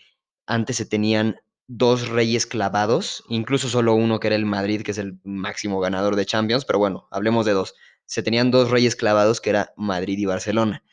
antes 0.46 0.76
se 0.76 0.86
tenían 0.86 1.36
dos 1.66 2.08
reyes 2.08 2.46
clavados, 2.46 3.24
incluso 3.28 3.68
solo 3.68 3.94
uno 3.94 4.20
que 4.20 4.28
era 4.28 4.36
el 4.36 4.46
Madrid, 4.46 4.82
que 4.82 4.92
es 4.92 4.98
el 4.98 5.18
máximo 5.24 5.80
ganador 5.80 6.14
de 6.14 6.26
Champions, 6.26 6.64
pero 6.64 6.78
bueno, 6.78 7.08
hablemos 7.10 7.44
de 7.44 7.52
dos. 7.52 7.74
Se 8.04 8.22
tenían 8.22 8.52
dos 8.52 8.70
reyes 8.70 8.94
clavados 8.94 9.40
que 9.40 9.50
era 9.50 9.72
Madrid 9.76 10.18
y 10.18 10.26
Barcelona. 10.26 10.84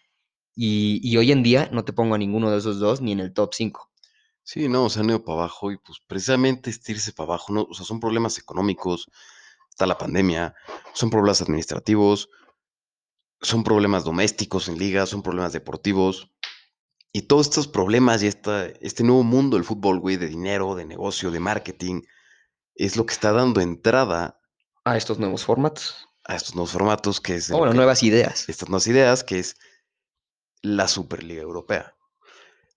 Y, 0.55 0.99
y 1.03 1.17
hoy 1.17 1.31
en 1.31 1.43
día 1.43 1.69
no 1.71 1.85
te 1.85 1.93
pongo 1.93 2.15
a 2.15 2.17
ninguno 2.17 2.49
de 2.49 2.57
esos 2.57 2.79
dos 2.79 3.01
ni 3.01 3.11
en 3.11 3.19
el 3.19 3.33
top 3.33 3.53
5. 3.53 3.91
Sí, 4.43 4.67
no, 4.67 4.89
se 4.89 4.99
han 4.99 5.09
ido 5.09 5.23
para 5.23 5.39
abajo 5.39 5.71
y 5.71 5.77
pues 5.77 5.99
precisamente 6.05 6.69
este 6.69 6.91
irse 6.91 7.13
para 7.13 7.27
abajo, 7.27 7.53
¿no? 7.53 7.63
O 7.63 7.73
sea, 7.73 7.85
son 7.85 7.99
problemas 7.99 8.37
económicos, 8.37 9.09
está 9.69 9.85
la 9.85 9.97
pandemia, 9.97 10.53
son 10.93 11.09
problemas 11.09 11.41
administrativos, 11.41 12.29
son 13.43 13.63
problemas 13.63 14.03
domésticos 14.03 14.67
en 14.67 14.77
ligas, 14.79 15.09
son 15.09 15.21
problemas 15.21 15.53
deportivos. 15.53 16.31
Y 17.11 17.23
todos 17.23 17.47
estos 17.47 17.67
problemas 17.67 18.23
y 18.23 18.27
esta, 18.27 18.65
este 18.81 19.03
nuevo 19.03 19.23
mundo 19.23 19.55
del 19.57 19.65
fútbol, 19.65 19.99
güey, 19.99 20.17
de 20.17 20.27
dinero, 20.27 20.73
de 20.73 20.85
negocio, 20.85 21.29
de 21.29 21.39
marketing, 21.39 22.01
es 22.75 22.97
lo 22.97 23.05
que 23.05 23.13
está 23.13 23.31
dando 23.31 23.61
entrada 23.61 24.39
A 24.83 24.97
estos 24.97 25.19
nuevos 25.19 25.45
formatos. 25.45 26.07
a 26.25 26.35
estos 26.35 26.55
nuevos 26.55 26.71
formatos, 26.71 27.19
que 27.21 27.35
es 27.35 27.49
de 27.49 27.53
O 27.53 27.57
lo 27.57 27.59
bueno, 27.59 27.73
que- 27.73 27.77
nuevas 27.77 28.01
ideas. 28.01 28.49
estas 28.49 28.69
nuevas 28.69 28.87
ideas, 28.87 29.23
que 29.23 29.37
es 29.39 29.57
la 30.63 30.87
Superliga 30.87 31.41
Europea. 31.43 31.95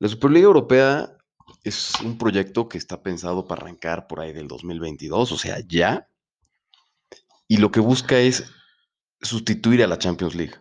La 0.01 0.09
Superliga 0.09 0.45
Europea 0.47 1.17
es 1.63 1.93
un 2.01 2.19
proyecto 2.19 2.69
que 2.69 2.77
está 2.77 3.03
pensado 3.03 3.47
para 3.47 3.63
arrancar 3.63 4.07
por 4.09 4.21
ahí 4.21 4.33
del 4.33 4.49
2022, 4.49 5.31
o 5.33 5.39
sea, 5.39 5.61
ya. 5.67 6.11
Y 7.49 7.59
lo 7.59 7.71
que 7.71 7.81
busca 7.81 8.19
es 8.19 8.45
sustituir 9.27 9.83
a 9.83 9.87
la 9.87 9.99
Champions 9.99 10.35
League. 10.35 10.55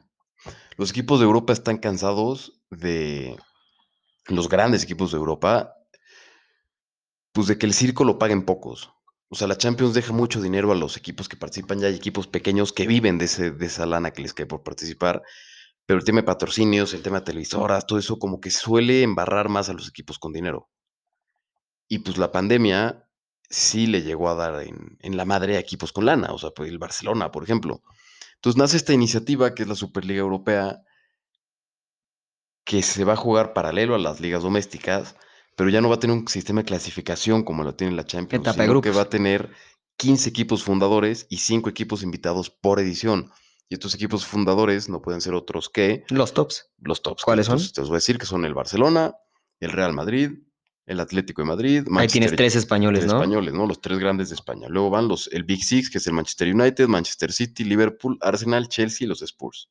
Los 0.78 0.90
equipos 0.92 1.20
de 1.20 1.26
Europa 1.26 1.54
están 1.54 1.78
cansados 1.78 2.62
de 2.70 3.38
los 4.28 4.50
grandes 4.50 4.84
equipos 4.84 5.12
de 5.12 5.18
Europa, 5.18 5.74
pues 7.32 7.48
de 7.48 7.58
que 7.58 7.66
el 7.66 7.74
circo 7.74 8.04
lo 8.04 8.20
paguen 8.20 8.44
pocos. 8.46 8.92
O 9.30 9.36
sea, 9.36 9.48
la 9.48 9.58
Champions 9.58 9.94
deja 9.94 10.14
mucho 10.14 10.42
dinero 10.42 10.72
a 10.72 10.76
los 10.76 10.98
equipos 10.98 11.28
que 11.28 11.38
participan, 11.38 11.80
ya 11.80 11.88
hay 11.88 11.96
equipos 11.96 12.28
pequeños 12.28 12.74
que 12.74 12.88
viven 12.88 13.18
de, 13.18 13.26
ese, 13.26 13.52
de 13.52 13.66
esa 13.66 13.86
lana 13.86 14.12
que 14.12 14.22
les 14.22 14.34
cae 14.34 14.46
por 14.46 14.64
participar, 14.64 15.24
pero 15.86 16.00
el 16.00 16.06
tema 16.06 16.22
de 16.22 16.28
patrocinios, 16.28 16.94
el 16.94 17.02
tema 17.02 17.20
de 17.20 17.26
televisoras, 17.26 17.86
todo 17.86 18.00
eso 18.00 18.20
como 18.20 18.40
que 18.40 18.52
suele 18.52 19.04
embarrar 19.04 19.50
más 19.50 19.70
a 19.70 19.74
los 19.74 19.90
equipos 19.90 20.20
con 20.20 20.34
dinero. 20.34 20.70
Y 21.88 22.00
pues 22.00 22.18
la 22.18 22.32
pandemia 22.32 23.08
sí 23.50 23.88
le 23.88 24.02
llegó 24.02 24.30
a 24.30 24.36
dar 24.36 24.64
en, 24.64 24.98
en 25.02 25.18
la 25.18 25.26
madre 25.26 25.58
a 25.58 25.60
equipos 25.60 25.92
con 25.92 26.06
lana, 26.06 26.32
o 26.32 26.38
sea, 26.38 26.52
pues 26.52 26.70
el 26.70 26.80
Barcelona, 26.80 27.32
por 27.32 27.44
ejemplo. 27.44 27.82
Entonces 28.36 28.58
nace 28.58 28.78
esta 28.78 28.94
iniciativa 28.94 29.54
que 29.54 29.64
es 29.64 29.70
la 29.70 29.76
Superliga 29.76 30.20
Europea, 30.20 30.82
que 32.66 32.82
se 32.82 33.04
va 33.04 33.14
a 33.14 33.18
jugar 33.18 33.54
paralelo 33.54 33.96
a 33.96 34.00
las 34.00 34.20
ligas 34.20 34.44
domésticas, 34.44 35.16
pero 35.56 35.70
ya 35.70 35.82
no 35.82 35.90
va 35.90 35.96
a 35.96 36.00
tener 36.00 36.16
un 36.16 36.28
sistema 36.28 36.62
de 36.62 36.66
clasificación 36.66 37.44
como 37.44 37.64
lo 37.64 37.76
tiene 37.76 37.96
la 37.96 38.06
Champions, 38.06 38.44
Etapa 38.44 38.66
sino 38.66 38.82
que 38.82 38.92
va 38.92 39.04
a 39.04 39.10
tener 39.10 39.52
15 39.98 40.30
equipos 40.30 40.64
fundadores 40.64 41.28
y 41.30 41.38
5 41.38 41.70
equipos 41.70 42.04
invitados 42.04 42.50
por 42.50 42.80
edición. 42.80 43.32
Y 43.70 43.76
estos 43.76 43.96
equipos 43.96 44.26
fundadores 44.26 44.90
no 44.90 45.02
pueden 45.02 45.22
ser 45.22 45.34
otros 45.34 45.70
que 45.70 46.04
Los 46.10 46.34
tops. 46.34 46.70
los 46.80 47.02
tops. 47.02 47.24
¿Cuáles 47.24 47.48
son? 47.48 47.58
Te 47.58 47.82
os 47.82 47.88
voy 47.88 47.96
a 47.96 47.98
decir 47.98 48.20
que 48.20 48.26
son 48.26 48.46
el 48.46 48.54
Barcelona, 48.54 49.16
el 49.60 49.72
Real 49.72 49.94
Madrid, 49.94 50.32
el 50.86 51.00
Atlético 51.00 51.42
de 51.42 51.48
Madrid, 51.48 51.78
Ahí 51.80 51.84
tienes 51.84 51.92
Manchester- 52.32 52.36
tres 52.38 52.56
españoles, 52.56 53.00
tres 53.02 53.12
¿no? 53.12 53.20
españoles, 53.20 53.54
¿no? 53.54 53.66
Los 53.66 53.82
tres 53.82 53.98
grandes 53.98 54.30
de 54.30 54.36
España. 54.36 54.68
Luego 54.70 54.90
van 54.92 55.08
los, 55.08 55.28
el 55.34 55.44
Big 55.44 55.64
Six, 55.64 55.90
que 55.90 55.98
es 55.98 56.08
el 56.08 56.14
Manchester 56.14 56.54
United, 56.54 56.88
Manchester 56.88 57.32
City, 57.34 57.64
Liverpool, 57.64 58.18
Arsenal, 58.22 58.68
Chelsea 58.68 59.06
y 59.06 59.08
los 59.08 59.22
Spurs, 59.24 59.70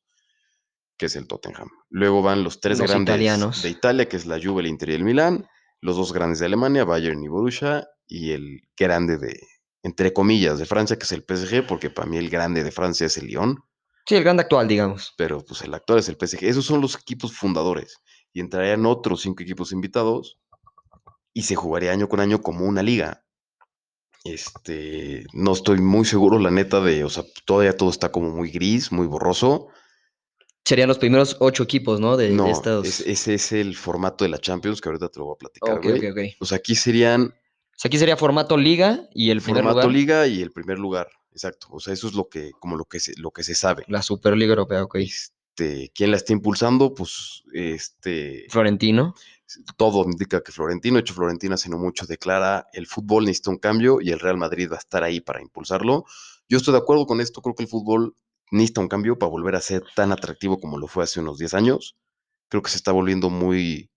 que 0.97 1.05
es 1.05 1.15
el 1.15 1.27
Tottenham. 1.27 1.69
Luego 1.89 2.21
van 2.21 2.43
los 2.43 2.59
tres 2.59 2.79
Los 2.79 2.89
grandes 2.89 3.13
italianos. 3.13 3.61
de 3.61 3.69
Italia, 3.69 4.09
que 4.09 4.17
es 4.17 4.25
la 4.25 4.39
Juve, 4.41 4.61
el 4.61 4.67
Inter 4.67 4.89
y 4.89 4.93
el 4.93 5.03
Milán, 5.03 5.47
los 5.81 5.95
dos 5.97 6.11
grandes 6.13 6.39
de 6.39 6.47
Alemania, 6.47 6.83
Bayern 6.83 7.23
y 7.23 7.27
Borussia, 7.27 7.87
y 8.07 8.31
el 8.31 8.61
grande 8.77 9.17
de, 9.17 9.39
entre 9.83 10.11
comillas, 10.13 10.59
de 10.59 10.65
Francia, 10.65 10.97
que 10.97 11.03
es 11.05 11.11
el 11.11 11.23
PSG, 11.23 11.65
porque 11.67 11.89
para 11.89 12.07
mí 12.09 12.17
el 12.17 12.29
grande 12.29 12.63
de 12.63 12.71
Francia 12.71 13.07
es 13.07 13.17
el 13.17 13.27
Lyon, 13.27 13.57
Sí, 14.07 14.13
el 14.15 14.23
grande 14.23 14.43
actual, 14.43 14.67
digamos. 14.67 15.13
pero 15.17 15.43
pues 15.43 15.61
el 15.63 15.73
actual 15.73 15.97
es 15.97 16.09
el 16.09 16.15
PSG. 16.15 16.43
Esos 16.43 16.63
son 16.65 16.79
los 16.79 16.93
equipos 16.95 17.33
fundadores. 17.33 17.97
Y 18.33 18.39
entrarían 18.39 18.85
otros 18.85 19.21
cinco 19.21 19.41
equipos 19.41 19.71
invitados 19.71 20.37
y 21.35 21.43
se 21.43 21.53
jugaría 21.55 21.91
año 21.91 22.09
con 22.09 22.19
año 22.21 22.41
como 22.41 22.65
una 22.65 22.81
liga. 22.81 23.23
Este, 24.23 25.25
no 25.33 25.53
estoy 25.53 25.79
muy 25.79 26.05
seguro, 26.05 26.39
la 26.39 26.49
neta, 26.49 26.81
de, 26.81 27.03
o 27.03 27.09
sea, 27.09 27.23
todavía 27.45 27.77
todo 27.77 27.91
está 27.91 28.11
como 28.11 28.31
muy 28.31 28.49
gris, 28.49 28.91
muy 28.91 29.05
borroso. 29.05 29.67
Serían 30.63 30.87
los 30.87 30.97
primeros 30.97 31.37
ocho 31.41 31.61
equipos, 31.63 31.99
¿no? 31.99 32.17
De, 32.17 32.29
de 32.29 32.33
No, 32.33 32.49
estos. 32.49 32.87
es- 32.87 33.01
ese 33.01 33.35
es 33.35 33.51
el 33.51 33.75
formato 33.75 34.23
de 34.25 34.29
la 34.29 34.39
Champions 34.39 34.81
que 34.81 34.89
ahorita 34.89 35.09
te 35.09 35.19
lo 35.19 35.25
voy 35.25 35.35
a 35.35 35.37
platicar, 35.37 35.77
Ok, 35.77 35.83
güey. 35.83 35.97
ok, 36.09 36.17
ok. 36.17 36.19
O 36.39 36.45
sea, 36.45 36.57
aquí 36.57 36.73
serían 36.73 37.21
O 37.25 37.77
sea, 37.77 37.89
aquí 37.89 37.99
sería 37.99 38.17
formato 38.17 38.57
liga 38.57 39.07
y 39.13 39.29
el 39.29 39.41
primer 39.41 39.63
formato 39.63 39.81
lugar, 39.89 39.91
liga 39.95 40.27
y 40.27 40.41
el 40.41 40.51
primer 40.51 40.79
lugar, 40.79 41.09
exacto. 41.31 41.67
O 41.69 41.79
sea, 41.79 41.93
eso 41.93 42.07
es 42.07 42.13
lo 42.15 42.27
que, 42.29 42.49
como 42.59 42.77
lo 42.77 42.85
que 42.85 42.99
se, 42.99 43.13
lo 43.17 43.29
que 43.29 43.43
se 43.43 43.53
sabe. 43.53 43.83
la 43.89 44.01
Superliga 44.01 44.51
Europea, 44.53 44.83
ok. 44.85 44.95
Este, 44.95 45.91
¿quién 45.93 46.09
la 46.09 46.17
está 46.17 46.33
impulsando? 46.33 46.95
Pues, 46.95 47.43
este, 47.53 48.45
Florentino. 48.49 49.13
Todo 49.77 50.03
indica 50.03 50.41
que 50.41 50.51
Florentino, 50.51 50.99
hecho 50.99 51.13
Florentino 51.13 51.55
hace 51.55 51.69
no 51.69 51.77
mucho 51.77 52.05
declara 52.05 52.67
el 52.73 52.87
fútbol 52.87 53.25
necesita 53.25 53.51
un 53.51 53.57
cambio 53.57 54.01
y 54.01 54.11
el 54.11 54.19
Real 54.19 54.37
Madrid 54.37 54.69
va 54.71 54.75
a 54.75 54.79
estar 54.79 55.03
ahí 55.03 55.21
para 55.21 55.41
impulsarlo. 55.41 56.05
Yo 56.49 56.57
estoy 56.57 56.73
de 56.73 56.79
acuerdo 56.79 57.05
con 57.05 57.21
esto, 57.21 57.41
creo 57.41 57.55
que 57.55 57.63
el 57.63 57.69
fútbol 57.69 58.15
necesita 58.51 58.81
un 58.81 58.87
cambio 58.87 59.17
para 59.17 59.29
volver 59.29 59.55
a 59.55 59.61
ser 59.61 59.83
tan 59.95 60.11
atractivo 60.11 60.59
como 60.59 60.77
lo 60.77 60.87
fue 60.87 61.03
hace 61.03 61.19
unos 61.19 61.37
10 61.37 61.53
años. 61.53 61.95
Creo 62.49 62.61
que 62.61 62.69
se 62.69 62.77
está 62.77 62.91
volviendo 62.91 63.29
muy 63.29 63.91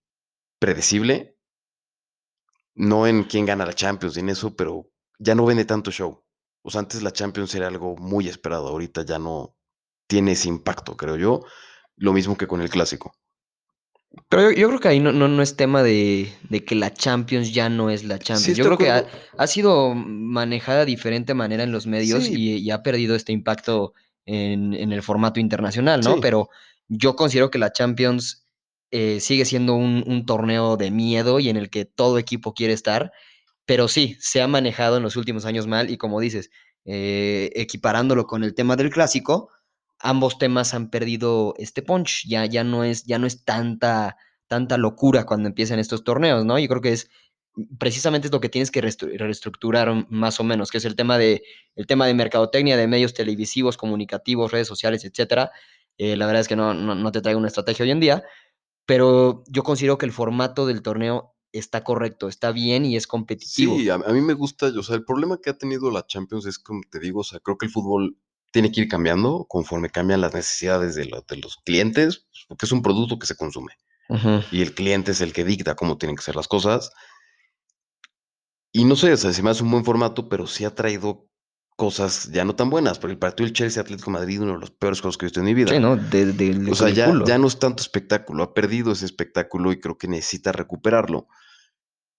predecible. 0.59 1.37
No 2.75 3.07
en 3.07 3.23
quién 3.23 3.45
gana 3.45 3.65
la 3.65 3.73
Champions 3.73 4.17
y 4.17 4.21
en 4.21 4.29
eso, 4.29 4.55
pero 4.55 4.89
ya 5.19 5.35
no 5.35 5.45
vende 5.45 5.65
tanto 5.65 5.91
show. 5.91 6.23
Sea, 6.65 6.79
antes 6.79 7.01
la 7.01 7.11
Champions 7.11 7.55
era 7.55 7.67
algo 7.67 7.95
muy 7.97 8.27
esperado, 8.27 8.67
ahorita 8.67 9.03
ya 9.03 9.19
no 9.19 9.55
tiene 10.07 10.33
ese 10.33 10.49
impacto, 10.49 10.95
creo 10.95 11.15
yo. 11.15 11.41
Lo 11.95 12.13
mismo 12.13 12.37
que 12.37 12.47
con 12.47 12.61
el 12.61 12.69
clásico. 12.69 13.13
Pero 14.27 14.51
yo, 14.51 14.57
yo 14.57 14.67
creo 14.69 14.79
que 14.79 14.87
ahí 14.87 14.99
no, 14.99 15.11
no, 15.11 15.27
no 15.27 15.41
es 15.41 15.55
tema 15.55 15.83
de, 15.83 16.31
de 16.49 16.65
que 16.65 16.75
la 16.75 16.93
Champions 16.93 17.53
ya 17.53 17.69
no 17.69 17.89
es 17.89 18.03
la 18.03 18.17
Champions. 18.19 18.43
Sí, 18.45 18.53
yo 18.55 18.65
creo 18.65 18.77
que 18.77 18.89
ha, 18.89 19.05
ha 19.37 19.47
sido 19.47 19.93
manejada 19.95 20.79
de 20.79 20.85
diferente 20.87 21.33
manera 21.33 21.63
en 21.63 21.71
los 21.71 21.85
medios 21.87 22.23
Sí. 22.25 22.33
y, 22.35 22.55
y 22.57 22.71
ha 22.71 22.81
perdido 22.81 23.15
este 23.15 23.31
impacto 23.33 23.93
en, 24.25 24.73
en 24.73 24.91
el 24.91 25.03
formato 25.03 25.39
internacional, 25.39 26.01
¿no? 26.01 26.15
Sí. 26.15 26.19
Pero 26.21 26.49
yo 26.87 27.15
considero 27.15 27.51
que 27.51 27.59
la 27.59 27.71
Champions 27.71 28.47
eh, 28.91 29.19
sigue 29.19 29.45
siendo 29.45 29.75
un, 29.75 30.03
un 30.07 30.25
torneo 30.25 30.75
de 30.75 30.89
miedo 30.89 31.39
y 31.39 31.49
en 31.49 31.57
el 31.57 31.69
que 31.69 31.85
todo 31.85 32.17
equipo 32.17 32.53
quiere 32.53 32.73
estar. 32.73 33.11
Pero 33.65 33.87
sí, 33.87 34.17
se 34.19 34.41
ha 34.41 34.47
manejado 34.47 34.97
en 34.97 35.03
los 35.03 35.15
últimos 35.15 35.45
años 35.45 35.67
mal 35.67 35.91
y 35.91 35.97
como 35.97 36.19
dices, 36.19 36.49
eh, 36.85 37.51
equiparándolo 37.53 38.25
con 38.25 38.43
el 38.43 38.55
tema 38.55 38.75
del 38.75 38.89
clásico, 38.89 39.49
ambos 39.99 40.37
temas 40.37 40.73
han 40.73 40.89
perdido 40.89 41.53
este 41.57 41.81
punch. 41.81 42.25
Ya, 42.27 42.45
ya 42.45 42.63
no 42.63 42.83
es, 42.83 43.03
ya 43.05 43.19
no 43.19 43.27
es 43.27 43.43
tanta, 43.43 44.17
tanta 44.47 44.77
locura 44.77 45.25
cuando 45.25 45.47
empiezan 45.47 45.79
estos 45.79 46.03
torneos, 46.03 46.45
¿no? 46.45 46.57
Yo 46.59 46.67
creo 46.67 46.81
que 46.81 46.93
es 46.93 47.09
precisamente 47.77 48.27
es 48.27 48.31
lo 48.31 48.39
que 48.39 48.49
tienes 48.49 48.71
que 48.71 48.81
reestructurar 48.81 50.05
más 50.09 50.39
o 50.39 50.43
menos, 50.43 50.71
que 50.71 50.77
es 50.77 50.85
el 50.85 50.95
tema 50.95 51.17
de, 51.17 51.43
el 51.75 51.87
tema 51.87 52.07
de 52.07 52.13
mercadotecnia, 52.13 52.77
de 52.77 52.87
medios 52.87 53.13
televisivos, 53.13 53.77
comunicativos, 53.77 54.51
redes 54.51 54.67
sociales, 54.67 55.03
etcétera. 55.03 55.51
Eh, 55.97 56.15
la 56.15 56.25
verdad 56.25 56.41
es 56.41 56.47
que 56.47 56.55
no, 56.55 56.73
no, 56.73 56.95
no 56.95 57.11
te 57.11 57.21
traigo 57.21 57.39
una 57.39 57.47
estrategia 57.47 57.83
hoy 57.83 57.91
en 57.91 57.99
día, 57.99 58.23
pero 58.85 59.43
yo 59.47 59.63
considero 59.63 59.97
que 59.97 60.05
el 60.05 60.11
formato 60.11 60.65
del 60.65 60.81
torneo 60.81 61.35
está 61.51 61.83
correcto, 61.83 62.27
está 62.27 62.51
bien 62.51 62.85
y 62.85 62.95
es 62.95 63.07
competitivo. 63.07 63.75
Sí, 63.77 63.89
a, 63.89 63.95
a 63.95 64.13
mí 64.13 64.21
me 64.21 64.33
gusta, 64.33 64.67
o 64.67 64.83
sea, 64.83 64.95
el 64.95 65.03
problema 65.03 65.39
que 65.41 65.49
ha 65.49 65.57
tenido 65.57 65.91
la 65.91 66.05
Champions 66.05 66.45
es 66.45 66.59
como 66.59 66.81
te 66.89 66.99
digo, 66.99 67.21
o 67.21 67.23
sea, 67.23 67.39
creo 67.39 67.57
que 67.57 67.65
el 67.65 67.71
fútbol 67.71 68.17
tiene 68.51 68.71
que 68.71 68.81
ir 68.81 68.87
cambiando 68.87 69.45
conforme 69.47 69.89
cambian 69.89 70.21
las 70.21 70.33
necesidades 70.33 70.95
de, 70.95 71.05
lo- 71.05 71.21
de 71.27 71.37
los 71.37 71.57
clientes, 71.65 72.27
porque 72.47 72.65
es 72.65 72.71
un 72.71 72.81
producto 72.81 73.19
que 73.19 73.27
se 73.27 73.35
consume 73.35 73.73
y 74.51 74.61
el 74.61 74.73
cliente 74.73 75.11
es 75.11 75.21
el 75.21 75.33
que 75.33 75.43
dicta 75.45 75.75
cómo 75.75 75.97
tienen 75.97 76.15
que 76.15 76.23
ser 76.23 76.35
las 76.35 76.47
cosas. 76.47 76.91
Y 78.71 78.85
no 78.85 78.95
sé, 78.95 79.13
o 79.13 79.17
sea, 79.17 79.33
se 79.33 79.41
me 79.43 79.49
hace 79.49 79.63
un 79.63 79.71
buen 79.71 79.83
formato, 79.85 80.29
pero 80.29 80.45
sí 80.47 80.63
ha 80.65 80.75
traído 80.75 81.27
cosas 81.75 82.29
ya 82.31 82.43
no 82.43 82.55
tan 82.55 82.69
buenas, 82.69 82.99
porque 82.99 83.13
el 83.13 83.19
partido 83.19 83.45
del 83.45 83.53
Chelsea 83.53 83.81
Atlético 83.81 84.11
de 84.11 84.17
Madrid, 84.19 84.41
uno 84.41 84.53
de 84.53 84.59
los 84.59 84.71
peores 84.71 84.99
juegos 85.01 85.17
que 85.17 85.25
he 85.25 85.27
visto 85.27 85.39
en 85.39 85.45
mi 85.45 85.53
vida. 85.53 85.69
Sí, 85.71 85.79
¿no? 85.79 85.95
De, 85.95 86.25
de- 86.33 86.53
de- 86.53 86.71
O 86.71 86.75
sea, 86.75 86.89
ya, 86.89 87.07
ya 87.25 87.37
no 87.37 87.47
es 87.47 87.57
tanto 87.57 87.81
espectáculo, 87.81 88.43
ha 88.43 88.53
perdido 88.53 88.91
ese 88.91 89.05
espectáculo 89.05 89.71
y 89.71 89.79
creo 89.79 89.97
que 89.97 90.07
necesita 90.07 90.51
recuperarlo. 90.51 91.27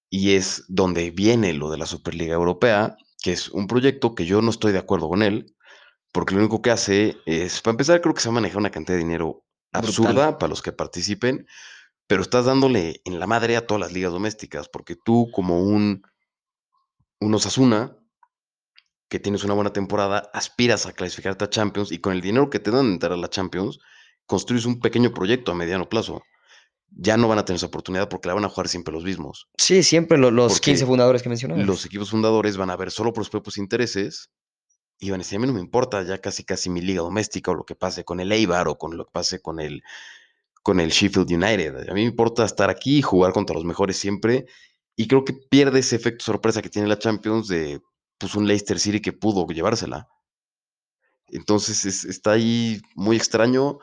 Y 0.09 0.33
es 0.35 0.65
donde 0.69 1.11
viene 1.11 1.53
lo 1.53 1.71
de 1.71 1.79
la 1.79 1.87
Superliga 1.87 2.35
Europea, 2.35 2.97
que 3.23 3.33
es 3.33 3.49
un 3.51 3.67
proyecto 3.67 4.15
que 4.15 4.25
yo 4.27 4.41
no 4.43 4.51
estoy 4.51 4.73
de 4.73 4.79
acuerdo 4.79 5.09
con 5.09 5.23
él, 5.23 5.55
porque 6.13 6.35
lo 6.35 6.41
único 6.41 6.61
que 6.63 6.71
hace 6.71 7.17
es, 7.27 7.61
para 7.61 7.73
empezar, 7.73 8.01
creo 8.01 8.15
que 8.15 8.21
se 8.21 8.29
va 8.29 8.33
a 8.33 8.41
manejar 8.41 8.59
una 8.59 8.71
cantidad 8.71 8.97
de 8.97 9.05
dinero 9.05 9.45
Brutal. 9.73 9.89
absurda 9.89 10.39
para 10.39 10.51
los 10.51 10.63
que 10.63 10.73
participen, 10.73 11.47
pero 12.07 12.23
estás 12.23 12.45
dándole 12.47 13.01
en 13.05 13.21
la 13.21 13.27
madre 13.27 13.57
a 13.57 13.67
todas 13.67 13.81
las 13.81 13.93
ligas 13.93 14.11
domésticas, 14.13 14.69
porque 14.69 14.97
tú 14.97 15.31
como 15.33 15.61
un, 15.63 16.03
un 17.21 17.35
Osasuna, 17.35 17.97
que 19.09 19.19
tienes 19.21 19.45
una 19.45 19.55
buena 19.55 19.73
temporada, 19.73 20.31
aspiras 20.35 20.87
a 20.87 20.93
clasificarte 20.93 21.45
a 21.45 21.51
Champions 21.51 21.93
y 21.93 21.99
con 21.99 22.13
el 22.13 22.21
dinero 22.21 22.49
que 22.51 22.61
te 22.61 22.71
dan 22.71 22.87
de 22.87 22.93
entrar 22.95 23.13
a 23.13 23.17
la 23.17 23.29
Champions, 23.29 23.79
construyes 24.27 24.67
un 24.67 24.81
pequeño 24.81 25.13
proyecto 25.13 25.53
a 25.53 25.55
mediano 25.55 25.89
plazo. 25.89 26.23
Ya 26.93 27.17
no 27.17 27.29
van 27.29 27.39
a 27.39 27.45
tener 27.45 27.57
esa 27.57 27.67
oportunidad 27.67 28.09
porque 28.09 28.29
la 28.29 28.35
van 28.35 28.45
a 28.45 28.49
jugar 28.49 28.69
siempre 28.69 28.93
los 28.93 29.05
mismos. 29.05 29.49
Sí, 29.59 29.83
siempre 29.85 30.19
lo- 30.19 30.31
los 30.33 30.53
Porque 30.55 30.73
15 30.73 30.87
fundadores 30.87 31.23
que 31.23 31.29
mencionabas. 31.29 31.65
Los 31.67 31.85
equipos 31.87 32.11
fundadores 32.11 32.57
van 32.57 32.71
a 32.71 32.77
ver 32.77 32.91
solo 32.91 33.13
por 33.13 33.23
sus 33.25 33.31
propios 33.31 33.59
intereses 33.59 34.31
y 35.01 35.11
van 35.11 35.21
a 35.21 35.25
decir, 35.25 35.39
a 35.39 35.41
mí 35.41 35.47
no 35.47 35.55
me 35.55 35.61
importa 35.61 36.03
ya 36.03 36.19
casi 36.19 36.45
casi 36.45 36.69
mi 36.71 36.83
liga 36.83 37.01
doméstica 37.03 37.51
o 37.51 37.55
lo 37.55 37.65
que 37.65 37.75
pase 37.75 38.05
con 38.05 38.21
el 38.21 38.31
Eibar 38.33 38.69
o 38.69 38.77
con 38.77 38.97
lo 38.97 39.07
que 39.07 39.11
pase 39.13 39.41
con 39.41 39.59
el, 39.59 39.83
con 40.63 40.79
el 40.79 40.91
Sheffield 40.91 41.33
United. 41.33 41.89
A 41.89 41.95
mí 41.95 42.03
me 42.03 42.09
importa 42.09 42.45
estar 42.45 42.69
aquí 42.69 42.99
y 42.99 43.03
jugar 43.03 43.33
contra 43.33 43.55
los 43.55 43.65
mejores 43.65 43.97
siempre. 43.97 44.47
Y 44.97 45.09
creo 45.09 45.25
que 45.25 45.33
pierde 45.33 45.79
ese 45.81 45.97
efecto 45.97 46.25
sorpresa 46.25 46.61
que 46.61 46.69
tiene 46.69 46.87
la 46.87 46.99
Champions 46.99 47.49
de 47.49 47.81
pues, 48.19 48.35
un 48.35 48.47
Leicester 48.47 48.79
City 48.79 49.01
que 49.01 49.15
pudo 49.15 49.47
llevársela. 49.47 50.07
Entonces 51.29 51.85
es- 51.87 52.05
está 52.05 52.33
ahí 52.33 52.81
muy 52.95 53.17
extraño. 53.17 53.79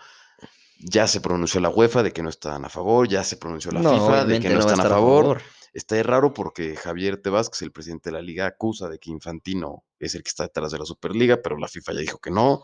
Ya 0.80 1.08
se 1.08 1.22
pronunció 1.22 1.60
la 1.60 1.70
UEFA 1.70 2.04
de 2.04 2.14
que 2.14 2.22
no 2.22 2.30
están 2.30 2.64
a 2.64 2.70
favor, 2.70 3.08
ya 3.08 3.24
se 3.24 3.38
pronunció 3.38 3.72
la 3.72 3.80
No, 3.82 3.94
FIFA 3.94 4.26
de 4.26 4.40
que 4.40 4.50
no, 4.50 4.60
están 4.60 4.80
a 4.80 4.84
estar 4.84 4.92
a 4.92 4.96
favor. 4.96 5.24
favor. 5.24 5.42
Está 5.74 6.02
raro 6.04 6.34
porque 6.34 6.76
Javier 6.76 7.22
Tebas, 7.22 7.50
que 7.50 7.56
es 7.56 7.62
el 7.62 7.72
presidente 7.72 8.10
de 8.10 8.14
la 8.14 8.22
liga, 8.22 8.46
acusa 8.46 8.90
de 8.90 9.00
que 9.00 9.12
Infantino 9.12 9.86
es 10.00 10.16
el 10.16 10.24
que 10.24 10.30
está 10.30 10.44
detrás 10.44 10.72
de 10.72 10.80
la 10.80 10.86
Superliga, 10.86 11.42
pero 11.42 11.58
la 11.58 11.68
FIFA 11.68 11.94
ya 11.94 12.00
dijo 12.00 12.20
que 12.20 12.32
no. 12.32 12.64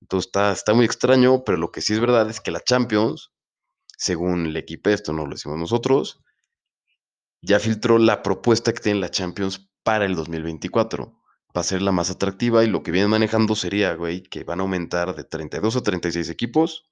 Entonces 0.00 0.26
está, 0.26 0.52
está 0.52 0.74
muy 0.74 0.84
extraño, 0.84 1.44
pero 1.44 1.58
lo 1.58 1.70
que 1.72 1.80
sí 1.80 1.94
es 1.94 2.00
verdad 2.00 2.28
es 2.28 2.40
que 2.40 2.50
la 2.50 2.60
Champions, 2.60 3.32
según 3.96 4.46
el 4.46 4.56
equipo, 4.56 4.90
esto 4.90 5.12
no 5.12 5.24
lo 5.24 5.32
decimos 5.32 5.58
nosotros, 5.58 6.20
ya 7.40 7.58
filtró 7.60 7.98
la 7.98 8.22
propuesta 8.22 8.72
que 8.72 8.80
tiene 8.80 9.00
la 9.00 9.10
Champions 9.10 9.70
para 9.82 10.04
el 10.04 10.14
2024. 10.14 11.20
Va 11.56 11.60
a 11.60 11.64
ser 11.64 11.82
la 11.82 11.92
más 11.92 12.10
atractiva 12.10 12.64
y 12.64 12.66
lo 12.68 12.82
que 12.82 12.90
vienen 12.90 13.10
manejando 13.10 13.54
sería, 13.54 13.94
güey, 13.94 14.22
que 14.22 14.44
van 14.44 14.60
a 14.60 14.62
aumentar 14.62 15.14
de 15.14 15.24
32 15.24 15.76
a 15.76 15.82
36 15.82 16.28
equipos. 16.28 16.90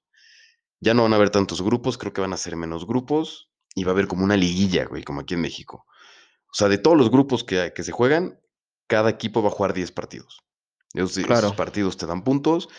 Ya 0.79 0.93
no 0.93 1.03
van 1.03 1.13
a 1.13 1.17
haber 1.17 1.29
tantos 1.29 1.61
grupos, 1.61 1.97
creo 1.97 2.13
que 2.13 2.21
van 2.21 2.33
a 2.33 2.37
ser 2.37 2.55
menos 2.55 2.85
grupos 2.87 3.52
y 3.75 3.83
va 3.83 3.91
a 3.91 3.93
haber 3.93 4.07
como 4.07 4.23
una 4.23 4.37
liguilla, 4.37 4.85
güey, 4.85 5.03
como 5.03 5.21
aquí 5.21 5.33
en 5.33 5.41
México. 5.41 5.85
O 6.51 6.53
sea, 6.53 6.67
de 6.69 6.77
todos 6.77 6.97
los 6.97 7.09
grupos 7.09 7.43
que, 7.43 7.73
que 7.75 7.83
se 7.83 7.91
juegan, 7.91 8.39
cada 8.87 9.09
equipo 9.09 9.41
va 9.41 9.49
a 9.49 9.51
jugar 9.51 9.73
10 9.73 9.91
partidos. 9.91 10.39
Esos, 10.93 11.17
esos 11.17 11.25
Claro. 11.27 11.55
partidos 11.55 11.97
te 11.97 12.05
dan 12.05 12.23
puntos 12.23 12.69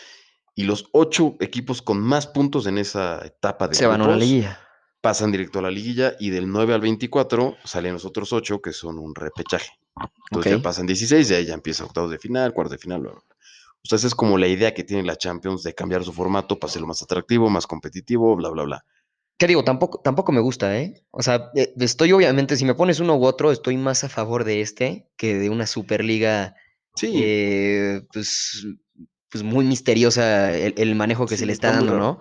y 0.55 0.65
los 0.65 0.87
8 0.93 1.37
equipos 1.41 1.83
con 1.83 2.01
más 2.01 2.27
puntos 2.29 2.67
en 2.67 2.79
esa 2.79 3.25
etapa 3.27 3.67
de 3.67 3.75
Se 3.75 3.87
van 3.87 4.01
a 4.01 4.05
grupos 4.05 4.21
liguilla. 4.23 4.61
pasan 5.01 5.33
directo 5.33 5.59
a 5.59 5.63
la 5.63 5.71
liguilla 5.73 6.15
y 6.21 6.31
del 6.31 6.49
9 6.51 6.75
al 6.75 6.81
24 6.81 7.57
salen 7.65 7.95
los 7.95 8.05
otros 8.05 8.33
8 8.33 8.61
que 8.63 8.73
son 8.73 8.99
un 9.01 9.15
repechaje. 9.17 9.71
Entonces 10.31 10.53
ya 10.53 10.63
pasan 10.63 10.87
16 10.87 11.31
y 11.31 11.35
ahí 11.35 11.45
ya 11.47 11.55
empieza 11.55 11.85
octavos 11.85 12.11
de 12.11 12.19
final, 12.19 12.53
cuartos 12.55 12.73
de 12.73 12.79
final, 12.79 13.01
bla. 13.03 13.11
O 13.13 13.87
sea, 13.87 13.97
esa 13.97 14.07
es 14.07 14.15
como 14.15 14.39
la 14.39 14.47
idea 14.47 14.73
que 14.73 14.83
tiene 14.85 15.03
la 15.03 15.17
Champions 15.17 15.63
de 15.63 15.75
cambiar 15.75 16.05
su 16.05 16.13
formato 16.13 16.59
para 16.59 16.71
hacerlo 16.71 16.87
más 16.89 17.03
atractivo, 17.03 17.51
más 17.51 17.67
competitivo, 17.67 18.35
bla, 18.37 18.49
bla, 18.49 18.63
bla. 18.63 18.85
¿Qué 19.39 19.47
digo? 19.47 19.65
Tampoco, 19.65 20.01
tampoco 20.01 20.33
me 20.33 20.41
gusta, 20.41 20.79
¿eh? 20.79 21.03
O 21.11 21.23
sea, 21.23 21.51
estoy 21.55 22.13
obviamente, 22.13 22.57
si 22.57 22.65
me 22.65 22.75
pones 22.75 23.01
uno 23.01 23.17
u 23.17 23.25
otro, 23.25 23.51
estoy 23.51 23.77
más 23.77 24.05
a 24.05 24.09
favor 24.09 24.45
de 24.45 24.61
este 24.61 25.09
que 25.17 25.35
de 25.35 25.51
una 25.51 25.67
Superliga, 25.67 26.55
Sí, 26.97 27.13
eh, 27.17 28.03
pues, 28.13 28.67
pues 29.29 29.43
muy 29.43 29.65
misteriosa 29.65 30.57
el, 30.57 30.75
el 30.77 30.95
manejo 30.95 31.27
que 31.27 31.37
se 31.37 31.47
le 31.47 31.53
está 31.53 31.73
dando, 31.73 31.93
raro. 31.95 32.05
¿no? 32.05 32.19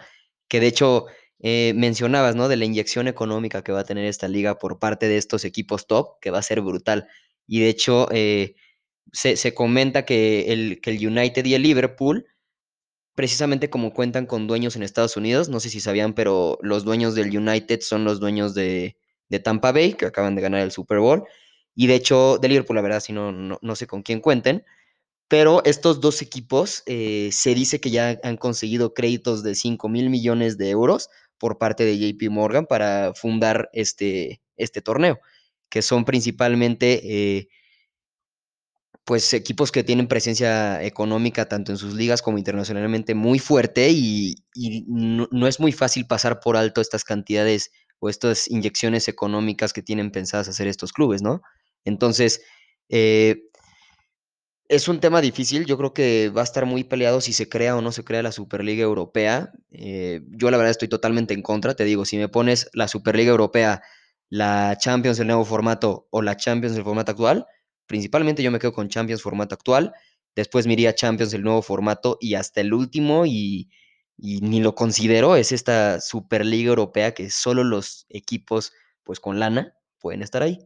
Que 0.48 0.60
de 0.60 0.68
hecho 0.68 1.06
eh, 1.40 1.74
mencionabas, 1.76 2.36
¿no? 2.36 2.48
De 2.48 2.56
la 2.56 2.66
inyección 2.66 3.08
económica 3.08 3.64
que 3.64 3.72
va 3.72 3.82
a 3.82 3.86
tener 3.86 4.06
esta 4.06 4.28
liga 4.28 4.58
por 4.58 4.80
parte 4.80 5.08
de 5.08 5.18
estos 5.18 5.46
equipos 5.46 5.86
top, 5.86 6.20
que 6.22 6.32
va 6.32 6.40
a 6.40 6.44
ser 6.44 6.62
brutal. 6.62 7.08
Y 7.46 7.60
de 7.60 7.70
hecho, 7.70 8.08
eh, 8.12 8.56
se, 9.12 9.36
se 9.38 9.54
comenta 9.54 10.06
que 10.06 10.52
el, 10.54 10.82
que 10.82 10.90
el 10.92 11.08
United 11.08 11.46
y 11.46 11.54
el 11.54 11.62
Liverpool, 11.62 12.26
precisamente 13.16 13.70
como 13.70 13.94
cuentan 13.94 14.26
con 14.26 14.48
dueños 14.48 14.76
en 14.76 14.84
Estados 14.84 15.18
Unidos, 15.18 15.50
no 15.50 15.60
sé 15.60 15.70
si 15.70 15.80
sabían, 15.80 16.14
pero 16.14 16.58
los 16.62 16.84
dueños 16.84 17.16
del 17.16 17.36
United 17.36 17.82
son 17.82 18.04
los 18.04 18.20
dueños 18.20 18.54
de, 18.54 18.98
de 19.30 19.40
Tampa 19.40 19.72
Bay, 19.72 19.94
que 19.94 20.06
acaban 20.06 20.36
de 20.36 20.42
ganar 20.42 20.62
el 20.62 20.72
Super 20.72 21.00
Bowl. 21.00 21.24
Y 21.76 21.88
de 21.88 21.96
hecho, 21.96 22.38
de 22.40 22.50
Liverpool, 22.50 22.76
la 22.76 22.82
verdad, 22.82 23.00
si 23.00 23.14
no, 23.14 23.32
no, 23.32 23.60
no 23.62 23.76
sé 23.76 23.88
con 23.88 24.04
quién 24.04 24.20
cuenten. 24.20 24.64
Pero 25.28 25.64
estos 25.66 26.00
dos 26.02 26.22
equipos 26.22 26.84
eh, 26.86 27.30
se 27.32 27.56
dice 27.56 27.80
que 27.80 27.90
ya 27.90 28.20
han 28.24 28.38
conseguido 28.38 28.94
créditos 28.94 29.42
de 29.44 29.56
5 29.56 29.90
mil 29.90 30.10
millones 30.10 30.58
de 30.58 30.70
euros 30.70 31.10
por 31.40 31.58
parte 31.58 31.86
de 31.86 31.98
JP 31.98 32.30
Morgan 32.30 32.66
para 32.68 33.14
fundar 33.16 33.70
este, 33.74 34.42
este 34.58 34.82
torneo, 34.82 35.20
que 35.70 35.82
son 35.82 36.06
principalmente 36.06 37.02
eh, 37.38 37.48
pues 39.06 39.34
equipos 39.34 39.72
que 39.72 39.84
tienen 39.84 40.08
presencia 40.08 40.82
económica 40.84 41.48
tanto 41.50 41.72
en 41.72 41.78
sus 41.78 41.94
ligas 41.94 42.22
como 42.22 42.38
internacionalmente 42.38 43.16
muy 43.16 43.40
fuerte 43.40 43.90
y, 43.90 44.36
y 44.54 44.86
no, 44.88 45.28
no, 45.32 45.48
es 45.48 45.60
muy 45.60 45.72
fácil 45.74 46.08
pasar 46.08 46.40
por 46.40 46.56
alto 46.56 46.80
estas 46.80 47.04
cantidades 47.04 47.72
o 48.00 48.10
estas 48.10 48.50
inyecciones 48.50 49.08
económicas 49.08 49.74
que 49.74 49.82
tienen 49.82 50.12
pensadas 50.12 50.48
hacer 50.48 50.68
estos 50.68 50.94
clubes, 50.94 51.22
¿no? 51.22 51.42
Entonces, 51.86 52.42
eh, 52.90 53.44
es 54.70 54.88
un 54.88 55.00
tema 55.00 55.22
difícil, 55.22 55.66
yo 55.66 55.78
creo 55.78 55.94
que 55.94 56.30
va 56.30 56.42
a 56.42 56.46
estar 56.46 56.66
muy 56.66 56.84
peleado 56.84 57.22
si 57.22 57.34
se 57.34 57.50
crea 57.50 57.76
o 57.76 57.82
no 57.82 57.92
se 57.92 58.04
crea 58.04 58.24
la 58.24 58.32
Superliga 58.32 58.84
Europea. 58.84 59.52
Eh, 59.72 60.22
yo 60.30 60.50
la 60.50 60.58
verdad 60.58 60.72
estoy 60.72 60.88
totalmente 60.88 61.34
en 61.34 61.42
contra, 61.42 61.76
te 61.76 61.84
digo, 61.84 62.06
si 62.06 62.18
me 62.18 62.30
pones 62.30 62.70
la 62.74 62.88
Superliga 62.88 63.32
Europea, 63.32 63.82
la 64.30 64.78
Champions 64.80 65.20
el 65.20 65.28
nuevo 65.28 65.46
formato 65.46 66.08
o 66.10 66.22
la 66.22 66.38
Champions 66.38 66.76
el 66.78 66.84
formato 66.84 67.12
actual, 67.12 67.46
principalmente 67.86 68.44
yo 68.44 68.52
me 68.52 68.60
quedo 68.60 68.74
con 68.74 68.90
Champions 68.90 69.22
formato 69.22 69.56
actual, 69.56 69.94
después 70.36 70.68
me 70.68 70.74
iría 70.74 70.96
Champions 70.96 71.34
el 71.34 71.44
nuevo 71.44 71.62
formato 71.62 72.18
y 72.20 72.36
hasta 72.36 72.62
el 72.62 72.74
último 72.74 73.26
y, 73.26 73.70
y 74.18 74.42
ni 74.42 74.62
lo 74.62 74.76
considero, 74.76 75.36
es 75.36 75.52
esta 75.52 76.00
Superliga 76.02 76.70
Europea 76.70 77.14
que 77.14 77.30
solo 77.30 77.64
los 77.64 78.06
equipos 78.10 78.74
pues 79.04 79.20
con 79.20 79.40
lana 79.40 79.74
pueden 80.00 80.22
estar 80.22 80.44
ahí. 80.44 80.60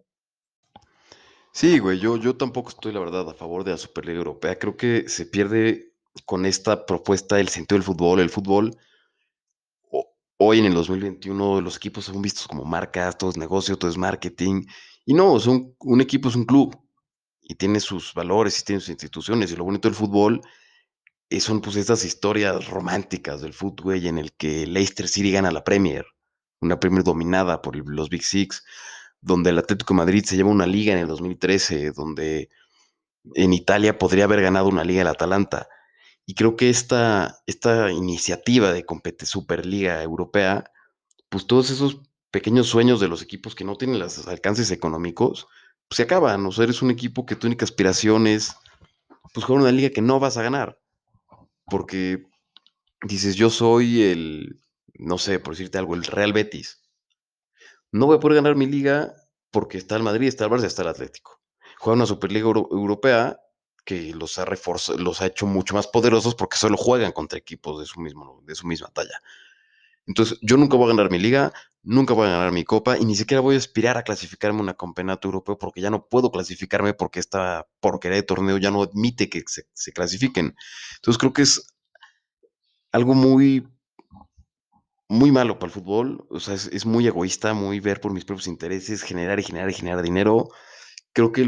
Sí, 1.52 1.80
güey, 1.80 2.00
yo, 2.00 2.18
yo 2.18 2.38
tampoco 2.38 2.70
estoy, 2.70 2.94
la 2.94 3.00
verdad, 3.00 3.28
a 3.30 3.34
favor 3.34 3.64
de 3.64 3.72
la 3.72 3.78
Superliga 3.78 4.20
Europea. 4.20 4.60
Creo 4.60 4.78
que 4.78 5.10
se 5.10 5.26
pierde 5.26 5.94
con 6.26 6.46
esta 6.46 6.86
propuesta 6.86 7.40
el 7.40 7.50
sentido 7.50 7.78
del 7.78 7.84
fútbol. 7.84 8.20
El 8.20 8.30
fútbol, 8.30 8.78
hoy 10.38 10.60
en 10.60 10.66
el 10.66 10.74
2021, 10.76 11.62
los 11.62 11.78
equipos 11.78 12.06
son 12.06 12.22
vistos 12.22 12.48
como 12.48 12.64
marcas, 12.64 13.18
todo 13.18 13.32
es 13.32 13.38
negocio, 13.38 13.78
todo 13.78 13.90
es 13.90 13.98
marketing. 13.98 14.66
Y 15.04 15.16
no, 15.16 15.40
son, 15.40 15.76
un 15.80 16.02
equipo 16.02 16.30
es 16.30 16.36
un 16.36 16.46
club 16.46 16.78
y 17.48 17.56
tiene 17.56 17.80
sus 17.80 18.14
valores 18.14 18.60
y 18.60 18.64
tiene 18.64 18.80
sus 18.82 18.90
instituciones. 18.90 19.52
Y 19.52 19.56
lo 19.56 19.64
bonito 19.64 19.88
del 19.88 19.96
fútbol 19.96 20.42
es, 21.30 21.44
son 21.44 21.62
pues 21.62 21.76
estas 21.76 22.04
historias 22.06 22.68
románticas 22.68 23.42
del 23.42 23.54
fútbol 23.54 24.06
en 24.06 24.18
el 24.18 24.34
que 24.34 24.68
Leicester 24.68 25.08
City 25.08 25.32
gana 25.32 25.52
la 25.52 25.64
Premier, 25.64 26.06
una 26.62 26.80
Premier 26.80 27.04
dominada 27.04 27.62
por 27.62 27.76
los 27.76 28.10
Big 28.10 28.24
Six 28.24 28.64
donde 29.22 29.50
el 29.50 29.60
Atlético 29.60 29.94
Madrid 29.94 30.24
se 30.26 30.36
lleva 30.36 30.50
una 30.50 30.68
liga 30.68 30.94
en 30.94 31.00
el 31.00 31.08
2013, 31.08 31.92
donde 31.92 32.50
en 33.36 33.54
Italia 33.54 33.98
podría 33.98 34.26
haber 34.26 34.42
ganado 34.42 34.68
una 34.68 34.84
liga 34.84 35.02
el 35.02 35.08
Atalanta. 35.08 35.68
Y 36.26 36.34
creo 36.36 36.56
que 36.56 36.70
esta, 36.70 37.40
esta 37.46 37.92
iniciativa 37.92 38.72
de 38.74 38.86
competir 38.86 39.28
Superliga 39.28 40.02
Europea, 40.04 40.72
pues 41.30 41.48
todos 41.48 41.70
esos 41.70 42.02
pequeños 42.32 42.68
sueños 42.68 43.00
de 43.00 43.08
los 43.08 43.22
equipos 43.22 43.56
que 43.56 43.64
no 43.64 43.76
tienen 43.76 44.00
los 44.00 44.28
alcances 44.28 44.72
económicos, 44.72 45.48
pues 45.88 45.98
se 45.98 46.04
acaban. 46.04 46.46
O 46.46 46.52
sea, 46.52 46.66
eres 46.66 46.82
un 46.82 46.92
equipo 46.92 47.26
que 47.26 47.36
tu 47.36 47.48
única 47.48 47.66
aspiración 47.66 48.28
es 48.28 48.56
pues 49.34 49.46
jugar 49.46 49.62
una 49.62 49.72
liga 49.72 49.90
que 49.90 50.02
no 50.02 50.20
vas 50.20 50.38
a 50.38 50.44
ganar. 50.44 50.80
Porque 51.66 52.24
dices, 53.02 53.36
yo 53.36 53.50
soy 53.50 54.04
el, 54.04 54.60
no 54.96 55.18
sé, 55.18 55.40
por 55.40 55.54
decirte 55.54 55.78
algo, 55.78 55.96
el 55.96 56.04
Real 56.04 56.34
Betis 56.34 56.88
no 57.92 58.06
voy 58.06 58.18
a 58.18 58.20
poder 58.20 58.36
ganar 58.36 58.56
mi 58.56 58.66
liga 58.66 59.14
porque 59.52 59.78
está 59.78 59.96
el 59.96 60.04
Madrid, 60.04 60.28
está 60.28 60.46
el 60.46 60.52
Barça, 60.52 60.66
está 60.66 60.82
el 60.82 60.90
Atlético. 60.90 61.42
Juega 61.80 61.96
una 61.96 62.06
Superliga 62.06 62.48
Europea 62.48 63.40
que 63.86 64.14
los 64.14 64.38
ha 64.38 64.46
reforzado, 64.46 64.98
los 65.00 65.22
ha 65.22 65.28
hecho 65.28 65.46
mucho 65.46 65.74
más 65.74 65.88
poderosos 65.88 66.36
porque 66.36 66.58
solo 66.58 66.76
juegan 66.76 67.14
contra 67.14 67.40
equipos 67.40 67.80
de 67.80 67.86
su, 67.86 68.02
mismo, 68.02 68.42
de 68.46 68.56
su 68.56 68.68
misma 68.68 68.90
talla. 68.90 69.22
Entonces, 70.06 70.38
yo 70.42 70.58
nunca 70.58 70.78
voy 70.78 70.86
a 70.86 70.96
ganar 70.96 71.12
mi 71.12 71.20
liga, 71.20 71.54
nunca 71.88 72.14
voy 72.14 72.28
a 72.28 72.32
ganar 72.32 72.52
mi 72.52 72.66
copa 72.66 72.98
y 72.98 73.06
ni 73.06 73.16
siquiera 73.16 73.42
voy 73.42 73.56
a 73.56 73.58
aspirar 73.58 73.98
a 73.98 74.04
clasificarme 74.04 74.60
a 74.60 74.64
un 74.64 74.74
campeonato 74.74 75.30
europeo 75.30 75.58
porque 75.58 75.82
ya 75.82 75.90
no 75.90 76.08
puedo 76.08 76.32
clasificarme 76.32 76.94
porque 76.94 77.20
esta 77.20 77.66
porquería 77.80 78.18
de 78.18 78.24
torneo 78.24 78.58
ya 78.58 78.72
no 78.72 78.84
admite 78.84 79.30
que 79.30 79.44
se, 79.48 79.94
clasifiquen. 79.94 80.56
Entonces, 80.98 81.18
creo 81.18 81.34
que 81.34 81.44
es 81.44 81.74
algo 82.92 83.14
muy 83.14 83.68
muy 85.10 85.32
malo 85.32 85.58
para 85.58 85.68
el 85.68 85.74
fútbol, 85.74 86.28
o 86.30 86.40
sea, 86.42 86.56
es, 86.56 86.86
muy 86.86 87.08
egoísta, 87.08 87.54
muy 87.54 87.80
ver 87.80 88.02
por 88.02 88.12
mis 88.12 88.26
propios 88.26 88.48
intereses, 88.48 89.04
generar 89.04 89.40
y 89.40 89.44
generar 89.44 89.70
y 89.70 89.74
generar 89.74 90.02
dinero. 90.02 90.50
Creo 91.14 91.32
que 91.32 91.48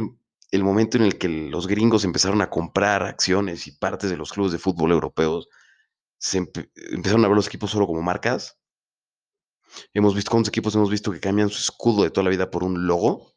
el, 0.51 0.63
momento 0.63 0.97
en 0.97 1.03
el 1.03 1.17
que 1.17 1.27
los 1.27 1.67
gringos 1.67 2.05
empezaron 2.05 2.41
a 2.41 2.49
comprar 2.49 3.03
acciones 3.03 3.67
y 3.67 3.71
partes 3.73 4.09
de 4.09 4.15
los 4.15 4.31
clubes 4.31 4.53
de 4.53 4.59
fútbol 4.59 4.93
europeos, 4.93 5.49
se 6.17 6.37
empe 6.37 6.71
empezaron 6.91 7.25
a 7.25 7.27
ver 7.27 7.35
los 7.35 7.47
equipos 7.47 7.71
solo 7.71 7.85
como 7.85 8.01
marcas. 8.01 8.58
Hemos 9.93 10.15
visto 10.15 10.31
cuántos 10.31 10.49
equipos 10.49 10.75
hemos 10.75 10.89
visto 10.89 11.11
que 11.11 11.19
cambian 11.19 11.49
su 11.49 11.59
escudo 11.59 12.03
de 12.03 12.09
toda 12.09 12.23
la 12.23 12.29
vida 12.29 12.49
por 12.49 12.63
un 12.63 12.87
logo. 12.87 13.33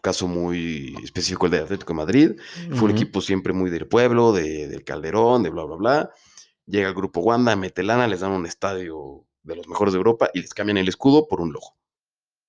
Caso 0.00 0.28
muy 0.28 0.96
específico 1.02 1.46
el 1.46 1.52
de 1.52 1.58
Atlético 1.58 1.92
de 1.92 1.96
Madrid. 1.96 2.30
Uh 2.30 2.34
-huh. 2.34 2.76
Fue 2.76 2.84
un 2.88 2.96
equipo 2.96 3.20
siempre 3.20 3.52
muy 3.52 3.70
del 3.70 3.86
pueblo, 3.86 4.32
de, 4.32 4.68
del 4.68 4.84
Calderón, 4.84 5.42
de 5.42 5.50
bla, 5.50 5.64
bla, 5.64 5.76
bla. 5.76 6.10
Llega 6.66 6.88
el 6.88 6.94
grupo 6.94 7.20
Wanda, 7.20 7.56
mete 7.56 7.82
lana, 7.82 8.06
les 8.06 8.20
dan 8.20 8.32
un 8.32 8.46
estadio 8.46 9.24
de 9.42 9.56
los 9.56 9.66
mejores 9.66 9.92
de 9.92 9.98
Europa 9.98 10.30
y 10.34 10.42
les 10.42 10.54
cambian 10.54 10.76
el 10.78 10.88
escudo 10.88 11.26
por 11.26 11.40
un 11.40 11.52
logo. 11.52 11.76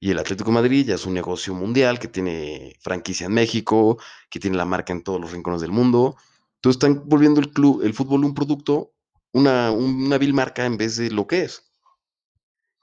Y 0.02 0.12
el 0.12 0.20
Atlético 0.20 0.50
de 0.50 0.56
Madrid 0.56 0.86
ya 0.88 0.96
es 0.96 1.06
un 1.06 1.14
negocio 1.14 1.54
mundial 1.54 2.00
que 2.00 2.08
tiene 2.08 2.76
franquicia 2.80 3.26
en 3.26 3.34
México, 3.34 3.98
que 4.30 4.40
tiene 4.40 4.56
la 4.56 4.66
marca 4.66 4.94
en 4.94 5.04
todos 5.04 5.20
los 5.20 5.32
rincones 5.32 5.62
del 5.62 5.72
mundo. 5.72 6.16
Entonces 6.56 6.78
están 6.78 7.08
volviendo 7.08 7.40
el 7.40 7.52
club, 7.52 7.82
el 7.84 7.94
fútbol 7.94 8.26
un 8.26 8.34
producto, 8.34 8.94
una, 9.34 9.72
una 9.72 10.18
vil 10.18 10.34
marca 10.34 10.66
en 10.66 10.78
vez 10.78 10.98
de 10.98 11.12
lo 11.12 11.28
que 11.28 11.44
es. 11.44 11.69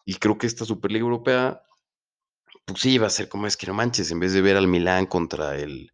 Y 0.06 0.14
creo 0.14 0.38
que 0.38 0.46
esta 0.46 0.64
Superliga 0.64 1.02
Europea, 1.02 1.60
pues 2.64 2.80
sí, 2.80 2.96
va 2.96 3.08
a 3.08 3.10
ser 3.10 3.28
como 3.28 3.46
es 3.46 3.56
que 3.56 3.66
no 3.66 3.74
manches, 3.74 4.10
en 4.12 4.20
vez 4.20 4.32
de 4.32 4.40
ver 4.40 4.56
al 4.56 4.68
Milán 4.68 5.06
contra 5.06 5.56
el, 5.56 5.92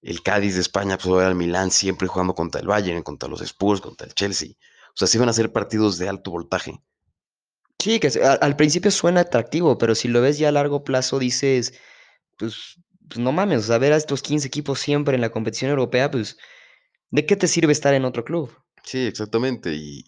el 0.00 0.22
Cádiz 0.22 0.54
de 0.54 0.62
España, 0.62 0.96
pues 0.96 1.12
va 1.12 1.16
a 1.16 1.18
ver 1.18 1.26
al 1.28 1.34
Milán 1.34 1.70
siempre 1.70 2.08
jugando 2.08 2.34
contra 2.34 2.62
el 2.62 2.66
Bayern, 2.66 3.02
contra 3.02 3.28
los 3.28 3.42
Spurs, 3.42 3.82
contra 3.82 4.06
el 4.06 4.14
Chelsea. 4.14 4.52
O 4.88 4.96
sea, 4.96 5.06
sí 5.06 5.18
van 5.18 5.28
a 5.28 5.34
ser 5.34 5.52
partidos 5.52 5.98
de 5.98 6.08
alto 6.08 6.30
voltaje. 6.30 6.80
Sí, 7.78 8.00
que 8.00 8.08
al 8.40 8.56
principio 8.56 8.90
suena 8.90 9.20
atractivo, 9.20 9.76
pero 9.76 9.94
si 9.94 10.08
lo 10.08 10.22
ves 10.22 10.38
ya 10.38 10.48
a 10.48 10.52
largo 10.52 10.82
plazo 10.82 11.18
dices, 11.18 11.74
pues, 12.38 12.80
pues 13.06 13.18
no 13.18 13.32
mames, 13.32 13.64
o 13.64 13.66
sea, 13.66 13.76
ver 13.76 13.92
a 13.92 13.96
estos 13.96 14.22
15 14.22 14.46
equipos 14.48 14.80
siempre 14.80 15.14
en 15.14 15.20
la 15.20 15.30
competición 15.30 15.70
europea, 15.70 16.10
pues, 16.10 16.38
¿de 17.10 17.26
qué 17.26 17.36
te 17.36 17.48
sirve 17.48 17.72
estar 17.72 17.92
en 17.92 18.06
otro 18.06 18.24
club? 18.24 18.50
Sí, 18.82 19.00
exactamente, 19.00 19.74
y, 19.74 20.06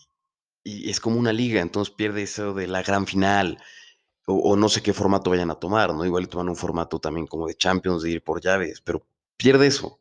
y 0.67 0.91
es 0.91 0.99
como 0.99 1.19
una 1.21 1.33
liga, 1.33 1.61
entonces 1.61 1.95
pierde 1.95 2.25
eso 2.25 2.53
de 2.53 2.67
la 2.67 2.83
gran 2.83 3.07
final, 3.07 3.59
o, 4.27 4.57
no 4.57 4.69
sé 4.69 4.83
qué 4.83 4.93
formato 4.93 5.31
vayan 5.31 5.53
a 5.53 5.61
tomar, 5.61 5.95
¿no? 5.95 6.05
Igual 6.05 6.29
toman 6.29 6.49
un 6.49 6.57
formato 6.57 6.99
también 6.99 7.29
como 7.29 7.47
de 7.47 7.55
Champions, 7.55 8.03
de 8.03 8.11
ir 8.11 8.25
por 8.25 8.41
llaves, 8.41 8.81
pero 8.81 9.07
pierde 9.37 9.69
eso. 9.69 10.01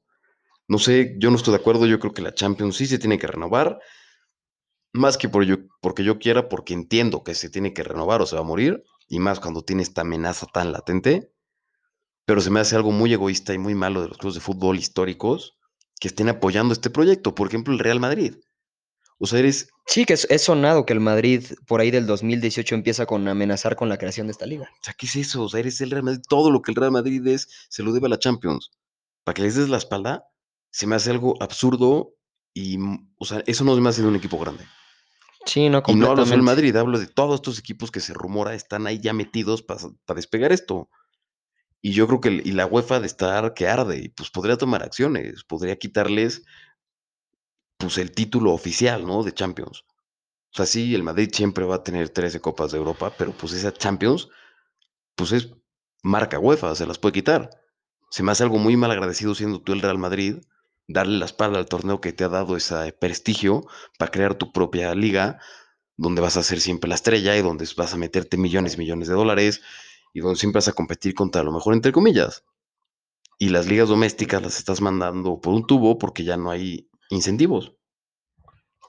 No 0.68 0.80
sé, 0.80 1.16
yo 1.20 1.30
no 1.30 1.38
estoy 1.38 1.52
de 1.52 1.60
acuerdo, 1.60 1.86
yo 1.86 2.00
creo 2.00 2.14
que 2.14 2.24
la 2.24 2.34
Champions 2.34 2.78
sí 2.78 2.88
se 2.88 2.98
tiene 2.98 3.20
que 3.20 3.28
renovar, 3.28 3.80
más 4.92 5.20
que 5.20 5.30
por 5.30 5.44
yo, 5.46 5.58
porque 5.82 6.04
yo 6.04 6.18
quiera, 6.18 6.50
porque 6.50 6.74
entiendo 6.74 7.24
que 7.24 7.36
se 7.36 7.52
tiene 7.52 7.72
que 7.72 7.84
renovar 7.84 8.24
o 8.24 8.26
se 8.26 8.36
va 8.36 8.42
a 8.42 8.46
morir, 8.46 8.84
y 9.08 9.20
más 9.20 9.40
cuando 9.40 9.62
tiene 9.62 9.84
esta 9.84 10.02
amenaza 10.02 10.48
tan 10.48 10.72
latente, 10.72 11.32
pero 12.26 12.42
se 12.42 12.50
me 12.50 12.60
hace 12.60 12.76
algo 12.76 12.92
muy 12.92 13.14
egoísta 13.14 13.54
y 13.54 13.60
muy 13.60 13.76
malo 13.76 14.02
de 14.02 14.08
los 14.08 14.18
clubes 14.18 14.34
de 14.34 14.42
fútbol 14.42 14.80
históricos 14.80 15.60
que 16.00 16.08
estén 16.08 16.30
apoyando 16.30 16.74
este 16.74 16.90
proyecto, 16.90 17.36
por 17.36 17.50
ejemplo 17.50 17.72
el 17.72 17.80
Real 17.80 18.00
Madrid. 18.00 18.38
O 19.18 19.28
sea, 19.28 19.40
eres... 19.40 19.70
Sí, 19.88 20.06
que 20.06 20.14
es, 20.14 20.28
es, 20.30 20.44
sonado 20.44 20.86
que 20.86 20.94
el 20.94 21.00
Madrid 21.00 21.46
por 21.68 21.80
ahí 21.80 21.92
del 21.92 22.06
2018 22.08 22.76
empieza 22.76 23.06
con 23.06 23.28
amenazar 23.28 23.76
con 23.76 23.88
la 23.88 23.98
creación 23.98 24.28
de 24.28 24.32
esta 24.32 24.46
liga. 24.46 24.70
O 24.82 24.84
sea, 24.84 24.94
¿qué 24.98 25.06
es 25.06 25.16
eso? 25.16 25.44
O 25.44 25.50
sea, 25.50 25.60
eres 25.60 25.80
el 25.82 25.92
Real 25.92 26.04
Madrid, 26.04 26.22
todo 26.28 26.52
lo 26.52 26.62
que 26.62 26.72
el 26.72 26.76
Real 26.76 26.92
Madrid 26.92 27.26
es, 27.28 27.48
se 27.70 27.84
lo 27.84 27.94
debe 27.94 28.08
a 28.08 28.10
la 28.10 28.20
Champions. 28.20 28.72
Para 29.24 29.36
que 29.36 29.44
les 29.44 29.56
des 29.56 29.70
la 29.70 29.78
espalda, 29.78 30.26
se 30.72 30.88
me 30.88 30.96
hace 30.96 31.12
algo 31.12 31.42
absurdo 31.42 32.16
y, 32.54 32.78
o 33.18 33.26
sea, 33.26 33.44
eso 33.46 33.64
no 33.64 33.76
me 33.76 33.90
hace 33.90 34.02
de 34.02 34.08
un 34.08 34.16
equipo 34.16 34.38
grande. 34.40 34.66
Sí, 35.46 35.70
no, 35.70 35.84
Y 35.88 35.96
no 35.96 36.10
hablo 36.10 36.26
del 36.26 36.42
Madrid, 36.42 36.76
hablo 36.76 36.98
de 36.98 37.08
todos 37.08 37.36
estos 37.36 37.60
equipos 37.60 37.92
que 37.92 38.00
se 38.00 38.14
rumora 38.14 38.56
están 38.56 38.88
ahí 38.88 39.00
ya 39.00 39.14
metidos 39.14 39.62
para 39.62 39.82
pa 40.06 40.16
despegar 40.16 40.52
esto. 40.52 40.90
Y 41.82 41.92
yo 41.92 42.08
creo 42.08 42.20
que 42.20 42.42
y 42.44 42.52
la 42.54 42.66
UEFA 42.66 43.00
de 43.00 43.06
estar 43.06 43.54
que 43.54 43.68
arde, 43.68 44.00
y 44.00 44.10
pues 44.10 44.32
podría 44.32 44.58
tomar 44.58 44.82
acciones, 44.82 45.44
podría 45.44 45.76
quitarles 45.76 46.44
pues 47.78 47.98
el 47.98 48.12
título 48.12 48.54
oficial, 48.54 49.06
¿no? 49.06 49.24
De 49.24 49.34
Champions. 49.34 49.86
O 50.54 50.58
sea, 50.58 50.66
sí, 50.66 50.96
el 50.96 51.04
Madrid 51.04 51.30
siempre 51.34 51.66
va 51.66 51.76
a 51.76 51.84
tener 51.84 52.10
13 52.10 52.40
Copas 52.40 52.72
de 52.72 52.78
Europa, 52.78 53.14
pero 53.18 53.32
pues 53.34 53.54
esa 53.54 53.74
Champions, 53.74 54.30
pues 55.16 55.32
es 55.34 55.50
marca 56.02 56.40
UEFA, 56.40 56.76
se 56.76 56.86
las 56.88 56.98
puede 56.98 57.14
quitar. 57.14 57.50
Se 58.10 58.24
me 58.24 58.32
hace 58.32 58.44
algo 58.44 58.58
muy 58.58 58.78
mal 58.78 58.92
agradecido 58.92 59.36
siendo 59.36 59.62
tú 59.62 59.74
el 59.74 59.82
Real 59.82 59.98
Madrid, 59.98 60.38
darle 60.88 61.18
la 61.18 61.26
espalda 61.26 61.58
al 61.58 61.66
torneo 61.66 62.00
que 62.00 62.14
te 62.14 62.24
ha 62.24 62.30
dado 62.30 62.56
ese 62.56 62.94
prestigio 62.94 63.66
para 63.98 64.12
crear 64.12 64.36
tu 64.36 64.54
propia 64.54 64.96
liga, 64.96 65.40
donde 65.98 66.22
vas 66.22 66.38
a 66.38 66.44
ser 66.44 66.62
siempre 66.62 66.88
la 66.88 66.96
estrella 66.96 67.36
y 67.36 67.42
donde 67.42 67.68
vas 67.76 67.94
a 67.94 67.98
meterte 67.98 68.38
millones 68.38 68.76
y 68.76 68.78
millones 68.78 69.08
de 69.08 69.16
dólares 69.16 69.62
y 70.14 70.22
donde 70.22 70.40
siempre 70.40 70.60
vas 70.60 70.68
a 70.68 70.74
competir 70.74 71.14
contra 71.14 71.44
lo 71.44 71.52
mejor, 71.52 71.74
entre 71.74 71.92
comillas. 71.92 72.46
Y 73.38 73.50
las 73.50 73.68
ligas 73.68 73.90
domésticas 73.90 74.42
las 74.42 74.58
estás 74.58 74.80
mandando 74.80 75.42
por 75.42 75.54
un 75.54 75.68
tubo 75.68 75.98
porque 75.98 76.24
ya 76.24 76.38
no 76.38 76.52
hay 76.52 76.88
incentivos. 77.16 77.74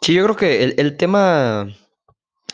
Sí, 0.03 0.15
yo 0.15 0.25
creo 0.25 0.37
que 0.37 0.63
el, 0.65 0.97
tema, 0.97 1.69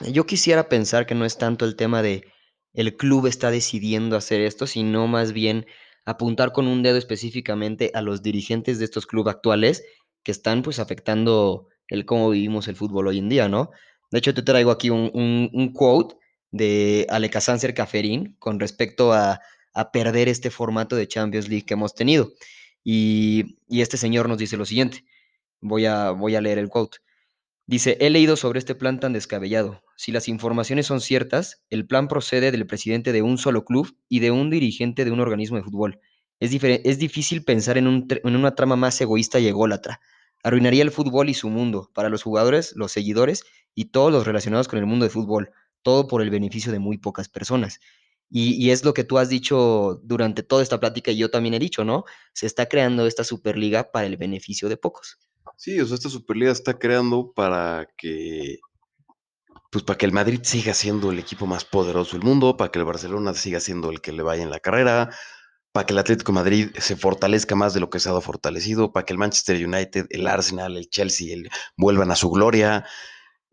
yo 0.07 0.25
quisiera 0.27 0.69
pensar 0.69 1.07
que 1.07 1.15
no 1.15 1.25
es 1.25 1.39
tanto 1.39 1.65
el 1.65 1.77
tema 1.77 2.03
de 2.03 2.25
el 2.73 2.97
club 2.97 3.27
está 3.27 3.51
decidiendo 3.51 4.17
hacer 4.17 4.41
esto, 4.41 4.67
sino 4.67 5.07
más 5.07 5.33
bien 5.33 5.67
apuntar 6.05 6.53
con 6.53 6.67
un 6.67 6.83
dedo 6.83 6.97
específicamente 6.97 7.91
a 7.95 8.01
los 8.01 8.23
dirigentes 8.23 8.79
de 8.79 8.87
estos 8.87 9.07
clubes 9.07 9.35
actuales 9.35 9.85
que 10.23 10.33
están 10.33 10.63
pues 10.63 10.79
afectando 10.79 11.69
el 11.89 12.07
cómo 12.07 12.31
vivimos 12.31 12.69
el 12.69 12.77
fútbol 12.77 13.09
hoy 13.09 13.19
en 13.19 13.29
día, 13.29 13.49
¿no? 13.49 13.71
De 14.11 14.19
hecho, 14.19 14.35
te 14.35 14.43
traigo 14.43 14.71
aquí 14.71 14.91
un, 14.91 15.73
quote 15.75 16.17
de 16.51 17.07
Alekazancer 17.11 17.75
Caferín 17.75 18.37
con 18.39 18.61
respecto 18.61 19.13
a, 19.13 19.41
a, 19.75 19.91
perder 19.93 20.29
este 20.29 20.51
formato 20.51 20.97
de 20.97 21.09
Champions 21.09 21.49
League 21.49 21.65
que 21.67 21.75
hemos 21.75 21.95
tenido. 21.95 22.33
Y 22.85 23.57
este 23.69 23.97
señor 23.97 24.29
nos 24.29 24.39
dice 24.39 24.57
lo 24.57 24.65
siguiente, 24.65 25.05
voy 25.63 25.87
a, 25.87 26.11
voy 26.11 26.35
a 26.35 26.43
leer 26.43 26.59
el 26.59 26.69
quote. 26.69 26.99
Dice, 27.67 27.97
he 28.01 28.11
leído 28.11 28.37
sobre 28.37 28.59
este 28.59 28.75
plan 28.75 29.01
tan 29.01 29.13
descabellado. 29.13 29.83
Si 29.97 30.13
las 30.13 30.29
informaciones 30.29 30.87
son 30.87 31.01
ciertas, 31.01 31.63
el 31.71 31.87
plan 31.87 32.09
procede 32.09 32.51
del 32.51 32.67
presidente 32.67 33.13
de 33.13 33.23
un 33.23 33.39
solo 33.39 33.65
club 33.65 33.97
y 34.09 34.21
de 34.21 34.31
un 34.31 34.51
dirigente 34.51 35.05
de 35.05 35.13
un 35.13 35.21
organismo 35.21 35.57
de 35.57 35.63
fútbol. 35.63 36.01
Es, 36.41 36.53
es 36.53 36.99
difícil 36.99 37.45
pensar 37.45 37.79
en, 37.79 37.87
un 37.87 38.09
en, 38.11 38.37
una 38.37 38.55
trama 38.57 38.75
más 38.77 39.01
egoísta 39.01 39.39
y 39.39 39.47
ególatra. 39.47 40.01
Arruinaría 40.43 40.83
el 40.83 40.91
fútbol 40.91 41.29
y 41.29 41.35
su 41.35 41.49
mundo, 41.49 41.89
para 41.95 42.09
los 42.09 42.25
jugadores, 42.25 42.75
los 42.75 42.91
seguidores 42.91 43.45
y 43.77 43.87
todos 43.87 44.11
los 44.11 44.27
relacionados 44.27 44.67
con 44.67 44.81
el 44.81 44.87
mundo 44.87 45.05
de 45.05 45.11
fútbol, 45.11 45.51
todo 45.83 46.09
por 46.09 46.21
el 46.21 46.31
beneficio 46.31 46.73
de 46.73 46.81
muy 46.81 46.99
pocas 46.99 47.29
personas. 47.29 47.79
Y, 48.29 48.55
y, 48.55 48.71
es 48.71 48.85
lo 48.85 48.93
que 48.93 49.05
tú 49.05 49.19
has 49.19 49.29
dicho 49.29 50.01
durante 50.03 50.43
toda 50.43 50.63
esta 50.63 50.81
plática 50.81 51.13
y 51.13 51.19
yo 51.19 51.31
también 51.31 51.55
he 51.55 51.59
dicho, 51.59 51.85
¿no? 51.85 52.05
Se 52.33 52.47
está 52.47 52.67
creando 52.67 53.07
esta 53.07 53.25
Superliga 53.25 53.93
para 53.93 54.07
el 54.07 54.17
beneficio 54.17 54.69
de 54.69 54.79
pocos. 54.79 55.19
Sí, 55.57 55.81
o 55.81 55.87
sea, 55.87 55.95
esta 55.95 56.09
Superliga 56.09 56.53
está 56.53 56.79
creando 56.79 57.33
para 57.33 57.89
que 57.97 58.59
pues 59.73 59.85
para 59.85 59.97
que 59.97 60.05
el 60.05 60.13
Madrid 60.13 60.41
siga 60.43 60.75
siendo 60.75 61.11
el 61.11 61.19
equipo 61.19 61.47
más 61.47 61.65
poderoso 61.65 62.13
del 62.17 62.27
mundo, 62.27 62.59
para 62.59 62.71
que 62.71 62.79
el 62.79 62.85
Barcelona 62.85 63.33
siga 63.33 63.59
siendo 63.59 63.91
el 63.91 64.03
que 64.03 64.13
le 64.13 64.23
vaya 64.23 64.43
en 64.43 64.51
la 64.51 64.61
carrera, 64.61 65.09
para 65.73 65.87
que 65.87 65.95
el 65.95 65.99
Atlético 65.99 66.31
Madrid 66.33 66.69
se 66.79 66.95
fortalezca 66.95 67.55
más 67.55 67.73
de 67.73 67.81
lo 67.81 67.89
que 67.89 67.99
se 67.99 68.11
ha 68.11 68.21
fortalecido, 68.21 68.93
para 68.93 69.07
que 69.07 69.15
el 69.15 69.19
Manchester 69.19 69.67
United, 69.67 70.09
el 70.11 70.27
Arsenal, 70.27 70.77
el 70.77 70.91
Chelsea 70.91 71.33
el, 71.33 71.49
vuelvan 71.79 72.11
a 72.11 72.17
su 72.17 72.29
gloria, 72.29 72.85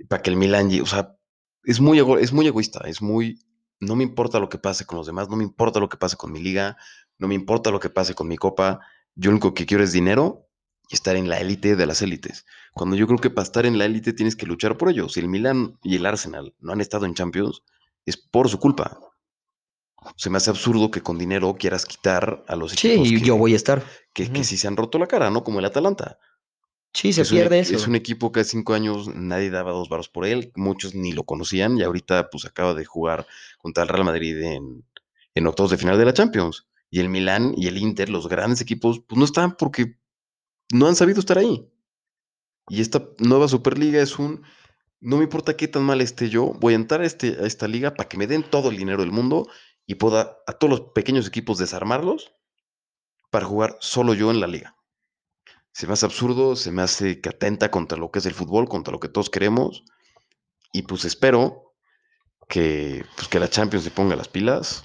para 0.09 0.21
que 0.21 0.29
el 0.29 0.35
Milan, 0.35 0.69
o 0.81 0.85
sea, 0.85 1.15
es 1.63 1.79
muy, 1.79 1.99
es 2.19 2.33
muy 2.33 2.47
egoísta, 2.47 2.81
es 2.85 3.01
muy, 3.01 3.39
no 3.79 3.95
me 3.95 4.03
importa 4.03 4.41
lo 4.41 4.49
que 4.49 4.57
pase 4.57 4.85
con 4.85 4.97
los 4.97 5.07
demás, 5.07 5.29
no 5.29 5.37
me 5.37 5.45
importa 5.45 5.79
lo 5.79 5.87
que 5.87 5.97
pase 5.97 6.17
con 6.17 6.33
mi 6.33 6.41
liga, 6.41 6.75
no 7.17 7.29
me 7.29 7.35
importa 7.35 7.71
lo 7.71 7.79
que 7.79 7.89
pase 7.89 8.13
con 8.13 8.27
mi 8.27 8.35
copa, 8.35 8.81
yo 9.15 9.31
lo 9.31 9.35
único 9.35 9.53
que 9.53 9.65
quiero 9.65 9.85
es 9.85 9.93
dinero 9.93 10.48
y 10.89 10.95
estar 10.95 11.15
en 11.15 11.29
la 11.29 11.39
élite 11.39 11.75
de 11.75 11.85
las 11.85 12.01
élites. 12.01 12.45
Cuando 12.73 12.95
yo 12.95 13.05
creo 13.07 13.19
que 13.19 13.29
para 13.29 13.43
estar 13.43 13.65
en 13.65 13.77
la 13.77 13.85
élite 13.85 14.11
tienes 14.11 14.35
que 14.35 14.47
luchar 14.47 14.77
por 14.77 14.89
ello. 14.89 15.07
Si 15.07 15.19
el 15.19 15.29
Milan 15.29 15.77
y 15.83 15.95
el 15.95 16.05
Arsenal 16.05 16.55
no 16.59 16.73
han 16.73 16.81
estado 16.81 17.05
en 17.05 17.13
Champions, 17.13 17.61
es 18.05 18.17
por 18.17 18.49
su 18.49 18.59
culpa. 18.59 18.99
Se 20.15 20.29
me 20.29 20.37
hace 20.37 20.49
absurdo 20.49 20.89
que 20.89 21.01
con 21.01 21.17
dinero 21.17 21.55
quieras 21.59 21.85
quitar 21.85 22.43
a 22.47 22.55
los 22.55 22.73
equipos. 22.73 23.07
Sí, 23.07 23.21
yo 23.21 23.37
voy 23.37 23.53
a 23.53 23.57
estar. 23.57 23.83
Que, 24.13 24.23
uh 24.23 24.25
-huh. 24.27 24.33
que 24.33 24.43
sí 24.43 24.57
se 24.57 24.67
han 24.67 24.77
roto 24.77 24.97
la 24.97 25.07
cara, 25.07 25.29
¿no? 25.29 25.43
Como 25.43 25.59
el 25.59 25.65
Atalanta. 25.65 26.17
Sí, 26.93 27.13
se 27.13 27.21
es 27.21 27.29
pierde 27.29 27.57
un, 27.57 27.61
eso. 27.61 27.75
Es 27.75 27.85
un 27.85 27.95
equipo 27.95 28.31
que 28.31 28.39
hace 28.39 28.51
cinco 28.51 28.73
años 28.73 29.07
nadie 29.13 29.51
daba 29.51 29.71
dos 29.71 29.89
varos 29.89 30.09
por 30.09 30.25
él, 30.25 30.51
muchos 30.55 30.95
ni 30.95 31.11
lo 31.11 31.23
conocían 31.23 31.77
y 31.77 31.83
ahorita 31.83 32.29
pues 32.31 32.45
acaba 32.45 32.73
de 32.73 32.85
jugar 32.85 33.27
contra 33.59 33.83
el 33.83 33.89
Real 33.89 34.05
Madrid 34.05 34.41
en, 34.41 34.83
en 35.35 35.47
octavos 35.47 35.69
de 35.69 35.77
final 35.77 35.99
de 35.99 36.05
la 36.05 36.13
Champions. 36.13 36.65
Y 36.89 36.99
el 36.99 37.09
Milan 37.09 37.53
y 37.55 37.67
el 37.67 37.77
Inter, 37.77 38.09
los 38.09 38.27
grandes 38.27 38.61
equipos, 38.61 39.01
pues 39.07 39.19
no 39.19 39.25
están 39.25 39.55
porque 39.55 39.98
no 40.71 40.87
han 40.87 40.95
sabido 40.95 41.19
estar 41.19 41.37
ahí. 41.37 41.71
Y 42.69 42.81
esta 42.81 43.03
nueva 43.17 43.47
Superliga 43.47 44.01
es 44.01 44.19
un, 44.19 44.43
no 44.99 45.17
me 45.17 45.23
importa 45.23 45.57
qué 45.57 45.67
tan 45.67 45.83
mal 45.83 46.01
esté 46.01 46.29
yo, 46.29 46.53
voy 46.59 46.73
a 46.73 46.77
entrar 46.77 47.01
a, 47.01 47.05
este, 47.05 47.37
a 47.41 47.45
esta 47.45 47.67
liga 47.67 47.93
para 47.95 48.07
que 48.07 48.17
me 48.17 48.27
den 48.27 48.43
todo 48.43 48.69
el 48.69 48.77
dinero 48.77 49.01
del 49.01 49.11
mundo 49.11 49.47
y 49.85 49.95
pueda 49.95 50.37
a 50.45 50.53
todos 50.53 50.69
los 50.69 50.81
pequeños 50.91 51.27
equipos 51.27 51.57
desarmarlos 51.57 52.31
para 53.31 53.45
jugar 53.45 53.77
solo 53.79 54.13
yo 54.13 54.29
en 54.31 54.39
la 54.39 54.47
liga. 54.47 54.75
Se 55.71 55.87
me 55.87 55.93
hace 55.93 56.05
absurdo, 56.05 56.55
se 56.55 56.71
me 56.71 56.81
hace 56.81 57.21
que 57.21 57.29
atenta 57.29 57.71
contra 57.71 57.97
lo 57.97 58.11
que 58.11 58.19
es 58.19 58.25
el 58.25 58.33
fútbol, 58.33 58.67
contra 58.67 58.91
lo 58.91 58.99
que 58.99 59.07
todos 59.07 59.29
queremos. 59.29 59.83
Y 60.73 60.83
pues 60.83 61.05
espero 61.05 61.73
que, 62.47 63.05
pues 63.15 63.27
que 63.27 63.39
la 63.39 63.49
Champions 63.49 63.83
se 63.83 63.91
ponga 63.91 64.15
las 64.15 64.27
pilas, 64.27 64.83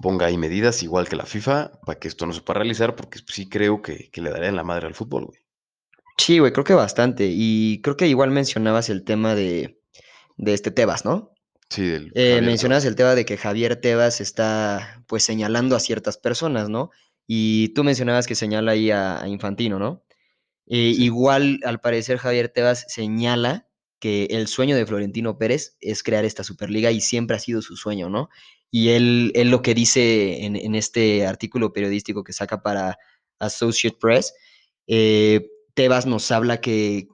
ponga 0.00 0.26
ahí 0.26 0.38
medidas 0.38 0.82
igual 0.82 1.08
que 1.08 1.16
la 1.16 1.26
FIFA 1.26 1.72
para 1.84 1.98
que 1.98 2.08
esto 2.08 2.26
no 2.26 2.32
se 2.32 2.40
pueda 2.40 2.60
realizar, 2.60 2.94
porque 2.96 3.18
sí 3.26 3.48
creo 3.48 3.82
que, 3.82 4.10
que 4.10 4.20
le 4.20 4.30
daría 4.30 4.48
en 4.48 4.56
la 4.56 4.64
madre 4.64 4.86
al 4.86 4.94
fútbol, 4.94 5.26
güey. 5.26 5.40
Sí, 6.16 6.38
güey, 6.40 6.52
creo 6.52 6.64
que 6.64 6.74
bastante. 6.74 7.28
Y 7.30 7.80
creo 7.82 7.96
que 7.96 8.08
igual 8.08 8.30
mencionabas 8.30 8.90
el 8.90 9.04
tema 9.04 9.34
de, 9.34 9.80
de 10.36 10.54
este 10.54 10.70
Tebas, 10.70 11.04
¿no? 11.04 11.32
Sí, 11.70 11.86
del 11.86 12.12
eh, 12.14 12.40
mencionabas 12.42 12.84
el 12.86 12.96
tema 12.96 13.14
de 13.14 13.24
que 13.24 13.36
Javier 13.36 13.76
Tebas 13.76 14.20
está 14.20 15.04
pues 15.06 15.22
señalando 15.22 15.76
a 15.76 15.80
ciertas 15.80 16.16
personas, 16.16 16.68
¿no? 16.68 16.90
Y 17.26 17.68
tú 17.74 17.84
mencionabas 17.84 18.26
que 18.26 18.34
señala 18.34 18.72
ahí 18.72 18.90
a, 18.90 19.22
a 19.22 19.28
Infantino, 19.28 19.78
¿no? 19.78 20.02
Eh, 20.66 20.94
sí. 20.94 21.04
Igual, 21.04 21.60
al 21.64 21.80
parecer, 21.80 22.18
Javier 22.18 22.48
Tebas 22.48 22.86
señala 22.88 23.68
que 24.00 24.24
el 24.30 24.48
sueño 24.48 24.76
de 24.76 24.86
Florentino 24.86 25.38
Pérez 25.38 25.76
es 25.80 26.02
crear 26.02 26.24
esta 26.24 26.44
Superliga 26.44 26.90
y 26.90 27.00
siempre 27.00 27.36
ha 27.36 27.40
sido 27.40 27.62
su 27.62 27.76
sueño, 27.76 28.08
¿no? 28.08 28.28
Y 28.70 28.90
él, 28.90 29.32
él 29.34 29.50
lo 29.50 29.62
que 29.62 29.74
dice 29.74 30.44
en, 30.44 30.56
en 30.56 30.74
este 30.74 31.26
artículo 31.26 31.72
periodístico 31.72 32.24
que 32.24 32.32
saca 32.32 32.62
para 32.62 32.98
Associate 33.38 33.96
Press, 33.98 34.34
eh, 34.86 35.48
Tebas 35.74 36.06
nos 36.06 36.30
habla 36.30 36.60
que, 36.60 37.08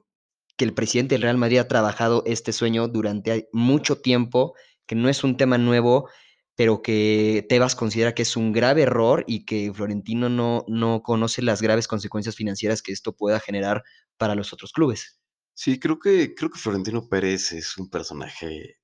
que 0.57 0.65
el 0.65 0.73
presidente 0.73 1.15
del 1.15 1.21
Real 1.21 1.37
Madrid 1.37 1.59
ha 1.59 1.67
trabajado 1.67 2.23
este 2.25 2.51
sueño 2.53 2.87
durante 2.87 3.49
mucho 3.51 4.01
tiempo, 4.01 4.55
que 4.85 4.95
no 4.95 5.09
es 5.09 5.23
un 5.23 5.37
tema 5.37 5.57
nuevo, 5.57 6.09
pero 6.55 6.81
que 6.81 7.45
Tebas 7.49 7.75
considera 7.75 8.15
que 8.15 8.21
es 8.21 8.37
un 8.37 8.53
grave 8.53 8.83
error 8.83 9.23
y 9.27 9.45
que 9.45 9.71
Florentino 9.73 10.29
no, 10.29 10.63
no 10.67 11.03
conoce 11.03 11.41
las 11.41 11.61
graves 11.61 11.87
consecuencias 11.87 12.35
financieras 12.35 12.81
que 12.81 12.93
esto 12.93 13.15
pueda 13.15 13.39
generar 13.39 13.83
para 14.17 14.35
los 14.35 14.53
otros 14.53 14.71
clubes. 14.71 15.19
Sí, 15.53 15.79
creo 15.79 15.99
que, 15.99 16.33
creo 16.33 16.49
que 16.49 16.59
Florentino 16.59 17.07
Pérez 17.07 17.51
es 17.51 17.77
un 17.77 17.89
personaje 17.89 18.77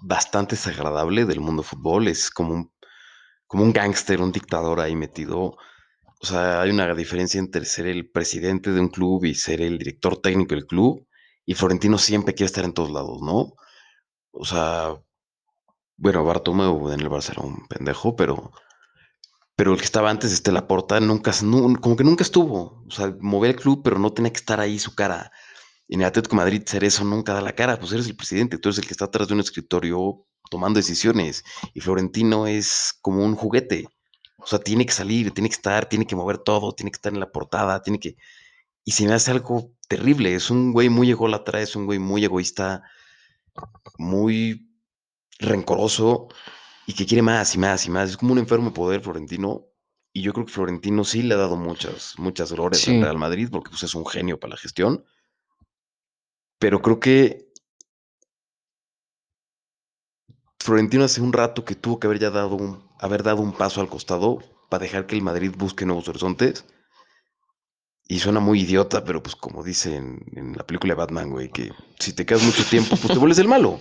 bastante 0.00 0.56
desagradable 0.56 1.24
del 1.24 1.40
mundo 1.40 1.62
fútbol, 1.62 2.08
es 2.08 2.30
como 2.30 2.54
un, 2.54 2.72
como 3.46 3.62
un 3.64 3.72
gángster, 3.72 4.20
un 4.20 4.32
dictador 4.32 4.80
ahí 4.80 4.96
metido. 4.96 5.56
O 6.20 6.26
sea, 6.26 6.62
hay 6.62 6.70
una 6.70 6.94
diferencia 6.94 7.38
entre 7.38 7.64
ser 7.64 7.86
el 7.86 8.10
presidente 8.10 8.72
de 8.72 8.80
un 8.80 8.88
club 8.88 9.24
y 9.24 9.34
ser 9.34 9.60
el 9.60 9.78
director 9.78 10.20
técnico 10.20 10.54
del 10.54 10.66
club. 10.66 11.06
Y 11.44 11.54
Florentino 11.54 11.98
siempre 11.98 12.34
quiere 12.34 12.46
estar 12.46 12.64
en 12.64 12.72
todos 12.72 12.90
lados, 12.90 13.22
¿no? 13.22 13.54
O 14.32 14.44
sea, 14.44 14.94
bueno, 15.96 16.24
Bartomeu 16.24 16.90
en 16.90 17.00
el 17.00 17.06
era 17.06 17.42
un 17.42 17.66
pendejo, 17.68 18.16
pero, 18.16 18.52
pero 19.56 19.72
el 19.72 19.78
que 19.78 19.84
estaba 19.84 20.10
antes, 20.10 20.32
este 20.32 20.52
Laporta, 20.52 21.00
nunca, 21.00 21.32
no, 21.42 21.80
como 21.80 21.96
que 21.96 22.04
nunca 22.04 22.24
estuvo. 22.24 22.84
O 22.86 22.90
sea, 22.90 23.14
movía 23.20 23.50
el 23.50 23.56
club, 23.56 23.82
pero 23.82 23.98
no 23.98 24.12
tenía 24.12 24.32
que 24.32 24.38
estar 24.38 24.60
ahí 24.60 24.78
su 24.78 24.94
cara. 24.94 25.32
Y 25.88 25.94
en 25.94 26.00
el 26.00 26.06
Atlético 26.06 26.36
de 26.36 26.42
Madrid 26.42 26.62
ser 26.66 26.84
eso 26.84 27.04
nunca 27.04 27.32
da 27.32 27.40
la 27.40 27.54
cara, 27.54 27.78
pues 27.78 27.92
eres 27.92 28.06
el 28.06 28.16
presidente, 28.16 28.58
tú 28.58 28.68
eres 28.68 28.78
el 28.78 28.86
que 28.86 28.92
está 28.92 29.06
atrás 29.06 29.28
de 29.28 29.34
un 29.34 29.40
escritorio 29.40 30.26
tomando 30.50 30.78
decisiones. 30.78 31.44
Y 31.74 31.80
Florentino 31.80 32.46
es 32.46 32.94
como 33.00 33.24
un 33.24 33.34
juguete. 33.34 33.88
O 34.38 34.46
sea, 34.46 34.58
tiene 34.58 34.86
que 34.86 34.92
salir, 34.92 35.32
tiene 35.32 35.48
que 35.48 35.56
estar, 35.56 35.88
tiene 35.88 36.06
que 36.06 36.16
mover 36.16 36.38
todo, 36.38 36.72
tiene 36.72 36.90
que 36.90 36.96
estar 36.96 37.12
en 37.12 37.20
la 37.20 37.30
portada, 37.30 37.82
tiene 37.82 37.98
que... 37.98 38.16
Y 38.84 38.92
se 38.92 39.04
me 39.06 39.14
hace 39.14 39.32
algo 39.32 39.72
terrible. 39.88 40.34
Es 40.34 40.50
un 40.50 40.72
güey 40.72 40.88
muy 40.88 41.10
ególatra, 41.10 41.60
es 41.60 41.74
un 41.74 41.86
güey 41.86 41.98
muy 41.98 42.24
egoísta, 42.24 42.82
muy 43.98 44.70
rencoroso 45.38 46.28
y 46.86 46.94
que 46.94 47.06
quiere 47.06 47.22
más 47.22 47.54
y 47.54 47.58
más 47.58 47.86
y 47.86 47.90
más. 47.90 48.10
Es 48.10 48.16
como 48.16 48.32
un 48.32 48.38
enfermo 48.38 48.66
de 48.66 48.74
poder 48.74 49.00
Florentino. 49.00 49.66
Y 50.12 50.22
yo 50.22 50.32
creo 50.32 50.46
que 50.46 50.52
Florentino 50.52 51.04
sí 51.04 51.22
le 51.22 51.34
ha 51.34 51.38
dado 51.38 51.56
muchas, 51.56 52.14
muchas 52.16 52.52
glorias 52.52 52.82
sí. 52.82 52.94
al 52.94 53.02
Real 53.02 53.18
Madrid 53.18 53.48
porque 53.50 53.70
pues, 53.70 53.82
es 53.82 53.94
un 53.94 54.06
genio 54.06 54.38
para 54.38 54.52
la 54.52 54.56
gestión. 54.56 55.04
Pero 56.58 56.80
creo 56.80 57.00
que 57.00 57.46
Florentino 60.58 61.04
hace 61.04 61.20
un 61.20 61.32
rato 61.32 61.64
que 61.64 61.74
tuvo 61.74 62.00
que 62.00 62.06
haber 62.06 62.18
ya 62.18 62.30
dado 62.30 62.56
un, 62.56 62.88
haber 62.98 63.22
dado 63.22 63.40
un 63.42 63.52
paso 63.52 63.80
al 63.80 63.88
costado 63.88 64.38
para 64.68 64.82
dejar 64.82 65.06
que 65.06 65.14
el 65.14 65.22
Madrid 65.22 65.52
busque 65.56 65.86
nuevos 65.86 66.08
horizontes. 66.08 66.64
Y 68.08 68.20
suena 68.20 68.40
muy 68.40 68.60
idiota, 68.60 69.04
pero 69.04 69.22
pues 69.22 69.34
como 69.36 69.64
dice 69.64 69.96
en, 69.96 70.20
en 70.32 70.52
la 70.56 70.64
película 70.66 70.94
de 70.94 70.98
Batman, 70.98 71.30
güey, 71.30 71.50
que 71.50 71.72
si 71.98 72.12
te 72.12 72.24
quedas 72.24 72.42
mucho 72.42 72.64
tiempo, 72.64 72.96
pues 72.96 73.12
te 73.12 73.18
vuelves 73.18 73.38
el 73.38 73.48
malo. 73.48 73.80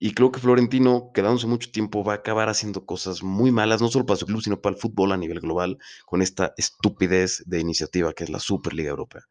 Y 0.00 0.14
creo 0.14 0.30
que 0.32 0.40
Florentino, 0.40 1.10
quedándose 1.12 1.46
mucho 1.48 1.70
tiempo, 1.70 2.04
va 2.04 2.12
a 2.14 2.16
acabar 2.16 2.48
haciendo 2.48 2.86
cosas 2.86 3.22
muy 3.22 3.50
malas, 3.52 3.82
no 3.82 3.88
solo 3.88 4.06
para 4.06 4.16
su 4.16 4.26
club, 4.26 4.42
sino 4.42 4.60
para 4.60 4.76
el 4.76 4.80
fútbol 4.80 5.12
a 5.12 5.16
nivel 5.16 5.40
global, 5.40 5.78
con 6.06 6.22
esta 6.22 6.54
estupidez 6.56 7.42
de 7.46 7.60
iniciativa 7.60 8.12
que 8.12 8.24
es 8.24 8.30
la 8.30 8.40
Superliga 8.40 8.90
Europea. 8.90 9.22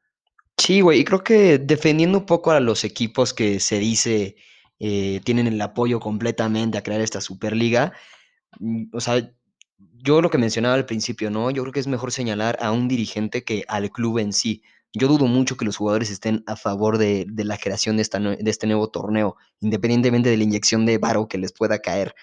Sí, 0.58 0.82
güey, 0.82 1.00
y 1.00 1.06
creo 1.06 1.24
que 1.24 1.60
defendiendo 1.60 2.18
un 2.18 2.26
poco 2.26 2.52
a 2.52 2.60
los 2.60 2.84
equipos 2.84 3.34
que 3.34 3.60
se 3.60 3.80
dice 3.80 4.36
eh, 4.80 5.22
tienen 5.24 5.48
el 5.48 5.62
apoyo 5.62 6.00
completamente 6.00 6.78
a 6.78 6.84
crear 6.84 7.02
esta 7.02 7.22
Superliga, 7.22 7.94
o 8.94 9.00
sea, 9.00 9.32
yo 9.78 10.22
lo 10.22 10.30
que 10.30 10.38
mencionaba 10.38 10.76
al 10.76 10.86
principio, 10.86 11.30
¿no? 11.30 11.52
Yo 11.52 11.64
creo 11.64 11.74
que 11.74 11.80
es 11.80 11.88
mejor 11.88 12.12
señalar 12.12 12.58
a 12.62 12.72
un 12.72 12.88
dirigente 12.88 13.44
que 13.44 13.64
al 13.68 13.92
club 13.92 14.20
en 14.20 14.34
sí. 14.34 14.64
Yo 14.94 15.08
dudo 15.08 15.28
mucho 15.28 15.58
que 15.58 15.66
los 15.66 15.78
jugadores 15.78 16.10
estén 16.10 16.44
a 16.48 16.56
favor 16.56 16.98
de, 16.98 17.26
de 17.30 17.44
la 17.44 17.58
creación 17.58 17.98
de, 17.98 18.02
esta, 18.04 18.20
de, 18.20 18.38
este 18.50 18.68
nuevo 18.68 18.90
torneo, 18.90 19.36
independientemente 19.60 20.30
de 20.30 20.38
la 20.38 20.44
inyección 20.44 20.86
de 20.86 20.98
varo 20.98 21.28
que 21.28 21.38
les 21.38 21.54
pueda 21.54 21.80
caer. 21.80 22.16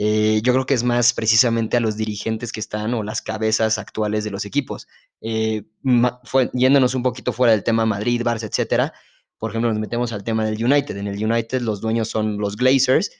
Eh, 0.00 0.40
yo 0.44 0.52
creo 0.52 0.64
que 0.64 0.74
es 0.74 0.84
más 0.84 1.12
precisamente 1.12 1.76
a 1.76 1.80
los 1.80 1.96
dirigentes 1.96 2.52
que 2.52 2.60
están 2.60 2.94
o 2.94 3.02
las 3.02 3.20
cabezas 3.20 3.78
actuales 3.78 4.22
de 4.22 4.30
los 4.30 4.44
equipos. 4.44 4.86
Eh, 5.20 5.64
fue, 6.24 6.50
yéndonos 6.54 6.94
un 6.94 7.02
poquito 7.02 7.32
fuera 7.32 7.52
del 7.52 7.64
tema 7.64 7.84
Madrid, 7.84 8.22
Barça, 8.22 8.44
etcétera, 8.44 8.92
por 9.38 9.50
ejemplo, 9.50 9.70
nos 9.70 9.80
metemos 9.80 10.12
al 10.12 10.24
tema 10.24 10.44
del 10.44 10.64
United. 10.64 10.96
En 10.96 11.08
el 11.08 11.22
United 11.22 11.62
los 11.62 11.80
dueños 11.80 12.08
son 12.08 12.38
los 12.38 12.56
Glazers, 12.56 13.10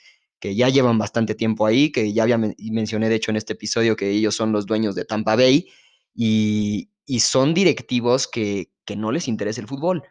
que 0.40 0.54
ya 0.54 0.68
llevan 0.68 0.98
bastante 0.98 1.34
tiempo 1.34 1.66
ahí, 1.66 1.90
que 1.90 2.12
ya 2.12 2.22
había 2.22 2.38
mencioné 2.38 3.08
de 3.08 3.16
hecho 3.16 3.32
en 3.32 3.36
este 3.36 3.54
episodio 3.54 3.96
que 3.96 4.10
ellos 4.10 4.36
son 4.36 4.52
los 4.52 4.66
dueños 4.66 4.94
de 4.94 5.04
Tampa 5.04 5.34
Bay 5.34 5.68
y, 6.14 6.90
y 7.06 7.20
son 7.20 7.54
directivos 7.54 8.28
que, 8.28 8.70
que 8.84 8.96
no 8.96 9.10
les 9.10 9.26
interesa 9.26 9.60
el 9.60 9.66
fútbol 9.66 10.04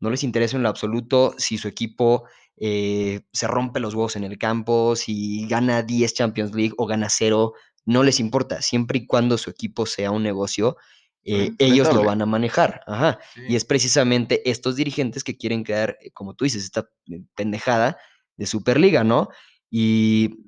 no 0.00 0.10
les 0.10 0.22
interesa 0.22 0.56
en 0.56 0.62
lo 0.62 0.68
absoluto 0.68 1.34
si 1.38 1.58
su 1.58 1.68
equipo 1.68 2.24
eh, 2.56 3.20
se 3.32 3.46
rompe 3.46 3.80
los 3.80 3.94
huevos 3.94 4.16
en 4.16 4.24
el 4.24 4.38
campo, 4.38 4.96
si 4.96 5.46
gana 5.46 5.82
10 5.82 6.14
Champions 6.14 6.54
League 6.54 6.74
o 6.76 6.86
gana 6.86 7.08
0, 7.08 7.54
no 7.86 8.02
les 8.02 8.20
importa, 8.20 8.62
siempre 8.62 8.98
y 8.98 9.06
cuando 9.06 9.38
su 9.38 9.50
equipo 9.50 9.86
sea 9.86 10.10
un 10.10 10.22
negocio, 10.22 10.76
eh, 11.24 11.52
ellos 11.58 11.92
lo 11.92 12.04
van 12.04 12.22
a 12.22 12.26
manejar. 12.26 12.80
Ajá. 12.86 13.18
Y 13.48 13.56
es 13.56 13.64
precisamente 13.64 14.48
estos 14.50 14.76
dirigentes 14.76 15.24
que 15.24 15.36
quieren 15.36 15.62
crear, 15.62 15.98
eh, 16.00 16.10
como 16.12 16.34
tú 16.34 16.44
dices, 16.44 16.64
esta 16.64 16.88
pendejada 17.34 17.98
de 18.36 18.46
Superliga, 18.46 19.04
¿no? 19.04 19.28
Y, 19.70 20.44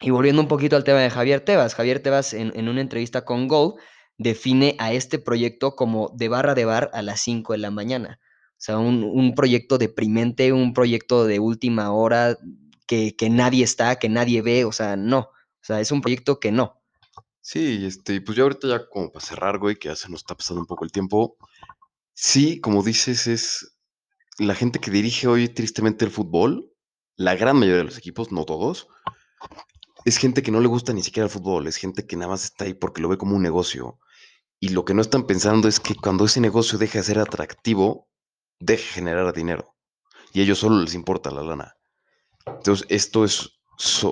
volviendo 0.00 0.42
un 0.42 0.48
poquito 0.48 0.76
al 0.76 0.84
tema 0.84 1.00
de 1.00 1.08
Javier 1.08 1.40
Tebas, 1.40 1.74
Javier 1.74 2.00
Tebas 2.00 2.34
en, 2.34 2.52
en 2.56 2.68
una 2.68 2.80
entrevista 2.80 3.24
con 3.24 3.48
Go 3.48 3.76
define 4.18 4.76
a 4.78 4.92
este 4.92 5.18
proyecto 5.18 5.76
como 5.76 6.10
de 6.14 6.28
barra 6.28 6.54
de 6.54 6.64
bar 6.64 6.90
a 6.92 7.02
las 7.02 7.20
5 7.20 7.52
de 7.54 7.58
la 7.58 7.70
mañana. 7.70 8.20
O 8.64 8.66
sea, 8.66 8.78
un, 8.78 9.34
proyecto 9.34 9.76
deprimente, 9.76 10.50
un 10.50 10.72
proyecto 10.72 11.26
de 11.26 11.38
última 11.38 11.92
hora 11.92 12.38
que, 12.86 13.14
nadie 13.30 13.62
está, 13.62 13.96
que 13.96 14.08
nadie 14.08 14.40
ve, 14.40 14.64
o 14.64 14.72
sea, 14.72 14.96
no. 14.96 15.18
O 15.18 15.60
sea, 15.60 15.82
es 15.82 15.92
un 15.92 16.00
proyecto 16.00 16.40
que 16.40 16.50
no. 16.50 16.80
Sí, 17.42 17.84
este, 17.84 18.22
pues 18.22 18.38
ya 18.38 18.44
ahorita 18.44 18.66
ya 18.68 18.88
como 18.88 19.12
para 19.12 19.22
cerrar, 19.22 19.58
güey, 19.58 19.76
que 19.76 19.88
ya 19.88 19.96
se 19.96 20.08
nos 20.08 20.20
está 20.20 20.34
pasando 20.34 20.62
un 20.62 20.66
poco 20.66 20.86
el 20.86 20.92
tiempo. 20.92 21.36
Sí, 22.14 22.58
como 22.58 22.82
dices, 22.82 23.26
es 23.26 23.76
la 24.38 24.54
gente 24.54 24.78
que 24.78 24.90
dirige 24.90 25.26
hoy 25.26 25.50
tristemente 25.50 26.06
el 26.06 26.10
fútbol, 26.10 26.72
la 27.16 27.34
gran 27.34 27.58
mayoría 27.58 27.80
de 27.80 27.84
los 27.84 27.98
equipos, 27.98 28.32
no 28.32 28.46
todos, 28.46 28.88
es 30.06 30.16
gente 30.16 30.42
que 30.42 30.50
no 30.50 30.62
le 30.62 30.68
gusta 30.68 30.94
ni 30.94 31.02
siquiera 31.02 31.26
el 31.26 31.30
fútbol, 31.30 31.66
es 31.66 31.76
gente 31.76 32.06
que 32.06 32.16
nada 32.16 32.30
más 32.30 32.44
está 32.44 32.64
ahí 32.64 32.72
porque 32.72 33.02
lo 33.02 33.10
ve 33.10 33.18
como 33.18 33.36
un 33.36 33.42
negocio. 33.42 33.98
Y 34.58 34.70
lo 34.70 34.86
que 34.86 34.94
no 34.94 35.02
están 35.02 35.26
pensando 35.26 35.68
es 35.68 35.80
que 35.80 35.94
cuando 35.94 36.24
ese 36.24 36.40
negocio 36.40 36.78
deja 36.78 37.00
de 37.00 37.04
ser 37.04 37.18
atractivo, 37.18 38.08
deje 38.60 38.94
generar 38.94 39.32
dinero. 39.32 39.74
Y 40.32 40.40
a 40.40 40.42
ellos 40.42 40.58
solo 40.58 40.80
les 40.80 40.94
importa 40.94 41.30
la 41.30 41.42
lana. 41.42 41.76
Entonces, 42.46 42.86
esto 42.90 43.24
es, 43.24 43.50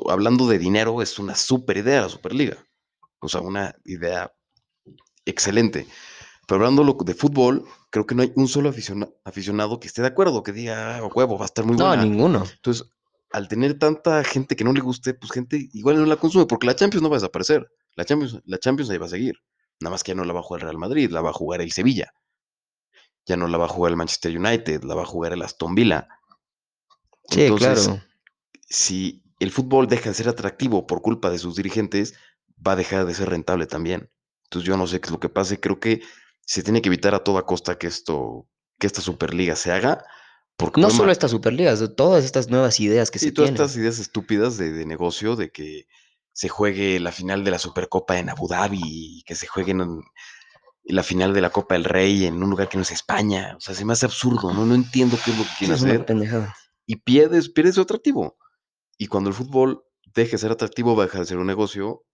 hablando 0.08 0.46
de 0.46 0.58
dinero, 0.58 1.02
es 1.02 1.18
una 1.18 1.34
super 1.34 1.76
idea 1.76 2.02
la 2.02 2.08
Superliga. 2.08 2.56
O 3.20 3.28
sea, 3.28 3.40
una 3.40 3.74
idea 3.84 4.32
excelente. 5.24 5.86
Pero 6.46 6.64
hablando 6.64 6.84
de 7.04 7.14
fútbol, 7.14 7.64
creo 7.90 8.06
que 8.06 8.14
no 8.14 8.22
hay 8.22 8.32
un 8.34 8.48
solo 8.48 8.72
aficionado, 9.24 9.80
que 9.80 9.86
esté 9.86 10.02
de 10.02 10.08
acuerdo, 10.08 10.42
que 10.42 10.52
diga, 10.52 10.96
ah, 10.96 11.06
huevo, 11.14 11.38
va 11.38 11.44
a 11.44 11.46
estar 11.46 11.64
muy 11.64 11.76
buena. 11.76 11.96
No, 11.96 12.02
ninguno. 12.02 12.44
Entonces, 12.44 12.88
al 13.30 13.48
tener 13.48 13.78
tanta 13.78 14.22
gente 14.24 14.56
que 14.56 14.64
no 14.64 14.72
le 14.72 14.80
guste, 14.80 15.14
pues 15.14 15.32
gente 15.32 15.68
igual 15.72 15.96
no 15.96 16.06
la 16.06 16.16
consume, 16.16 16.46
porque 16.46 16.66
la 16.66 16.76
Champions 16.76 17.02
no 17.02 17.10
va 17.10 17.16
a 17.16 17.20
desaparecer. 17.20 17.70
La 17.94 18.04
Champions, 18.04 18.40
la 18.44 18.58
Champions 18.58 18.90
ahí 18.90 18.98
va 18.98 19.06
a 19.06 19.10
seguir. 19.10 19.36
Nada 19.80 19.92
más 19.92 20.02
que 20.02 20.10
ya 20.10 20.14
no 20.14 20.24
la 20.24 20.32
va 20.32 20.40
a 20.40 20.42
jugar 20.42 20.62
el 20.62 20.68
Real 20.68 20.78
Madrid, 20.78 21.10
la 21.10 21.20
va 21.20 21.30
a 21.30 21.32
jugar 21.32 21.60
el 21.60 21.72
Sevilla 21.72 22.12
ya 23.26 23.36
no 23.36 23.48
la 23.48 23.58
va 23.58 23.66
a 23.66 23.68
jugar 23.68 23.90
el 23.90 23.96
Manchester 23.96 24.36
United, 24.36 24.82
la 24.82 24.94
va 24.94 25.02
a 25.02 25.06
jugar 25.06 25.32
el 25.32 25.42
Aston 25.42 25.74
Villa. 25.74 26.08
Sí, 27.28 27.42
Entonces, 27.42 27.86
claro. 27.86 28.02
si 28.68 29.22
el 29.38 29.52
fútbol 29.52 29.86
deja 29.86 30.10
de 30.10 30.14
ser 30.14 30.28
atractivo 30.28 30.86
por 30.86 31.02
culpa 31.02 31.30
de 31.30 31.38
sus 31.38 31.56
dirigentes, 31.56 32.14
va 32.66 32.72
a 32.72 32.76
dejar 32.76 33.06
de 33.06 33.14
ser 33.14 33.30
rentable 33.30 33.66
también. 33.66 34.10
Entonces 34.44 34.66
yo 34.66 34.76
no 34.76 34.86
sé 34.86 35.00
qué 35.00 35.06
es 35.06 35.12
lo 35.12 35.20
que 35.20 35.28
pase, 35.28 35.60
creo 35.60 35.80
que 35.80 36.02
se 36.44 36.62
tiene 36.62 36.82
que 36.82 36.88
evitar 36.88 37.14
a 37.14 37.24
toda 37.24 37.42
costa 37.42 37.78
que 37.78 37.86
esto, 37.86 38.48
que 38.78 38.86
esta 38.86 39.00
Superliga 39.00 39.56
se 39.56 39.72
haga. 39.72 40.04
Porque 40.56 40.80
no 40.80 40.90
solo 40.90 41.10
esta 41.10 41.28
Superliga, 41.28 41.74
todas 41.94 42.24
estas 42.24 42.50
nuevas 42.50 42.78
ideas 42.78 43.10
que 43.10 43.18
se 43.18 43.32
tienen. 43.32 43.54
todas 43.54 43.70
estas 43.70 43.80
ideas 43.80 43.98
estúpidas 43.98 44.58
de, 44.58 44.72
de, 44.72 44.84
negocio, 44.84 45.34
de 45.34 45.50
que 45.50 45.86
se 46.32 46.48
juegue 46.48 47.00
la 47.00 47.12
final 47.12 47.44
de 47.44 47.50
la 47.50 47.58
Supercopa 47.58 48.18
en 48.18 48.28
Abu 48.28 48.48
Dhabi, 48.48 48.80
y 48.82 49.22
que 49.22 49.34
se 49.34 49.46
jueguen 49.46 49.80
en, 49.80 50.00
la 50.84 51.02
final 51.02 51.32
de 51.32 51.40
la 51.40 51.50
Copa 51.50 51.74
del 51.74 51.84
Rey 51.84 52.26
en 52.26 52.42
un 52.42 52.50
lugar 52.50 52.68
que 52.68 52.76
no 52.76 52.82
es 52.82 52.90
España. 52.90 53.54
O 53.56 53.60
sea, 53.60 53.74
se 53.74 53.84
me 53.84 53.92
hace 53.92 54.06
absurdo, 54.06 54.52
¿no? 54.52 54.66
No 54.66 54.74
entiendo 54.74 55.18
qué 55.24 55.30
es 55.30 55.38
lo 55.38 55.44
que 55.44 55.50
quieren 55.58 55.76
hacer. 55.76 56.06
Y 56.86 56.96
pierdes, 56.96 57.48
pierdes 57.50 57.76
su 57.76 57.82
atractivo. 57.82 58.36
Y 58.98 59.06
cuando 59.06 59.30
el 59.30 59.34
fútbol 59.34 59.84
deje 60.14 60.32
de 60.32 60.38
ser 60.38 60.52
atractivo, 60.52 60.96
va 60.96 61.04
a 61.04 61.06
dejar 61.06 61.20
de 61.20 61.26
ser 61.26 61.38
un 61.38 61.46
negocio 61.46 62.04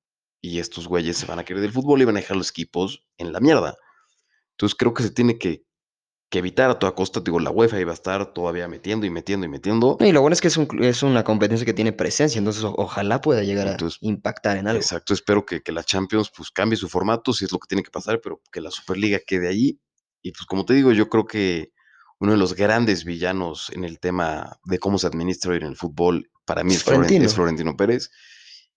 y 0.41 0.59
estos 0.61 0.87
güeyes 0.87 1.17
se 1.17 1.27
van 1.27 1.39
a 1.39 1.45
querer 1.45 1.63
del 1.63 1.73
fútbol 1.73 2.01
y 2.01 2.05
van 2.05 2.17
a 2.17 2.21
dejar 2.21 2.37
los 2.37 2.51
equipos 2.51 3.05
en 3.17 3.33
la 3.33 3.41
mierda. 3.41 3.77
Entonces 4.53 4.77
creo 4.77 4.95
que 4.95 5.03
se 5.03 5.11
tiene 5.11 5.39
que 5.39 5.65
que 6.31 6.39
evitar 6.41 6.71
a 6.71 6.79
toda 6.79 6.95
costa, 6.95 7.21
digo, 7.21 7.41
la 7.41 7.51
UEFA 7.51 7.81
iba 7.81 7.91
a 7.91 7.95
estar 7.95 8.35
todavía 8.35 8.69
metiendo 8.69 9.07
y 9.07 9.11
metiendo 9.11 9.47
y 9.47 9.49
metiendo. 9.49 9.97
Y 10.01 10.13
lo 10.13 10.21
bueno 10.21 10.35
es 10.35 10.41
que 10.41 10.49
es, 10.49 11.03
una 11.03 11.25
competencia 11.25 11.65
que 11.65 11.73
tiene 11.73 11.93
presencia, 11.93 12.39
entonces 12.39 12.65
ojalá 12.65 13.21
pueda 13.21 13.43
llegar 13.43 13.69
a 13.69 13.77
impactar 14.01 14.59
en 14.59 14.69
algo. 14.69 14.81
Exacto, 14.81 15.15
espero 15.15 15.47
que, 15.47 15.63
la 15.73 15.83
Champions 15.83 16.31
pues 16.35 16.51
cambie 16.51 16.77
su 16.77 16.89
formato, 16.89 17.33
si 17.33 17.47
es 17.47 17.53
lo 17.53 17.59
que 17.59 17.67
tiene 17.67 17.83
que 17.83 17.91
pasar, 17.91 18.21
pero 18.23 18.43
que 18.53 18.61
la 18.61 18.71
Superliga 18.71 19.21
quede 19.27 19.49
allí. 19.49 19.81
Y 20.23 20.33
pues 20.33 20.45
como 20.45 20.65
te 20.65 20.75
digo, 20.75 20.93
yo 20.93 21.09
creo 21.09 21.25
que 21.25 21.73
uno 22.19 22.33
de 22.33 22.39
los 22.39 22.55
grandes 22.55 23.05
villanos 23.05 23.71
en 23.71 23.85
el 23.85 23.99
tema 23.99 24.59
de 24.65 24.79
cómo 24.79 24.99
se 24.99 25.07
administra 25.07 25.53
hoy 25.53 25.59
en 25.59 25.67
el 25.67 25.77
fútbol, 25.77 26.31
para 26.45 26.65
mí 26.65 26.75
es 26.75 26.85
Florentino. 26.85 27.25
es 27.25 27.35
Florentino 27.35 27.77
Pérez. 27.77 28.11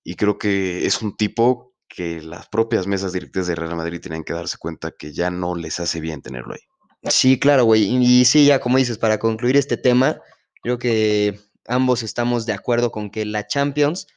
Y 0.03 0.15
creo 0.15 0.37
que 0.37 0.85
es 0.85 1.01
un 1.01 1.17
tipo 1.17 1.73
que 1.87 2.21
las 2.21 2.47
propias 2.47 2.87
mesas 2.87 3.11
directivas 3.11 3.47
de 3.47 3.55
Real 3.55 3.75
Madrid 3.75 3.99
tienen 3.99 4.23
que 4.23 4.33
darse 4.33 4.57
cuenta 4.57 4.91
que 4.91 5.11
ya 5.11 5.29
no 5.29 5.55
les 5.55 5.79
hace 5.79 5.99
bien 5.99 6.21
tenerlo 6.21 6.53
ahí. 6.53 6.61
Sí, 7.03 7.39
claro, 7.39 7.65
güey. 7.65 7.83
Y, 7.83 8.25
sí, 8.25 8.45
ya 8.45 8.59
como 8.59 8.77
dices, 8.77 8.97
para 8.97 9.17
concluir 9.17 9.57
este 9.57 9.77
tema, 9.77 10.21
creo 10.61 10.77
que 10.77 11.39
ambos 11.65 12.03
estamos 12.03 12.45
de 12.45 12.53
acuerdo 12.53 12.91
con 12.91 13.09
que 13.09 13.25
la 13.25 13.47
Champions 13.47 14.07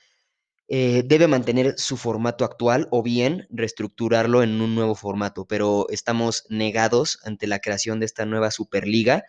eh, 0.69 1.03
debe 1.07 1.29
mantener 1.29 1.75
su 1.79 1.97
formato 1.97 2.45
actual 2.45 2.89
o 2.91 3.03
bien 3.03 3.47
reestructurarlo 3.51 4.43
en 4.43 4.61
un 4.61 4.75
nuevo 4.75 4.95
formato, 4.95 5.47
pero 5.47 5.87
estamos 5.91 6.45
negados 6.51 7.19
ante 7.25 7.47
la 7.47 7.61
creación 7.61 8.01
de 8.01 8.07
esta 8.07 8.27
nueva 8.27 8.51
Superliga. 8.51 9.25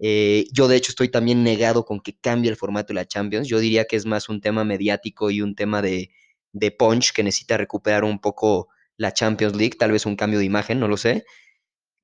Eh, 0.00 0.46
yo 0.52 0.68
de 0.68 0.76
hecho 0.76 0.92
estoy 0.92 1.08
también 1.10 1.44
negado 1.44 1.84
con 1.84 2.00
que 2.00 2.16
cambie 2.18 2.50
el 2.50 2.56
formato 2.56 2.88
de 2.88 2.94
la 2.94 3.06
Champions. 3.06 3.48
Yo 3.48 3.60
diría 3.60 3.86
que 3.86 3.96
es 3.96 4.06
más 4.06 4.28
un 4.28 4.40
tema 4.40 4.64
mediático 4.64 5.30
y 5.30 5.42
un 5.42 5.54
tema 5.56 5.82
de, 5.82 6.10
de 6.52 6.70
punch 6.72 7.12
que 7.12 7.24
necesita 7.24 7.56
recuperar 7.56 8.04
un 8.04 8.20
poco 8.20 8.68
la 8.96 9.12
Champions 9.12 9.56
League, 9.56 9.76
tal 9.78 9.92
vez 9.92 10.06
un 10.06 10.16
cambio 10.16 10.38
de 10.40 10.44
imagen, 10.46 10.80
no 10.80 10.88
lo 10.88 10.96
sé. 10.96 11.24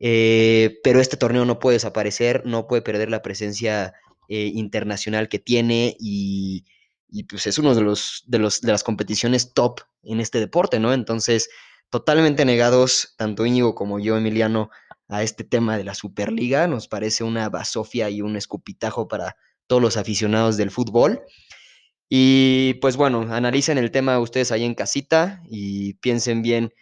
Eh, 0.01 0.79
pero 0.85 1.01
este 1.01 1.17
torneo 1.17 1.45
no 1.45 1.59
puede 1.59 1.77
desaparecer, 1.77 2.43
no 2.47 2.67
puede 2.67 2.83
perder 2.83 3.11
la 3.11 3.23
presencia 3.23 3.95
eh, 4.29 4.51
internacional 4.55 5.29
que 5.29 5.39
tiene 5.39 5.97
y, 5.99 6.65
pues 7.29 7.47
es 7.47 7.59
uno 7.59 7.75
de 7.75 7.81
los, 7.81 8.25
de 8.27 8.39
los 8.39 8.61
de 8.61 8.71
las 8.73 8.85
competiciones 8.85 9.55
top 9.55 9.81
en 10.03 10.21
este 10.21 10.41
deporte, 10.41 10.79
¿no? 10.79 10.93
Entonces, 10.93 11.49
totalmente 11.91 12.45
negados, 12.45 13.15
tanto 13.17 13.47
Íñigo 13.47 13.75
como 13.75 13.99
yo, 13.99 14.17
Emiliano, 14.17 14.71
a 15.09 15.23
este 15.23 15.45
tema 15.45 15.77
de 15.77 15.85
la 15.85 15.95
Superliga. 15.95 16.69
Nos 16.69 16.89
parece 16.89 17.25
una 17.25 17.49
basofia 17.49 18.11
y 18.11 18.21
un 18.21 18.37
escupitajo 18.37 19.09
para 19.09 19.37
todos 19.67 19.83
los 19.83 19.97
aficionados 19.97 20.57
del 20.57 20.71
fútbol. 20.71 21.23
Y 22.09 22.75
pues 22.75 22.97
bueno, 22.97 23.27
analicen 23.31 23.79
el 23.79 23.91
tema 23.91 24.19
ustedes 24.19 24.53
ahí 24.53 24.65
en 24.65 24.75
casita 24.75 25.43
y 25.49 25.95
piensen 25.95 26.43
bien 26.43 26.73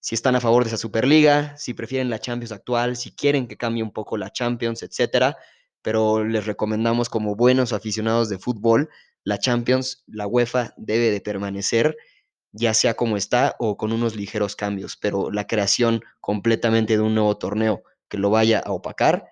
si 0.00 0.14
están 0.14 0.36
a 0.36 0.40
favor 0.40 0.64
de 0.64 0.68
esa 0.68 0.76
Superliga, 0.76 1.56
si 1.56 1.74
prefieren 1.74 2.10
la 2.10 2.18
Champions 2.18 2.52
actual, 2.52 2.96
si 2.96 3.12
quieren 3.12 3.48
que 3.48 3.56
cambie 3.56 3.82
un 3.82 3.92
poco 3.92 4.16
la 4.16 4.30
Champions, 4.30 4.82
etcétera. 4.82 5.36
Pero 5.82 6.24
les 6.24 6.46
recomendamos 6.46 7.08
como 7.08 7.36
buenos 7.36 7.72
aficionados 7.72 8.28
de 8.28 8.38
fútbol, 8.38 8.88
la 9.24 9.38
Champions, 9.38 10.04
la 10.06 10.26
UEFA 10.26 10.74
debe 10.76 11.10
de 11.10 11.20
permanecer, 11.20 11.96
ya 12.52 12.74
sea 12.74 12.94
como 12.94 13.16
está 13.16 13.56
o 13.58 13.76
con 13.76 13.92
unos 13.92 14.16
ligeros 14.16 14.56
cambios, 14.56 14.96
pero 14.96 15.30
la 15.30 15.46
creación 15.46 16.02
completamente 16.20 16.96
de 16.96 17.02
un 17.02 17.14
nuevo 17.14 17.36
torneo 17.36 17.82
que 18.08 18.18
lo 18.18 18.30
vaya 18.30 18.60
a 18.60 18.72
opacar 18.72 19.28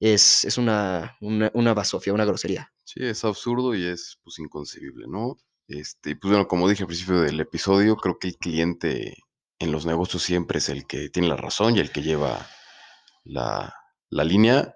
es, 0.00 0.44
es 0.44 0.58
una, 0.58 1.16
una, 1.20 1.50
una 1.54 1.74
basofia, 1.74 2.12
una 2.12 2.24
grosería. 2.24 2.72
Sí, 2.84 3.00
es 3.04 3.24
absurdo 3.24 3.74
y 3.74 3.84
es 3.84 4.18
pues 4.22 4.38
inconcebible, 4.38 5.06
¿no? 5.08 5.36
Este, 5.66 6.16
pues 6.16 6.30
bueno, 6.30 6.48
como 6.48 6.68
dije 6.68 6.82
al 6.82 6.86
principio 6.86 7.20
del 7.20 7.40
episodio, 7.40 7.96
creo 7.96 8.18
que 8.18 8.28
el 8.28 8.36
cliente 8.36 9.14
en 9.58 9.72
los 9.72 9.86
negocios 9.86 10.22
siempre 10.22 10.58
es 10.58 10.68
el 10.68 10.86
que 10.86 11.08
tiene 11.08 11.28
la 11.28 11.36
razón 11.36 11.76
y 11.76 11.80
el 11.80 11.90
que 11.90 12.02
lleva 12.02 12.46
la, 13.24 13.74
línea. 14.10 14.74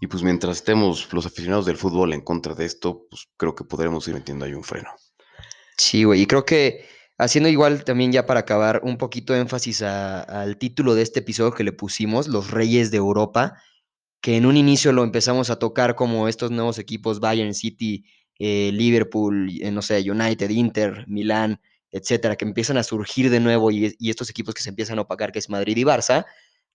Y 0.00 0.08
pues 0.08 0.22
mientras 0.22 0.58
estemos 0.58 1.12
los 1.12 1.26
aficionados 1.26 1.66
del 1.66 1.76
fútbol 1.76 2.12
en 2.12 2.20
contra 2.20 2.54
de 2.54 2.66
esto, 2.66 3.06
pues 3.08 3.28
creo 3.36 3.54
que 3.54 3.64
podremos 3.64 4.06
ir 4.08 4.14
metiendo 4.14 4.44
ahí 4.44 4.52
un 4.52 4.64
freno. 4.64 4.90
Sí, 5.78 6.04
güey, 6.04 6.22
y 6.22 6.26
creo 6.26 6.44
que 6.44 6.86
haciendo 7.18 7.48
igual 7.48 7.84
también 7.84 8.12
ya 8.12 8.26
para 8.26 8.40
acabar 8.40 8.80
un 8.84 8.98
poquito 8.98 9.34
énfasis 9.34 9.82
al 9.82 10.58
título 10.58 10.94
de 10.94 11.02
este 11.02 11.20
episodio 11.20 11.52
que 11.52 11.64
le 11.64 11.72
pusimos, 11.72 12.28
Los 12.28 12.50
Reyes 12.50 12.90
de 12.90 12.98
Europa, 12.98 13.54
que 14.20 14.36
en 14.36 14.46
un 14.46 14.56
inicio 14.56 14.92
lo 14.92 15.04
empezamos 15.04 15.50
a 15.50 15.58
tocar 15.58 15.94
como 15.94 16.28
estos 16.28 16.50
nuevos 16.50 16.78
equipos 16.78 17.20
Bayern 17.20 17.54
City 17.54 18.04
eh, 18.38 18.70
Liverpool, 18.72 19.50
eh, 19.62 19.70
no 19.70 19.80
sé, 19.80 20.10
United, 20.10 20.50
Inter, 20.50 21.04
Milán, 21.08 21.60
etcétera, 21.90 22.36
que 22.36 22.44
empiezan 22.44 22.76
a 22.76 22.82
surgir 22.82 23.30
de 23.30 23.40
nuevo 23.40 23.70
y, 23.70 23.96
estos 24.00 24.30
equipos 24.30 24.54
que 24.54 24.62
se 24.62 24.70
empiezan 24.70 24.98
a 24.98 25.02
opacar, 25.02 25.32
que 25.32 25.38
es 25.38 25.48
Madrid 25.48 25.76
y 25.76 25.84
Barça, 25.84 26.26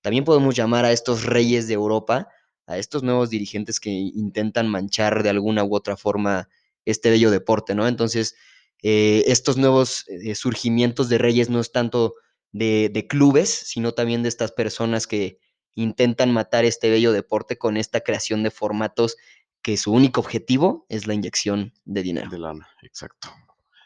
también 0.01 0.23
podemos 0.23 0.55
llamar 0.55 0.85
a 0.85 0.91
estos 0.91 1.25
reyes 1.25 1.67
de 1.67 1.75
Europa, 1.75 2.27
a 2.65 2.77
estos 2.77 3.03
nuevos 3.03 3.29
dirigentes 3.29 3.79
que 3.79 3.89
intentan 3.89 4.67
manchar 4.67 5.23
de 5.23 5.29
alguna 5.29 5.63
u 5.63 5.75
otra 5.75 5.97
forma 5.97 6.49
este 6.85 7.09
bello 7.09 7.29
deporte, 7.29 7.75
¿no? 7.75 7.87
Entonces, 7.87 8.35
eh, 8.81 9.23
estos 9.27 9.57
nuevos 9.57 10.05
eh, 10.07 10.33
surgimientos 10.33 11.07
de 11.09 11.19
reyes 11.19 11.49
no 11.49 11.59
es 11.59 11.71
tanto 11.71 12.15
de, 12.51 12.89
de, 12.91 13.07
clubes, 13.07 13.49
sino 13.49 13.93
también 13.93 14.23
de 14.23 14.29
estas 14.29 14.51
personas 14.51 15.05
que 15.05 15.37
intentan 15.75 16.33
matar 16.33 16.65
este 16.65 16.89
bello 16.89 17.11
deporte 17.11 17.57
con 17.57 17.77
esta 17.77 18.01
creación 18.01 18.43
de 18.43 18.51
formatos 18.51 19.17
que 19.61 19.77
su 19.77 19.93
único 19.93 20.21
objetivo 20.21 20.85
es 20.89 21.07
la 21.07 21.13
inyección 21.13 21.73
de 21.85 22.03
dinero. 22.03 22.29
De 22.29 22.39
lana, 22.39 22.67
exacto. 22.81 23.29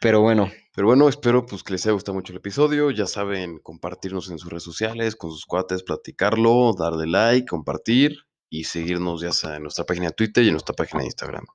Pero 0.02 0.22
bueno. 0.22 0.52
Pero 0.76 0.88
bueno, 0.88 1.08
espero 1.08 1.46
pues 1.46 1.64
que 1.64 1.74
les 1.74 1.86
haya 1.86 1.94
gustado 1.94 2.16
mucho 2.16 2.34
el 2.34 2.38
episodio. 2.38 2.92
Ya 2.92 3.06
saben, 3.06 3.60
compartirnos 3.60 4.30
en 4.30 4.38
sus 4.38 4.50
redes 4.50 4.64
sociales, 4.64 5.16
con 5.16 5.32
sus 5.32 5.46
cuates, 5.46 5.84
platicarlo, 5.84 6.74
darle 6.78 7.08
like, 7.08 7.48
compartir 7.48 8.18
y 8.50 8.66
seguirnos 8.66 9.22
ya 9.22 9.32
sea 9.32 9.56
en 9.56 9.64
nuestra 9.64 9.86
página 9.86 10.08
de 10.08 10.14
Twitter 10.14 10.44
y 10.44 10.48
en 10.48 10.54
nuestra 10.54 10.76
página 10.76 11.00
de 11.02 11.08
Instagram. 11.08 11.46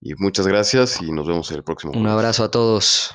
Y 0.00 0.14
muchas 0.14 0.46
gracias 0.46 1.02
y 1.02 1.10
nos 1.12 1.26
vemos 1.26 1.50
en 1.50 1.58
el 1.58 1.64
próximo. 1.64 1.92
Un 1.94 2.06
abrazo 2.06 2.44
a 2.44 2.50
todos. 2.50 3.14